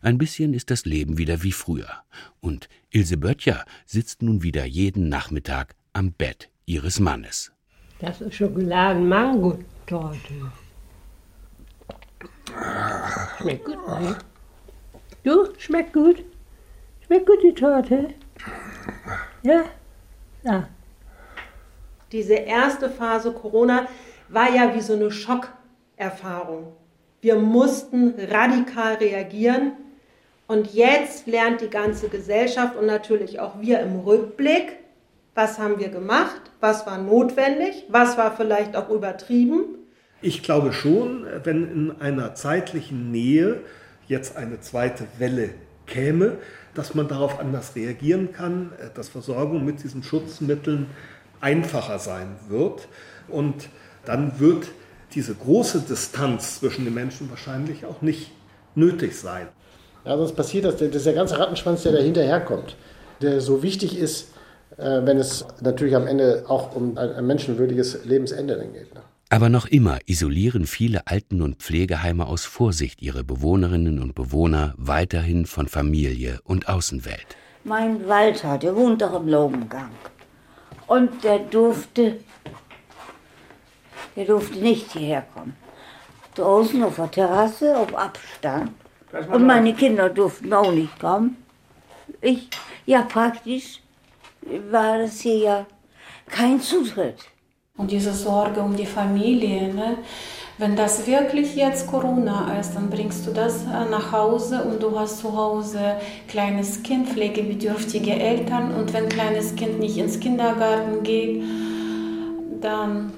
Ein 0.03 0.19
bisschen 0.19 0.55
ist 0.55 0.71
das 0.71 0.85
Leben 0.85 1.19
wieder 1.19 1.43
wie 1.43 1.53
früher. 1.53 2.03
Und 2.41 2.69
Ilse 2.91 3.17
Böttcher 3.17 3.65
sitzt 3.87 4.23
nun 4.23 4.43
wieder 4.43 4.65
jeden 4.65 5.09
Nachmittag 5.09 5.75
am 5.93 6.13
Bett 6.13 6.51
ihres 6.67 7.01
Mannes. 7.01 7.53
Das 8.01 8.21
ist 8.21 8.37
Schokoladen-Mango-Torte. 8.37 10.53
Schmeckt 13.39 13.65
gut, 13.65 13.89
ne? 14.01 14.17
Du, 15.29 15.47
schmeckt 15.59 15.93
gut. 15.93 16.25
Schmeckt 17.05 17.27
gut 17.27 17.43
die 17.43 17.53
Torte. 17.53 18.15
Ja? 19.43 19.65
Ja. 20.43 20.71
Diese 22.13 22.33
erste 22.33 22.89
Phase 22.89 23.33
Corona 23.33 23.89
war 24.31 24.51
ja 24.51 24.75
wie 24.75 24.81
so 24.81 24.95
eine 24.95 25.11
Schockerfahrung. 25.11 26.73
Wir 27.21 27.37
mussten 27.37 28.15
radikal 28.19 28.95
reagieren. 28.95 29.73
Und 30.47 30.73
jetzt 30.73 31.27
lernt 31.27 31.61
die 31.61 31.69
ganze 31.69 32.09
Gesellschaft 32.09 32.75
und 32.77 32.87
natürlich 32.87 33.39
auch 33.39 33.61
wir 33.61 33.81
im 33.81 34.01
Rückblick, 34.01 34.79
Was 35.35 35.59
haben 35.59 35.79
wir 35.79 35.91
gemacht? 35.91 36.41
Was 36.61 36.87
war 36.87 36.97
notwendig? 36.97 37.85
Was 37.91 38.17
war 38.17 38.35
vielleicht 38.35 38.75
auch 38.75 38.89
übertrieben? 38.89 39.77
Ich 40.23 40.43
glaube 40.43 40.73
schon, 40.73 41.27
wenn 41.45 41.71
in 41.71 42.01
einer 42.01 42.35
zeitlichen 42.35 43.11
Nähe 43.11 43.61
jetzt 44.09 44.37
eine 44.37 44.61
zweite 44.61 45.05
Welle 45.19 45.51
käme, 45.87 46.39
dass 46.75 46.95
man 46.95 47.09
darauf 47.09 47.39
anders 47.39 47.75
reagieren 47.77 48.33
kann, 48.33 48.73
dass 48.95 49.09
Versorgung 49.09 49.65
mit 49.65 49.83
diesen 49.83 50.03
Schutzmitteln 50.03 50.87
einfacher 51.41 51.99
sein 51.99 52.37
wird. 52.49 52.89
Und 53.29 53.69
dann 54.05 54.39
wird 54.39 54.69
diese 55.15 55.35
große 55.35 55.81
Distanz 55.81 56.61
zwischen 56.61 56.85
den 56.85 56.95
Menschen 56.95 57.31
wahrscheinlich 57.31 57.85
auch 57.87 58.03
nicht 58.03 58.31
nötig 58.75 59.19
sein. 59.19 59.49
Ja, 60.05 60.17
sonst 60.17 60.35
passiert 60.37 60.65
das, 60.65 60.77
das 60.77 60.95
ist 60.95 61.07
der 61.07 61.15
ganze 61.15 61.39
Rattenschwanz, 61.39 61.83
der 61.83 61.93
da 61.93 61.99
hinterherkommt, 61.99 62.77
der 63.21 63.41
so 63.41 63.63
wichtig 63.63 63.99
ist, 63.99 64.33
äh, 64.77 65.01
wenn 65.05 65.19
es 65.19 65.45
natürlich 65.61 65.97
am 65.97 66.07
Ende 66.07 66.45
auch 66.49 66.75
um 66.75 66.97
ein 66.97 67.27
menschenwürdiges 67.27 68.05
Lebensende 68.05 68.57
dann 68.57 68.73
geht. 68.73 68.95
Ne? 68.95 69.01
Aber 69.31 69.51
noch 69.51 69.67
immer 69.67 69.99
isolieren 70.07 70.67
viele 70.67 71.07
Alten- 71.07 71.43
und 71.43 71.57
Pflegeheime 71.57 72.27
aus 72.27 72.47
Vorsicht 72.47 73.03
ihre 73.03 73.25
Bewohnerinnen 73.25 73.99
und 73.99 74.15
Bewohner 74.15 74.73
weiterhin 74.79 75.45
von 75.45 75.69
Familie 75.69 76.41
und 76.45 76.67
Außenwelt. 76.67 77.37
Mein 77.65 78.09
Walter, 78.09 78.57
der 78.57 78.75
wohnt 78.75 79.03
doch 79.03 79.15
im 79.21 79.29
Lobengang. 79.29 79.91
Und 80.87 81.23
der 81.25 81.41
durfte, 81.41 82.21
der 84.17 84.25
durfte 84.25 84.59
nicht 84.59 84.93
hierher 84.93 85.27
kommen. 85.35 85.55
Draußen 86.35 86.83
auf 86.83 86.97
der 86.97 87.11
Terrasse, 87.11 87.77
auf 87.77 87.95
Abstand. 87.95 88.73
Und 89.31 89.47
meine 89.47 89.75
Kinder 89.75 90.09
durften 90.09 90.55
auch 90.55 90.73
nicht 90.73 90.99
kommen. 90.99 91.37
Ich, 92.23 92.49
ja 92.87 93.03
praktisch 93.03 93.83
war 94.71 94.99
das 94.99 95.21
hier 95.21 95.39
ja 95.39 95.67
kein 96.31 96.63
Zutritt. 96.63 97.27
Und 97.79 97.91
diese 97.91 98.13
Sorge 98.13 98.61
um 98.61 98.77
die 98.77 98.87
Familie, 98.87 99.73
ne? 99.73 99.99
wenn 100.59 100.75
das 100.75 101.07
wirklich 101.07 101.55
jetzt 101.55 101.87
Corona 101.87 102.59
ist, 102.59 102.75
dann 102.75 102.91
bringst 102.91 103.25
du 103.27 103.31
das 103.31 103.63
äh, 103.63 103.89
nach 103.89 104.11
Hause 104.11 104.65
und 104.65 104.83
du 104.83 104.99
hast 104.99 105.21
zu 105.21 105.37
Hause 105.37 105.97
kleines 106.27 106.83
Kind, 106.83 107.09
pflegebedürftige 107.09 108.13
Eltern 108.13 108.75
und 108.75 108.93
wenn 108.93 109.09
kleines 109.09 109.55
Kind 109.55 109.79
nicht 109.79 109.97
ins 109.97 110.19
Kindergarten 110.19 111.05
geht, 111.05 111.45
dann 112.61 113.13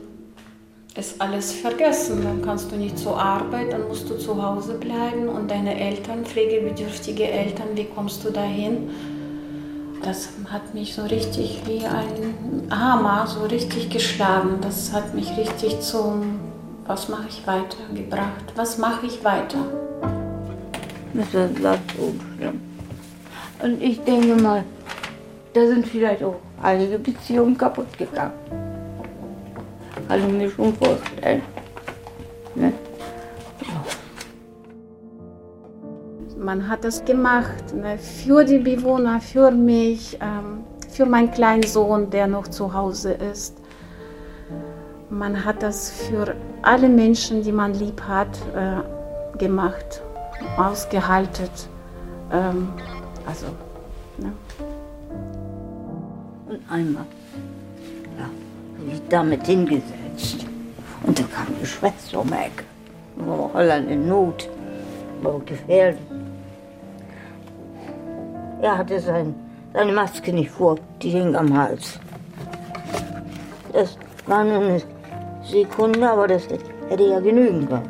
ist 0.94 1.18
alles 1.18 1.52
vergessen. 1.52 2.22
Dann 2.22 2.42
kannst 2.42 2.70
du 2.70 2.76
nicht 2.76 2.98
zur 2.98 3.18
Arbeit, 3.18 3.72
dann 3.72 3.88
musst 3.88 4.10
du 4.10 4.18
zu 4.18 4.42
Hause 4.42 4.74
bleiben 4.74 5.30
und 5.30 5.50
deine 5.50 5.80
Eltern, 5.80 6.26
pflegebedürftige 6.26 7.26
Eltern, 7.26 7.68
wie 7.74 7.84
kommst 7.84 8.22
du 8.24 8.30
dahin? 8.30 8.90
Das 10.02 10.30
hat 10.50 10.74
mich 10.74 10.94
so 10.94 11.02
richtig 11.02 11.60
wie 11.66 11.84
ein 11.84 12.70
Hammer 12.70 13.26
so 13.26 13.44
richtig 13.44 13.90
geschlagen. 13.90 14.58
Das 14.62 14.92
hat 14.92 15.14
mich 15.14 15.36
richtig 15.36 15.80
zum, 15.80 16.40
was 16.86 17.08
mache 17.08 17.28
ich 17.28 17.46
weiter, 17.46 17.76
gebracht. 17.94 18.44
Was 18.56 18.78
mache 18.78 19.06
ich 19.06 19.22
weiter? 19.22 19.58
Das 21.12 21.26
ist 21.26 21.62
ganz 21.62 21.80
schlimm. 21.92 22.60
Und 23.62 23.82
ich 23.82 24.00
denke 24.00 24.40
mal, 24.40 24.64
da 25.52 25.66
sind 25.66 25.86
vielleicht 25.86 26.22
auch 26.22 26.36
einige 26.62 26.98
Beziehungen 26.98 27.58
kaputt 27.58 27.98
gegangen. 27.98 28.32
Kann 30.08 30.20
ich 30.20 30.32
mir 30.32 30.50
schon 30.50 30.74
vorstellen. 30.76 31.42
Ne? 32.54 32.72
Man 36.50 36.68
hat 36.68 36.84
es 36.84 37.04
gemacht 37.04 37.72
ne, 37.76 37.96
für 37.96 38.44
die 38.44 38.58
Bewohner, 38.58 39.20
für 39.20 39.52
mich, 39.52 40.18
ähm, 40.20 40.64
für 40.88 41.06
meinen 41.06 41.30
kleinen 41.30 41.62
Sohn, 41.62 42.10
der 42.10 42.26
noch 42.26 42.48
zu 42.48 42.74
Hause 42.74 43.12
ist. 43.12 43.56
Man 45.10 45.44
hat 45.44 45.62
das 45.62 45.92
für 45.92 46.34
alle 46.62 46.88
Menschen, 46.88 47.44
die 47.44 47.52
man 47.52 47.74
lieb 47.74 48.02
hat, 48.02 48.36
äh, 48.56 49.38
gemacht, 49.38 50.02
ausgehalten. 50.56 51.48
Ähm, 52.32 52.70
also, 53.24 53.46
ne. 54.18 54.32
Und 56.48 56.60
einmal 56.68 57.06
ja, 58.18 58.24
habe 58.24 58.92
ich 58.92 59.02
damit 59.08 59.46
hingesetzt. 59.46 60.46
Und 61.04 61.16
da 61.16 61.22
kam 61.32 61.46
die 61.62 61.66
Schwester 61.66 62.22
um 62.22 62.26
die 62.26 62.34
Ecke. 62.34 62.64
War 63.18 63.50
Holland 63.54 63.88
in 63.88 64.08
Not, 64.08 64.48
war 65.22 65.38
gefährlich. 65.46 66.00
Er 68.62 68.76
hatte 68.76 69.00
sein, 69.00 69.34
seine 69.72 69.92
Maske 69.92 70.32
nicht 70.32 70.50
vor, 70.50 70.76
die 71.00 71.10
hing 71.10 71.34
am 71.34 71.56
Hals. 71.56 71.98
Das 73.72 73.96
war 74.26 74.44
nur 74.44 74.58
eine 74.58 74.82
Sekunde, 75.42 76.10
aber 76.10 76.28
das 76.28 76.46
hätte 76.90 77.04
ja 77.04 77.20
genügen 77.20 77.66
können. 77.66 77.88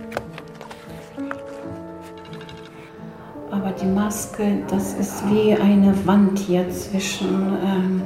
Aber 3.50 3.72
die 3.72 3.86
Maske, 3.86 4.62
das 4.68 4.94
ist 4.94 5.28
wie 5.28 5.54
eine 5.54 5.94
Wand 6.06 6.38
hier 6.38 6.70
zwischen 6.70 7.58
ähm, 7.64 8.02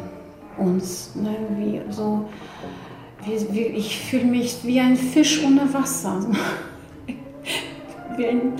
uns. 0.56 1.14
Ne? 1.14 1.36
Wie 1.58 1.82
so, 1.90 2.24
wie, 3.26 3.54
wie, 3.54 3.66
ich 3.66 3.98
fühle 4.06 4.24
mich 4.24 4.64
wie 4.64 4.80
ein 4.80 4.96
Fisch 4.96 5.44
ohne 5.44 5.72
Wasser. 5.74 6.18
wie, 8.16 8.26
ein, 8.26 8.54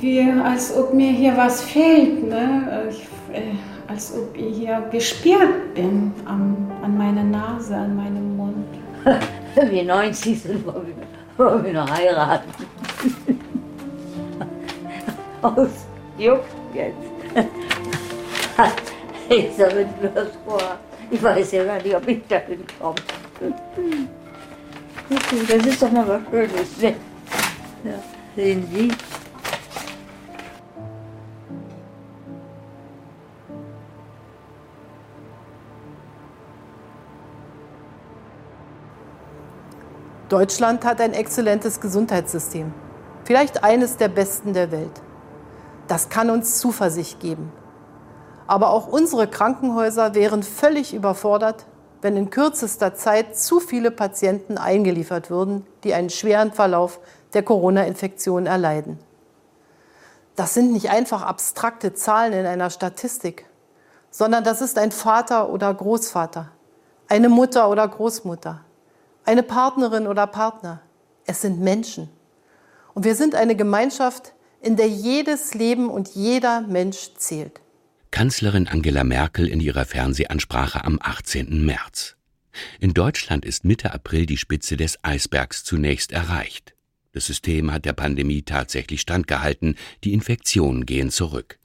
wie 0.00 0.20
als 0.44 0.76
ob 0.76 0.94
mir 0.94 1.10
hier 1.10 1.36
was 1.36 1.62
fehlt. 1.62 2.28
Ne? 2.28 2.88
Ich, 2.90 3.02
äh, 3.34 3.54
als 3.86 4.14
ob 4.14 4.36
ich 4.36 4.56
hier 4.56 4.82
gesperrt 4.90 5.74
bin 5.74 6.12
an, 6.24 6.70
an 6.82 6.96
meiner 6.96 7.24
Nase, 7.24 7.74
an 7.76 7.96
meinem 7.96 8.36
Mund. 8.36 8.66
Wenn 9.54 9.70
wir 9.70 9.84
90 9.84 10.42
sind, 10.42 10.66
wollen 10.66 10.94
wir, 11.36 11.64
wir 11.64 11.72
noch 11.72 11.90
heiraten. 11.90 12.50
Aus 15.42 15.86
Juck 16.18 16.44
jetzt. 16.74 16.96
Ich 19.30 19.58
mir 19.58 19.86
das 20.14 20.28
vor. 20.46 20.78
Ich 21.10 21.22
weiß 21.22 21.52
ja 21.52 21.64
gar 21.64 21.82
nicht, 21.82 21.94
ob 21.94 22.08
ich 22.08 22.26
dahin 22.26 22.64
komme. 22.80 22.94
Das 25.48 25.66
ist 25.66 25.82
doch 25.82 25.92
mal 25.92 26.08
was 26.08 26.20
Schönes. 26.30 26.78
Ne? 26.80 26.94
Ja, 27.84 28.02
sehen 28.34 28.66
Sie? 28.72 28.90
Deutschland 40.28 40.84
hat 40.84 41.00
ein 41.00 41.14
exzellentes 41.14 41.80
Gesundheitssystem, 41.80 42.74
vielleicht 43.24 43.64
eines 43.64 43.96
der 43.96 44.08
besten 44.08 44.52
der 44.52 44.70
Welt. 44.70 45.00
Das 45.86 46.10
kann 46.10 46.28
uns 46.28 46.58
Zuversicht 46.58 47.18
geben. 47.18 47.50
Aber 48.46 48.70
auch 48.70 48.88
unsere 48.88 49.26
Krankenhäuser 49.26 50.14
wären 50.14 50.42
völlig 50.42 50.92
überfordert, 50.92 51.64
wenn 52.02 52.16
in 52.18 52.28
kürzester 52.28 52.94
Zeit 52.94 53.38
zu 53.38 53.58
viele 53.58 53.90
Patienten 53.90 54.58
eingeliefert 54.58 55.30
würden, 55.30 55.66
die 55.82 55.94
einen 55.94 56.10
schweren 56.10 56.52
Verlauf 56.52 57.00
der 57.32 57.42
Corona-Infektion 57.42 58.44
erleiden. 58.44 58.98
Das 60.36 60.52
sind 60.52 60.72
nicht 60.72 60.90
einfach 60.90 61.22
abstrakte 61.22 61.94
Zahlen 61.94 62.34
in 62.34 62.44
einer 62.44 62.68
Statistik, 62.68 63.46
sondern 64.10 64.44
das 64.44 64.60
ist 64.60 64.78
ein 64.78 64.92
Vater 64.92 65.48
oder 65.48 65.72
Großvater, 65.72 66.50
eine 67.08 67.30
Mutter 67.30 67.70
oder 67.70 67.88
Großmutter, 67.88 68.60
eine 69.28 69.42
Partnerin 69.42 70.06
oder 70.06 70.26
Partner. 70.26 70.80
Es 71.26 71.42
sind 71.42 71.60
Menschen. 71.60 72.08
Und 72.94 73.04
wir 73.04 73.14
sind 73.14 73.34
eine 73.34 73.56
Gemeinschaft, 73.56 74.32
in 74.62 74.76
der 74.76 74.88
jedes 74.88 75.52
Leben 75.52 75.90
und 75.90 76.14
jeder 76.14 76.62
Mensch 76.62 77.10
zählt. 77.18 77.60
Kanzlerin 78.10 78.66
Angela 78.66 79.04
Merkel 79.04 79.46
in 79.46 79.60
ihrer 79.60 79.84
Fernsehansprache 79.84 80.82
am 80.82 80.98
18. 81.02 81.62
März. 81.66 82.16
In 82.80 82.94
Deutschland 82.94 83.44
ist 83.44 83.66
Mitte 83.66 83.92
April 83.92 84.24
die 84.24 84.38
Spitze 84.38 84.78
des 84.78 84.98
Eisbergs 85.04 85.62
zunächst 85.62 86.10
erreicht. 86.10 86.74
Das 87.12 87.26
System 87.26 87.70
hat 87.70 87.84
der 87.84 87.92
Pandemie 87.92 88.42
tatsächlich 88.42 89.02
standgehalten, 89.02 89.76
die 90.04 90.14
Infektionen 90.14 90.86
gehen 90.86 91.10
zurück. 91.10 91.58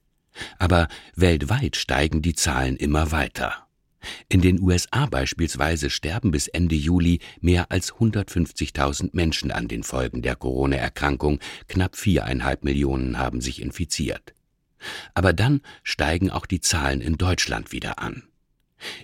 Aber 0.59 0.89
weltweit 1.15 1.77
steigen 1.77 2.21
die 2.21 2.35
Zahlen 2.35 2.75
immer 2.75 3.13
weiter. 3.13 3.63
In 4.29 4.41
den 4.41 4.61
USA 4.61 5.05
beispielsweise 5.05 5.89
sterben 5.89 6.31
bis 6.31 6.47
Ende 6.47 6.75
Juli 6.75 7.19
mehr 7.41 7.71
als 7.71 7.93
150.000 7.93 9.09
Menschen 9.13 9.51
an 9.51 9.67
den 9.67 9.83
Folgen 9.83 10.21
der 10.21 10.35
Corona-Erkrankung, 10.35 11.39
knapp 11.67 11.95
viereinhalb 11.95 12.63
Millionen 12.63 13.17
haben 13.17 13.41
sich 13.41 13.61
infiziert. 13.61 14.33
Aber 15.13 15.33
dann 15.33 15.61
steigen 15.83 16.29
auch 16.29 16.45
die 16.45 16.61
Zahlen 16.61 17.01
in 17.01 17.17
Deutschland 17.17 17.71
wieder 17.71 17.99
an. 17.99 18.23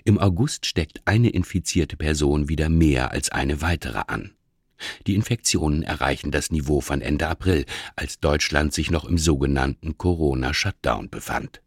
Im 0.04 0.18
August 0.18 0.66
steckt 0.66 1.00
eine 1.06 1.30
infizierte 1.30 1.96
Person 1.96 2.48
wieder 2.48 2.68
mehr 2.68 3.12
als 3.12 3.30
eine 3.30 3.62
weitere 3.62 4.02
an. 4.06 4.32
Die 5.06 5.14
Infektionen 5.14 5.82
erreichen 5.82 6.30
das 6.30 6.50
Niveau 6.50 6.80
von 6.80 7.00
Ende 7.00 7.28
April, 7.28 7.66
als 7.96 8.20
Deutschland 8.20 8.72
sich 8.72 8.90
noch 8.90 9.04
im 9.04 9.18
sogenannten 9.18 9.98
Corona-Shutdown 9.98 11.10
befand. 11.10 11.60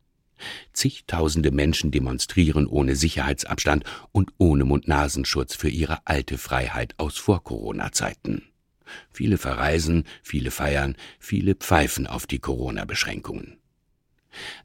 Zigtausende 0.73 1.51
Menschen 1.51 1.91
demonstrieren 1.91 2.67
ohne 2.67 2.95
Sicherheitsabstand 2.95 3.83
und 4.11 4.31
ohne 4.37 4.65
Mund-Nasenschutz 4.65 5.55
für 5.55 5.69
ihre 5.69 6.05
alte 6.05 6.37
Freiheit 6.37 6.95
aus 6.97 7.17
Vor-Corona-Zeiten. 7.17 8.43
Viele 9.11 9.37
verreisen, 9.37 10.05
viele 10.21 10.51
feiern, 10.51 10.95
viele 11.19 11.55
pfeifen 11.55 12.07
auf 12.07 12.27
die 12.27 12.39
Corona-Beschränkungen. 12.39 13.57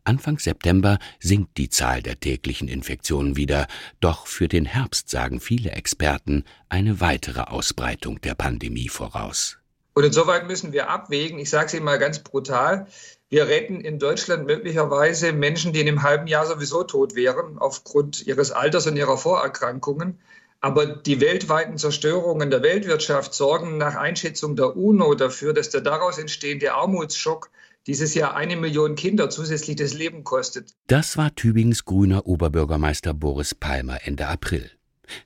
Anfang 0.04 0.38
September 0.38 0.98
sinkt 1.20 1.58
die 1.58 1.68
Zahl 1.68 2.02
der 2.02 2.18
täglichen 2.18 2.68
Infektionen 2.68 3.36
wieder, 3.36 3.66
doch 4.00 4.26
für 4.26 4.48
den 4.48 4.64
Herbst 4.64 5.10
sagen 5.10 5.40
viele 5.40 5.72
Experten 5.72 6.44
eine 6.68 7.00
weitere 7.00 7.42
Ausbreitung 7.42 8.20
der 8.22 8.34
Pandemie 8.34 8.88
voraus. 8.88 9.58
Und 9.94 10.04
insoweit 10.04 10.46
müssen 10.46 10.72
wir 10.72 10.88
abwägen, 10.88 11.38
ich 11.38 11.50
sage 11.50 11.66
es 11.66 11.74
Ihnen 11.74 11.84
mal 11.84 11.98
ganz 11.98 12.20
brutal, 12.20 12.86
wir 13.30 13.46
retten 13.48 13.80
in 13.80 13.98
Deutschland 13.98 14.46
möglicherweise 14.46 15.32
Menschen, 15.32 15.72
die 15.72 15.80
in 15.80 15.88
einem 15.88 16.02
halben 16.02 16.26
Jahr 16.26 16.46
sowieso 16.46 16.82
tot 16.82 17.14
wären, 17.14 17.58
aufgrund 17.58 18.26
ihres 18.26 18.52
Alters 18.52 18.86
und 18.86 18.96
ihrer 18.96 19.18
Vorerkrankungen. 19.18 20.18
Aber 20.60 20.86
die 20.86 21.20
weltweiten 21.20 21.78
Zerstörungen 21.78 22.50
der 22.50 22.62
Weltwirtschaft 22.62 23.34
sorgen 23.34 23.78
nach 23.78 23.94
Einschätzung 23.94 24.56
der 24.56 24.76
UNO 24.76 25.14
dafür, 25.14 25.52
dass 25.52 25.70
der 25.70 25.82
daraus 25.82 26.18
entstehende 26.18 26.72
Armutsschock 26.72 27.50
dieses 27.86 28.14
Jahr 28.14 28.34
eine 28.34 28.56
Million 28.56 28.96
Kinder 28.96 29.30
zusätzlich 29.30 29.76
das 29.76 29.94
Leben 29.94 30.24
kostet. 30.24 30.74
Das 30.88 31.16
war 31.16 31.34
Tübingens 31.34 31.84
grüner 31.84 32.26
Oberbürgermeister 32.26 33.14
Boris 33.14 33.54
Palmer 33.54 33.98
Ende 34.04 34.26
April. 34.26 34.70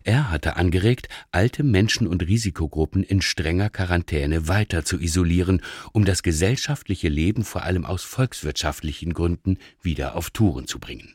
Er 0.04 0.30
hatte 0.30 0.56
angeregt, 0.56 1.08
alte 1.30 1.62
Menschen 1.62 2.06
und 2.06 2.26
Risikogruppen 2.26 3.02
in 3.02 3.22
strenger 3.22 3.70
Quarantäne 3.70 4.48
weiter 4.48 4.84
zu 4.84 5.00
isolieren, 5.00 5.62
um 5.92 6.04
das 6.04 6.22
gesellschaftliche 6.22 7.08
Leben 7.08 7.44
vor 7.44 7.62
allem 7.62 7.84
aus 7.84 8.02
volkswirtschaftlichen 8.02 9.12
Gründen 9.14 9.58
wieder 9.80 10.16
auf 10.16 10.30
Touren 10.30 10.66
zu 10.66 10.78
bringen. 10.78 11.14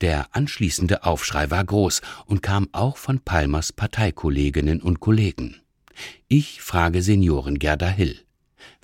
Der 0.00 0.28
anschließende 0.32 1.04
Aufschrei 1.04 1.50
war 1.50 1.64
groß 1.64 2.02
und 2.26 2.42
kam 2.42 2.68
auch 2.72 2.96
von 2.96 3.20
Palmers 3.20 3.72
Parteikolleginnen 3.72 4.80
und 4.80 5.00
Kollegen. 5.00 5.56
Ich 6.28 6.62
frage 6.62 7.02
Senioren 7.02 7.58
Gerda 7.58 7.88
Hill. 7.88 8.20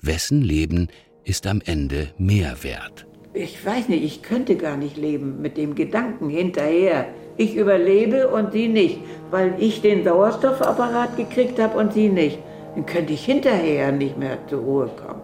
Wessen 0.01 0.41
Leben 0.41 0.89
ist 1.23 1.47
am 1.47 1.61
Ende 1.61 2.13
mehr 2.17 2.63
wert. 2.63 3.07
Ich 3.33 3.65
weiß 3.65 3.89
nicht, 3.89 4.03
ich 4.03 4.21
könnte 4.21 4.55
gar 4.55 4.77
nicht 4.77 4.95
leben 4.95 5.41
mit 5.41 5.57
dem 5.57 5.75
Gedanken 5.75 6.29
hinterher. 6.29 7.13
Ich 7.37 7.55
überlebe 7.55 8.29
und 8.29 8.53
sie 8.53 8.67
nicht, 8.67 8.99
weil 9.29 9.55
ich 9.59 9.81
den 9.81 10.03
Sauerstoffapparat 10.03 11.17
gekriegt 11.17 11.59
habe 11.59 11.77
und 11.77 11.93
sie 11.93 12.09
nicht. 12.09 12.39
Dann 12.75 12.85
könnte 12.85 13.13
ich 13.13 13.25
hinterher 13.25 13.91
nicht 13.91 14.17
mehr 14.17 14.37
zur 14.47 14.61
Ruhe 14.61 14.87
kommen. 14.87 15.21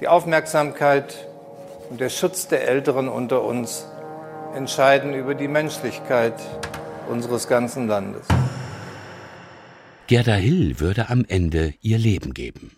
Die 0.00 0.08
Aufmerksamkeit 0.08 1.26
und 1.90 2.00
der 2.00 2.08
Schutz 2.08 2.48
der 2.48 2.66
Älteren 2.68 3.08
unter 3.08 3.44
uns 3.44 3.86
entscheiden 4.54 5.14
über 5.14 5.34
die 5.34 5.48
Menschlichkeit 5.48 6.34
unseres 7.10 7.48
ganzen 7.48 7.88
Landes. 7.88 8.26
Gerda 10.06 10.34
Hill 10.34 10.80
würde 10.80 11.10
am 11.10 11.24
Ende 11.28 11.74
ihr 11.82 11.98
Leben 11.98 12.32
geben. 12.32 12.72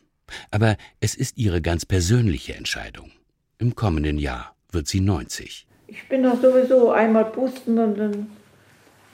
Aber 0.51 0.77
es 1.01 1.15
ist 1.15 1.39
ihre 1.39 1.61
ganz 1.61 1.87
persönliche 1.87 2.55
Entscheidung. 2.55 3.13
Im 3.59 3.75
kommenden 3.75 4.19
Jahr 4.19 4.55
wird 4.73 4.89
sie 4.89 5.01
90. 5.01 5.67
Ich 5.87 6.09
bin 6.09 6.23
doch 6.23 6.41
sowieso 6.41 6.93
einmal 6.93 7.27
pusten 7.27 7.79
und 7.79 7.99
dann. 7.99 8.31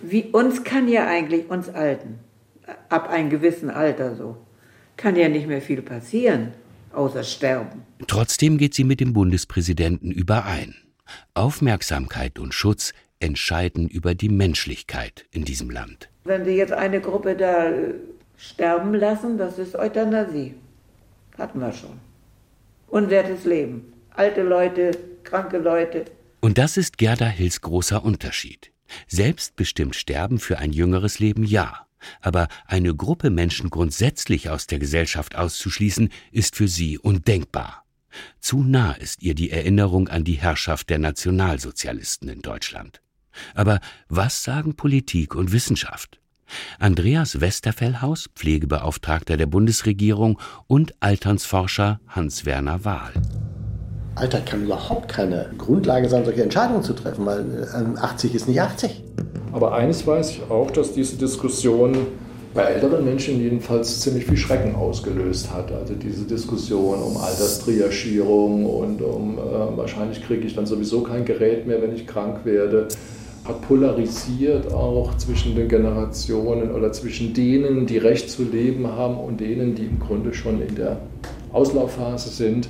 Wie 0.01 0.25
uns 0.25 0.65
kann 0.65 0.89
ja 0.89 1.07
eigentlich, 1.07 1.49
uns 1.49 1.69
Alten, 1.69 2.19
ab 2.89 3.09
einem 3.09 3.31
gewissen 3.31 3.71
Alter 3.71 4.15
so, 4.15 4.37
kann 4.97 5.17
ja 5.17 5.29
nicht 5.29 5.47
mehr 5.47 5.63
viel 5.63 5.83
passieren, 5.83 6.53
außer 6.93 7.25
sterben. 7.25 7.83
Trotzdem 8.07 8.59
geht 8.59 8.75
sie 8.75 8.85
mit 8.85 9.01
dem 9.01 9.13
Bundespräsidenten 9.13 10.11
überein. 10.11 10.75
Aufmerksamkeit 11.35 12.39
und 12.39 12.55
Schutz 12.55 12.93
entscheiden 13.21 13.89
über 13.89 14.15
die 14.15 14.29
Menschlichkeit 14.29 15.27
in 15.31 15.45
diesem 15.45 15.71
Land. 15.71 16.11
Wenn 16.25 16.45
Sie 16.45 16.57
jetzt 16.57 16.73
eine 16.73 17.01
Gruppe 17.01 17.37
da 17.37 17.71
äh, 17.71 17.95
sterben 18.37 18.95
lassen, 18.95 19.39
das 19.39 19.59
ist 19.59 19.75
Euthanasie. 19.77 20.55
Hatten 21.39 21.61
wir 21.61 21.73
schon. 21.73 22.01
Unwertes 22.89 23.45
Leben. 23.45 23.93
Alte 24.11 24.43
Leute, 24.43 24.91
kranke 25.25 25.59
Leute. 25.59 26.07
Und 26.41 26.59
das 26.59 26.77
ist 26.77 26.99
Gerda 26.99 27.27
Hills 27.27 27.61
großer 27.61 28.05
Unterschied. 28.05 28.73
Selbstbestimmt 29.09 29.97
sterben 29.97 30.39
für 30.39 30.59
ein 30.59 30.73
jüngeres 30.73 31.19
Leben 31.19 31.45
ja. 31.45 31.87
Aber 32.21 32.49
eine 32.67 32.95
Gruppe 32.95 33.31
Menschen 33.31 33.71
grundsätzlich 33.71 34.51
aus 34.51 34.67
der 34.67 34.79
Gesellschaft 34.79 35.35
auszuschließen, 35.35 36.11
ist 36.31 36.57
für 36.57 36.69
sie 36.69 36.99
undenkbar. 36.99 37.85
Zu 38.41 38.63
nah 38.63 38.93
ist 38.93 39.23
ihr 39.23 39.35
die 39.35 39.51
Erinnerung 39.51 40.09
an 40.09 40.25
die 40.25 40.35
Herrschaft 40.35 40.91
der 40.91 40.99
Nationalsozialisten 40.99 42.29
in 42.29 42.43
Deutschland. 42.43 43.01
Aber 43.55 43.81
was 44.09 44.43
sagen 44.43 44.77
Politik 44.77 45.35
und 45.35 45.53
Wissenschaft? 45.53 46.21
Andreas 46.79 47.41
Westerfellhaus, 47.41 48.31
Pflegebeauftragter 48.35 49.37
der 49.37 49.47
Bundesregierung 49.47 50.41
und 50.67 50.95
Alternsforscher 51.01 52.01
Hans-Werner 52.09 52.85
Wahl. 52.85 53.13
Alter 54.17 54.41
kann 54.41 54.65
überhaupt 54.65 55.09
keine 55.09 55.51
Grundlage 55.59 56.09
sein, 56.09 56.25
solche 56.25 56.43
Entscheidungen 56.43 56.83
zu 56.83 56.95
treffen, 56.95 57.25
weil 57.27 57.45
80 58.01 58.35
ist 58.35 58.49
nicht 58.49 58.61
80. 58.61 59.03
Aber 59.53 59.75
eines 59.75 60.07
weiß 60.07 60.31
ich 60.31 60.43
auch, 60.51 60.71
dass 60.71 60.93
diese 60.93 61.17
Diskussion 61.17 61.95
bei 62.55 62.63
älteren 62.63 63.05
Menschen 63.05 63.39
jedenfalls 63.41 64.01
ziemlich 64.01 64.25
viel 64.25 64.39
Schrecken 64.39 64.75
ausgelöst 64.75 65.53
hat. 65.53 65.71
Also 65.71 65.95
diese 65.95 66.25
Diskussion 66.25 67.03
um 67.03 67.19
Alterstriagierung 67.19 68.65
und 68.65 69.03
um 69.03 69.39
äh, 69.39 69.77
wahrscheinlich 69.77 70.25
kriege 70.25 70.47
ich 70.47 70.55
dann 70.55 70.67
sowieso 70.67 71.03
kein 71.03 71.27
Gerät 71.27 71.67
mehr, 71.67 71.83
wenn 71.83 71.95
ich 71.95 72.07
krank 72.07 72.41
werde 72.45 72.89
hat 73.47 73.63
polarisiert 73.63 74.73
auch 74.73 75.17
zwischen 75.17 75.55
den 75.55 75.69
Generationen 75.69 76.73
oder 76.73 76.93
zwischen 76.93 77.33
denen, 77.33 77.87
die 77.87 77.99
Recht 77.99 78.29
zu 78.29 78.43
leben 78.43 78.89
haben 78.89 79.19
und 79.19 79.41
denen, 79.41 79.75
die 79.75 79.85
im 79.85 80.01
Grunde 80.01 80.35
schon 80.35 80.61
in 80.61 80.75
der 80.75 80.99
Auslaufphase 81.53 82.31
sind. 82.31 82.69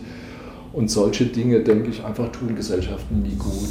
Und 0.77 0.91
solche 0.91 1.25
Dinge, 1.25 1.63
denke 1.63 1.89
ich, 1.89 2.05
einfach 2.05 2.31
tun 2.33 2.55
Gesellschaften 2.55 3.23
nie 3.23 3.37
gut. 3.37 3.71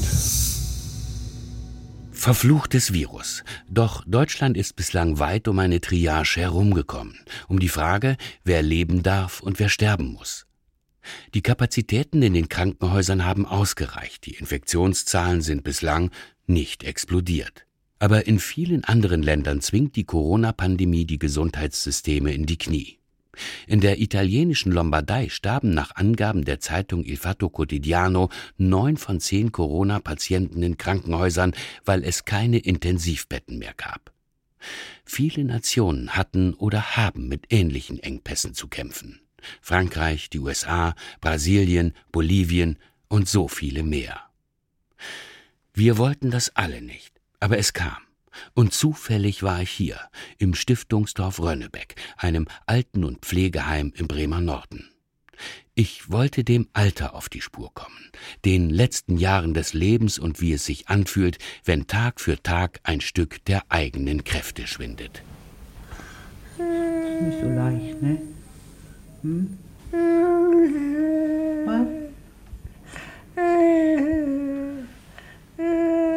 Verfluchtes 2.11 2.93
Virus. 2.93 3.43
Doch 3.69 4.03
Deutschland 4.07 4.57
ist 4.57 4.75
bislang 4.75 5.19
weit 5.19 5.47
um 5.47 5.59
eine 5.59 5.81
Triage 5.81 6.37
herumgekommen, 6.37 7.19
um 7.47 7.59
die 7.59 7.69
Frage, 7.69 8.17
wer 8.43 8.63
leben 8.63 9.03
darf 9.03 9.41
und 9.41 9.59
wer 9.59 9.69
sterben 9.69 10.13
muss. 10.13 10.47
Die 11.35 11.43
Kapazitäten 11.43 12.23
in 12.23 12.33
den 12.33 12.49
Krankenhäusern 12.49 13.23
haben 13.23 13.45
ausgereicht, 13.45 14.25
die 14.25 14.33
Infektionszahlen 14.33 15.41
sind 15.41 15.63
bislang 15.63 16.09
nicht 16.47 16.83
explodiert. 16.83 17.67
Aber 17.99 18.25
in 18.25 18.39
vielen 18.39 18.83
anderen 18.83 19.21
Ländern 19.21 19.61
zwingt 19.61 19.95
die 19.95 20.05
Corona-Pandemie 20.05 21.05
die 21.05 21.19
Gesundheitssysteme 21.19 22.33
in 22.33 22.47
die 22.47 22.57
Knie. 22.57 22.97
In 23.67 23.81
der 23.81 23.99
italienischen 23.99 24.71
Lombardei 24.71 25.29
starben 25.29 25.73
nach 25.73 25.95
Angaben 25.95 26.45
der 26.45 26.59
Zeitung 26.59 27.03
Il 27.03 27.17
Fatto 27.17 27.49
Quotidiano 27.49 28.29
neun 28.57 28.97
von 28.97 29.19
zehn 29.19 29.51
Corona-Patienten 29.51 30.61
in 30.63 30.77
Krankenhäusern, 30.77 31.53
weil 31.83 32.03
es 32.03 32.25
keine 32.25 32.59
Intensivbetten 32.59 33.57
mehr 33.59 33.73
gab. 33.75 34.11
Viele 35.03 35.43
Nationen 35.43 36.15
hatten 36.15 36.53
oder 36.53 36.95
haben 36.97 37.27
mit 37.27 37.45
ähnlichen 37.49 37.99
Engpässen 37.99 38.53
zu 38.53 38.67
kämpfen. 38.67 39.19
Frankreich, 39.61 40.29
die 40.29 40.39
USA, 40.39 40.95
Brasilien, 41.21 41.93
Bolivien 42.11 42.77
und 43.07 43.29
so 43.29 43.47
viele 43.47 43.83
mehr. 43.83 44.19
Wir 45.73 45.97
wollten 45.97 46.31
das 46.31 46.55
alle 46.55 46.81
nicht, 46.81 47.13
aber 47.39 47.57
es 47.57 47.73
kam. 47.73 48.04
Und 48.53 48.73
zufällig 48.73 49.43
war 49.43 49.61
ich 49.61 49.71
hier, 49.71 49.99
im 50.37 50.55
Stiftungsdorf 50.55 51.39
Rönnebeck, 51.39 51.95
einem 52.17 52.47
Alten- 52.65 53.03
und 53.03 53.25
Pflegeheim 53.25 53.93
im 53.95 54.07
Bremer 54.07 54.41
Norden. 54.41 54.89
Ich 55.73 56.09
wollte 56.09 56.45
dem 56.45 56.69
Alter 56.71 57.13
auf 57.15 57.27
die 57.27 57.41
Spur 57.41 57.73
kommen, 57.73 58.11
den 58.45 58.69
letzten 58.69 59.17
Jahren 59.17 59.53
des 59.53 59.73
Lebens 59.73 60.17
und 60.17 60.39
wie 60.39 60.53
es 60.53 60.65
sich 60.65 60.87
anfühlt, 60.87 61.37
wenn 61.65 61.87
Tag 61.87 62.21
für 62.21 62.41
Tag 62.41 62.79
ein 62.83 63.01
Stück 63.01 63.43
der 63.45 63.63
eigenen 63.67 64.23
Kräfte 64.23 64.67
schwindet. 64.67 65.21
Nicht 66.57 67.39
so 67.41 67.49
leicht, 67.49 68.01
ne? 68.01 68.21
Hm? 69.21 69.57
Was? 71.65 71.87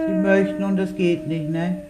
Sie 0.07 0.15
möchten 0.23 0.63
und 0.63 0.79
es 0.79 0.95
geht 0.95 1.27
nicht, 1.27 1.49
ne? 1.49 1.88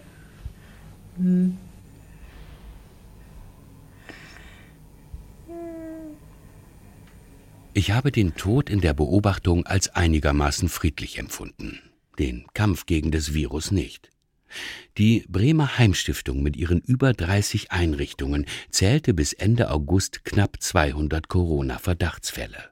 Ich 7.73 7.91
habe 7.91 8.11
den 8.11 8.35
Tod 8.35 8.69
in 8.69 8.81
der 8.81 8.93
Beobachtung 8.93 9.65
als 9.65 9.89
einigermaßen 9.89 10.69
friedlich 10.69 11.17
empfunden, 11.17 11.79
den 12.17 12.45
Kampf 12.53 12.85
gegen 12.85 13.11
das 13.11 13.33
Virus 13.33 13.71
nicht. 13.71 14.09
Die 14.97 15.25
Bremer 15.29 15.77
Heimstiftung 15.77 16.41
mit 16.41 16.57
ihren 16.57 16.81
über 16.81 17.13
30 17.13 17.71
Einrichtungen 17.71 18.45
zählte 18.69 19.13
bis 19.13 19.33
Ende 19.33 19.69
August 19.71 20.25
knapp 20.25 20.57
200 20.59 21.27
Corona-Verdachtsfälle. 21.27 22.71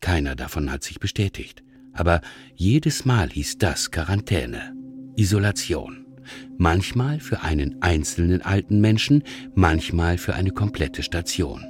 Keiner 0.00 0.34
davon 0.34 0.72
hat 0.72 0.82
sich 0.82 0.98
bestätigt, 0.98 1.62
Aber 1.92 2.20
jedes 2.54 3.04
Mal 3.04 3.28
hieß 3.30 3.58
das 3.58 3.90
Quarantäne, 3.90 4.74
Isolation. 5.16 6.07
Manchmal 6.56 7.20
für 7.20 7.42
einen 7.42 7.82
einzelnen 7.82 8.42
alten 8.42 8.80
Menschen, 8.80 9.22
manchmal 9.54 10.18
für 10.18 10.34
eine 10.34 10.50
komplette 10.50 11.02
Station. 11.02 11.64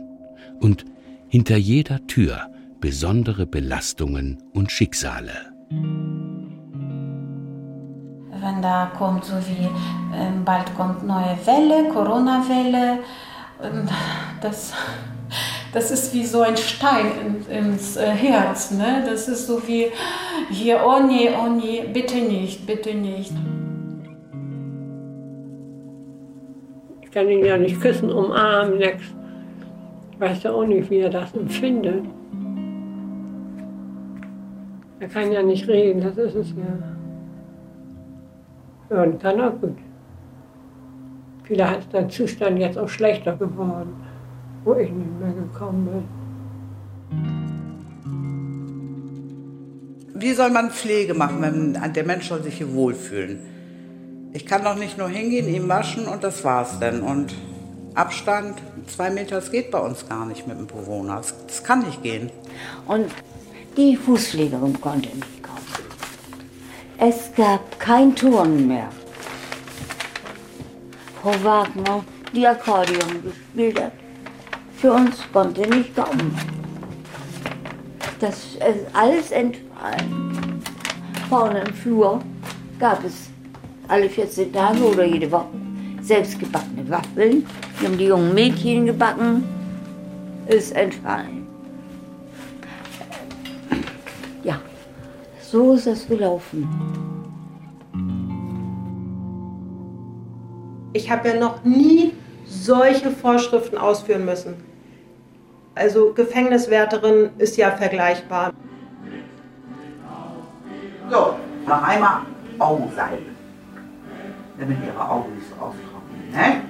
Und 0.61 0.85
hinter 1.29 1.57
jeder 1.57 2.07
Tür 2.07 2.51
besondere 2.81 3.47
Belastungen 3.47 4.43
und 4.53 4.71
Schicksale. 4.71 5.53
Wenn 8.41 8.63
da 8.63 8.93
kommt 8.97 9.25
so 9.25 9.35
wie, 9.35 9.65
äh, 9.65 10.31
bald 10.45 10.75
kommt 10.77 11.05
neue 11.05 11.37
Welle, 11.45 11.89
Corona-Welle, 11.93 13.01
das, 14.41 14.73
das 15.73 15.91
ist 15.91 16.15
wie 16.15 16.25
so 16.25 16.43
ein 16.43 16.57
Stein 16.57 17.07
in, 17.27 17.47
ins 17.47 17.97
äh, 17.97 18.07
Herz. 18.07 18.71
Ne? 18.71 19.05
Das 19.07 19.29
ist 19.29 19.47
so 19.47 19.67
wie 19.67 19.89
hier, 20.51 20.81
oh 20.87 21.01
nee, 21.05 21.31
oh 21.37 21.49
nee, 21.49 21.85
bitte 21.93 22.17
nicht, 22.17 22.67
bitte 22.67 22.95
nicht. 22.95 23.33
Ich 27.09 27.15
kann 27.15 27.27
ihn 27.31 27.43
ja 27.43 27.57
nicht 27.57 27.81
küssen, 27.81 28.13
umarmen, 28.13 28.77
nichts. 28.77 29.03
Ich 30.13 30.21
weiß 30.21 30.43
ja 30.43 30.53
auch 30.53 30.67
nicht, 30.67 30.91
wie 30.91 30.99
er 30.99 31.09
das 31.09 31.33
empfindet. 31.33 32.05
Er 35.01 35.09
kann 35.09 35.33
ja 35.33 35.43
nicht 35.43 35.67
reden, 35.67 36.03
das 36.03 36.19
ist 36.19 36.35
es 36.35 36.51
ja. 36.51 36.67
Hören 38.91 39.19
kann 39.19 39.39
er 39.39 39.53
gut. 39.53 39.79
Vielleicht 41.45 41.79
ist 41.79 41.95
der 41.95 42.11
Zustand 42.11 42.59
jetzt 42.59 42.77
auch 42.77 42.91
schlechter 42.91 43.35
geworden, 43.37 43.95
wo 44.65 44.75
ich 44.75 44.91
nicht 44.91 45.19
mehr 45.19 45.33
gekommen 45.33 45.87
bin. 45.87 46.05
Wie 50.15 50.33
soll 50.35 50.51
man 50.51 50.71
Pflege 50.71 51.15
machen, 51.15 51.41
wenn 51.41 51.93
der 51.95 52.05
Mensch 52.05 52.29
soll 52.29 52.43
sich 52.43 52.59
hier 52.59 52.75
wohlfühlen? 52.75 53.58
Ich 54.33 54.45
kann 54.45 54.63
doch 54.63 54.77
nicht 54.77 54.99
nur 54.99 55.09
hingehen, 55.09 55.49
ihm 55.49 55.69
waschen 55.69 56.07
und 56.07 56.23
das 56.23 56.45
war's 56.45 56.79
dann. 56.79 57.03
Und 57.03 57.35
Abstand, 57.95 58.59
zwei 58.87 59.11
Meter, 59.11 59.37
das 59.37 59.51
geht 59.51 59.71
bei 59.71 59.79
uns 59.79 60.07
gar 60.09 60.27
nicht 60.27 60.47
mit 60.47 60.59
dem 60.59 60.67
Bewohner. 60.67 61.17
Das, 61.17 61.35
das 61.47 61.65
kann 61.65 61.81
nicht 61.81 62.03
gehen. 62.03 62.31
Und 62.87 63.11
die 63.77 63.97
Fußpflegerin 63.97 64.79
konnte 64.81 65.09
nicht 65.09 65.43
kommen. 65.43 65.59
Es 66.99 67.33
gab 67.37 67.81
kein 67.81 68.15
Turnen 68.15 68.69
mehr. 68.69 68.89
Frau 71.23 71.33
Wagner, 71.43 72.05
die 72.35 72.47
Akkordeon 72.47 73.23
gespielt 73.23 73.81
hat, 73.81 73.93
für 74.77 74.93
uns 74.93 75.17
konnte 75.33 75.63
nicht 75.63 75.97
kommen. 75.97 76.37
Das 78.21 78.35
ist 78.35 78.87
alles 78.93 79.31
entfallen. 79.31 80.63
Vorne 81.29 81.61
im 81.63 81.75
Flur 81.75 82.21
gab 82.79 83.05
es 83.05 83.29
alle 83.89 84.09
14 84.09 84.53
Tage 84.53 84.83
oder 84.83 85.05
jede 85.05 85.31
Woche 85.31 85.49
selbstgebackene 86.03 86.89
Waffeln. 86.89 87.47
Die 87.81 87.87
haben 87.87 87.99
die 87.99 88.07
jungen 88.07 88.35
Mädchen 88.35 88.87
gebacken. 88.87 89.45
Ist 90.47 90.75
entfallen. 90.75 91.47
Ja, 94.43 94.59
so 95.43 95.75
ist 95.75 95.87
es 95.87 96.07
gelaufen. 96.09 96.67
Ich 100.95 101.11
habe 101.11 101.29
ja 101.29 101.35
noch 101.39 101.63
nie 101.65 102.13
solche 102.47 103.11
Vorschriften 103.11 103.77
ausführen 103.77 104.25
müssen. 104.25 104.55
Also 105.75 106.13
Gefängniswärterin 106.15 107.31
ist 107.39 107.57
ja 107.57 107.71
vergleichbar. 107.71 108.53
So, 111.11 111.35
noch 111.67 111.83
einmal 111.83 112.23
Augen 112.59 112.91
salben, 112.97 113.27
damit 114.59 114.79
Ihre 114.85 115.09
Augen 115.09 115.35
nicht 115.35 115.49
so 115.49 115.55
austrocknen. 115.55 116.31
Ne? 116.33 116.63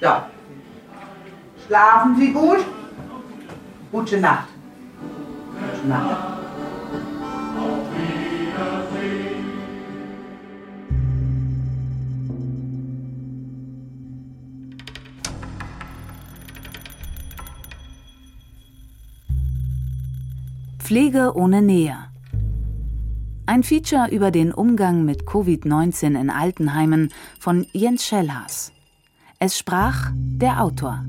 So. 0.00 0.10
Schlafen 1.66 2.16
Sie 2.16 2.32
gut? 2.32 2.64
Gute 3.92 4.20
Nacht. 4.20 4.48
Gute 5.72 5.88
Nacht. 5.88 6.34
Pflege 20.78 21.34
ohne 21.34 21.62
Nähe. 21.62 22.13
Ein 23.46 23.62
Feature 23.62 24.08
über 24.10 24.30
den 24.30 24.52
Umgang 24.54 25.04
mit 25.04 25.24
Covid-19 25.24 26.18
in 26.18 26.30
Altenheimen 26.30 27.12
von 27.38 27.66
Jens 27.72 28.06
Schellhaas. 28.06 28.72
Es 29.38 29.58
sprach 29.58 30.12
der 30.14 30.62
Autor. 30.62 31.04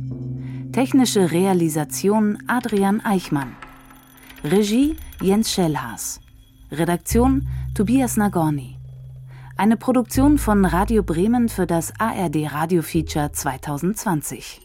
Technische 0.74 1.32
Realisation 1.32 2.38
Adrian 2.48 3.00
Eichmann. 3.06 3.56
Regie 4.44 4.98
Jens 5.22 5.54
Schellhaas. 5.54 6.20
Redaktion 6.72 7.48
Tobias 7.74 8.18
Nagorny. 8.18 8.78
Eine 9.56 9.78
Produktion 9.78 10.38
von 10.38 10.66
Radio 10.66 11.04
Bremen 11.04 11.48
für 11.48 11.66
das 11.66 11.94
ARD 11.98 12.52
Radio 12.52 12.82
Feature 12.82 13.32
2020. 13.32 14.65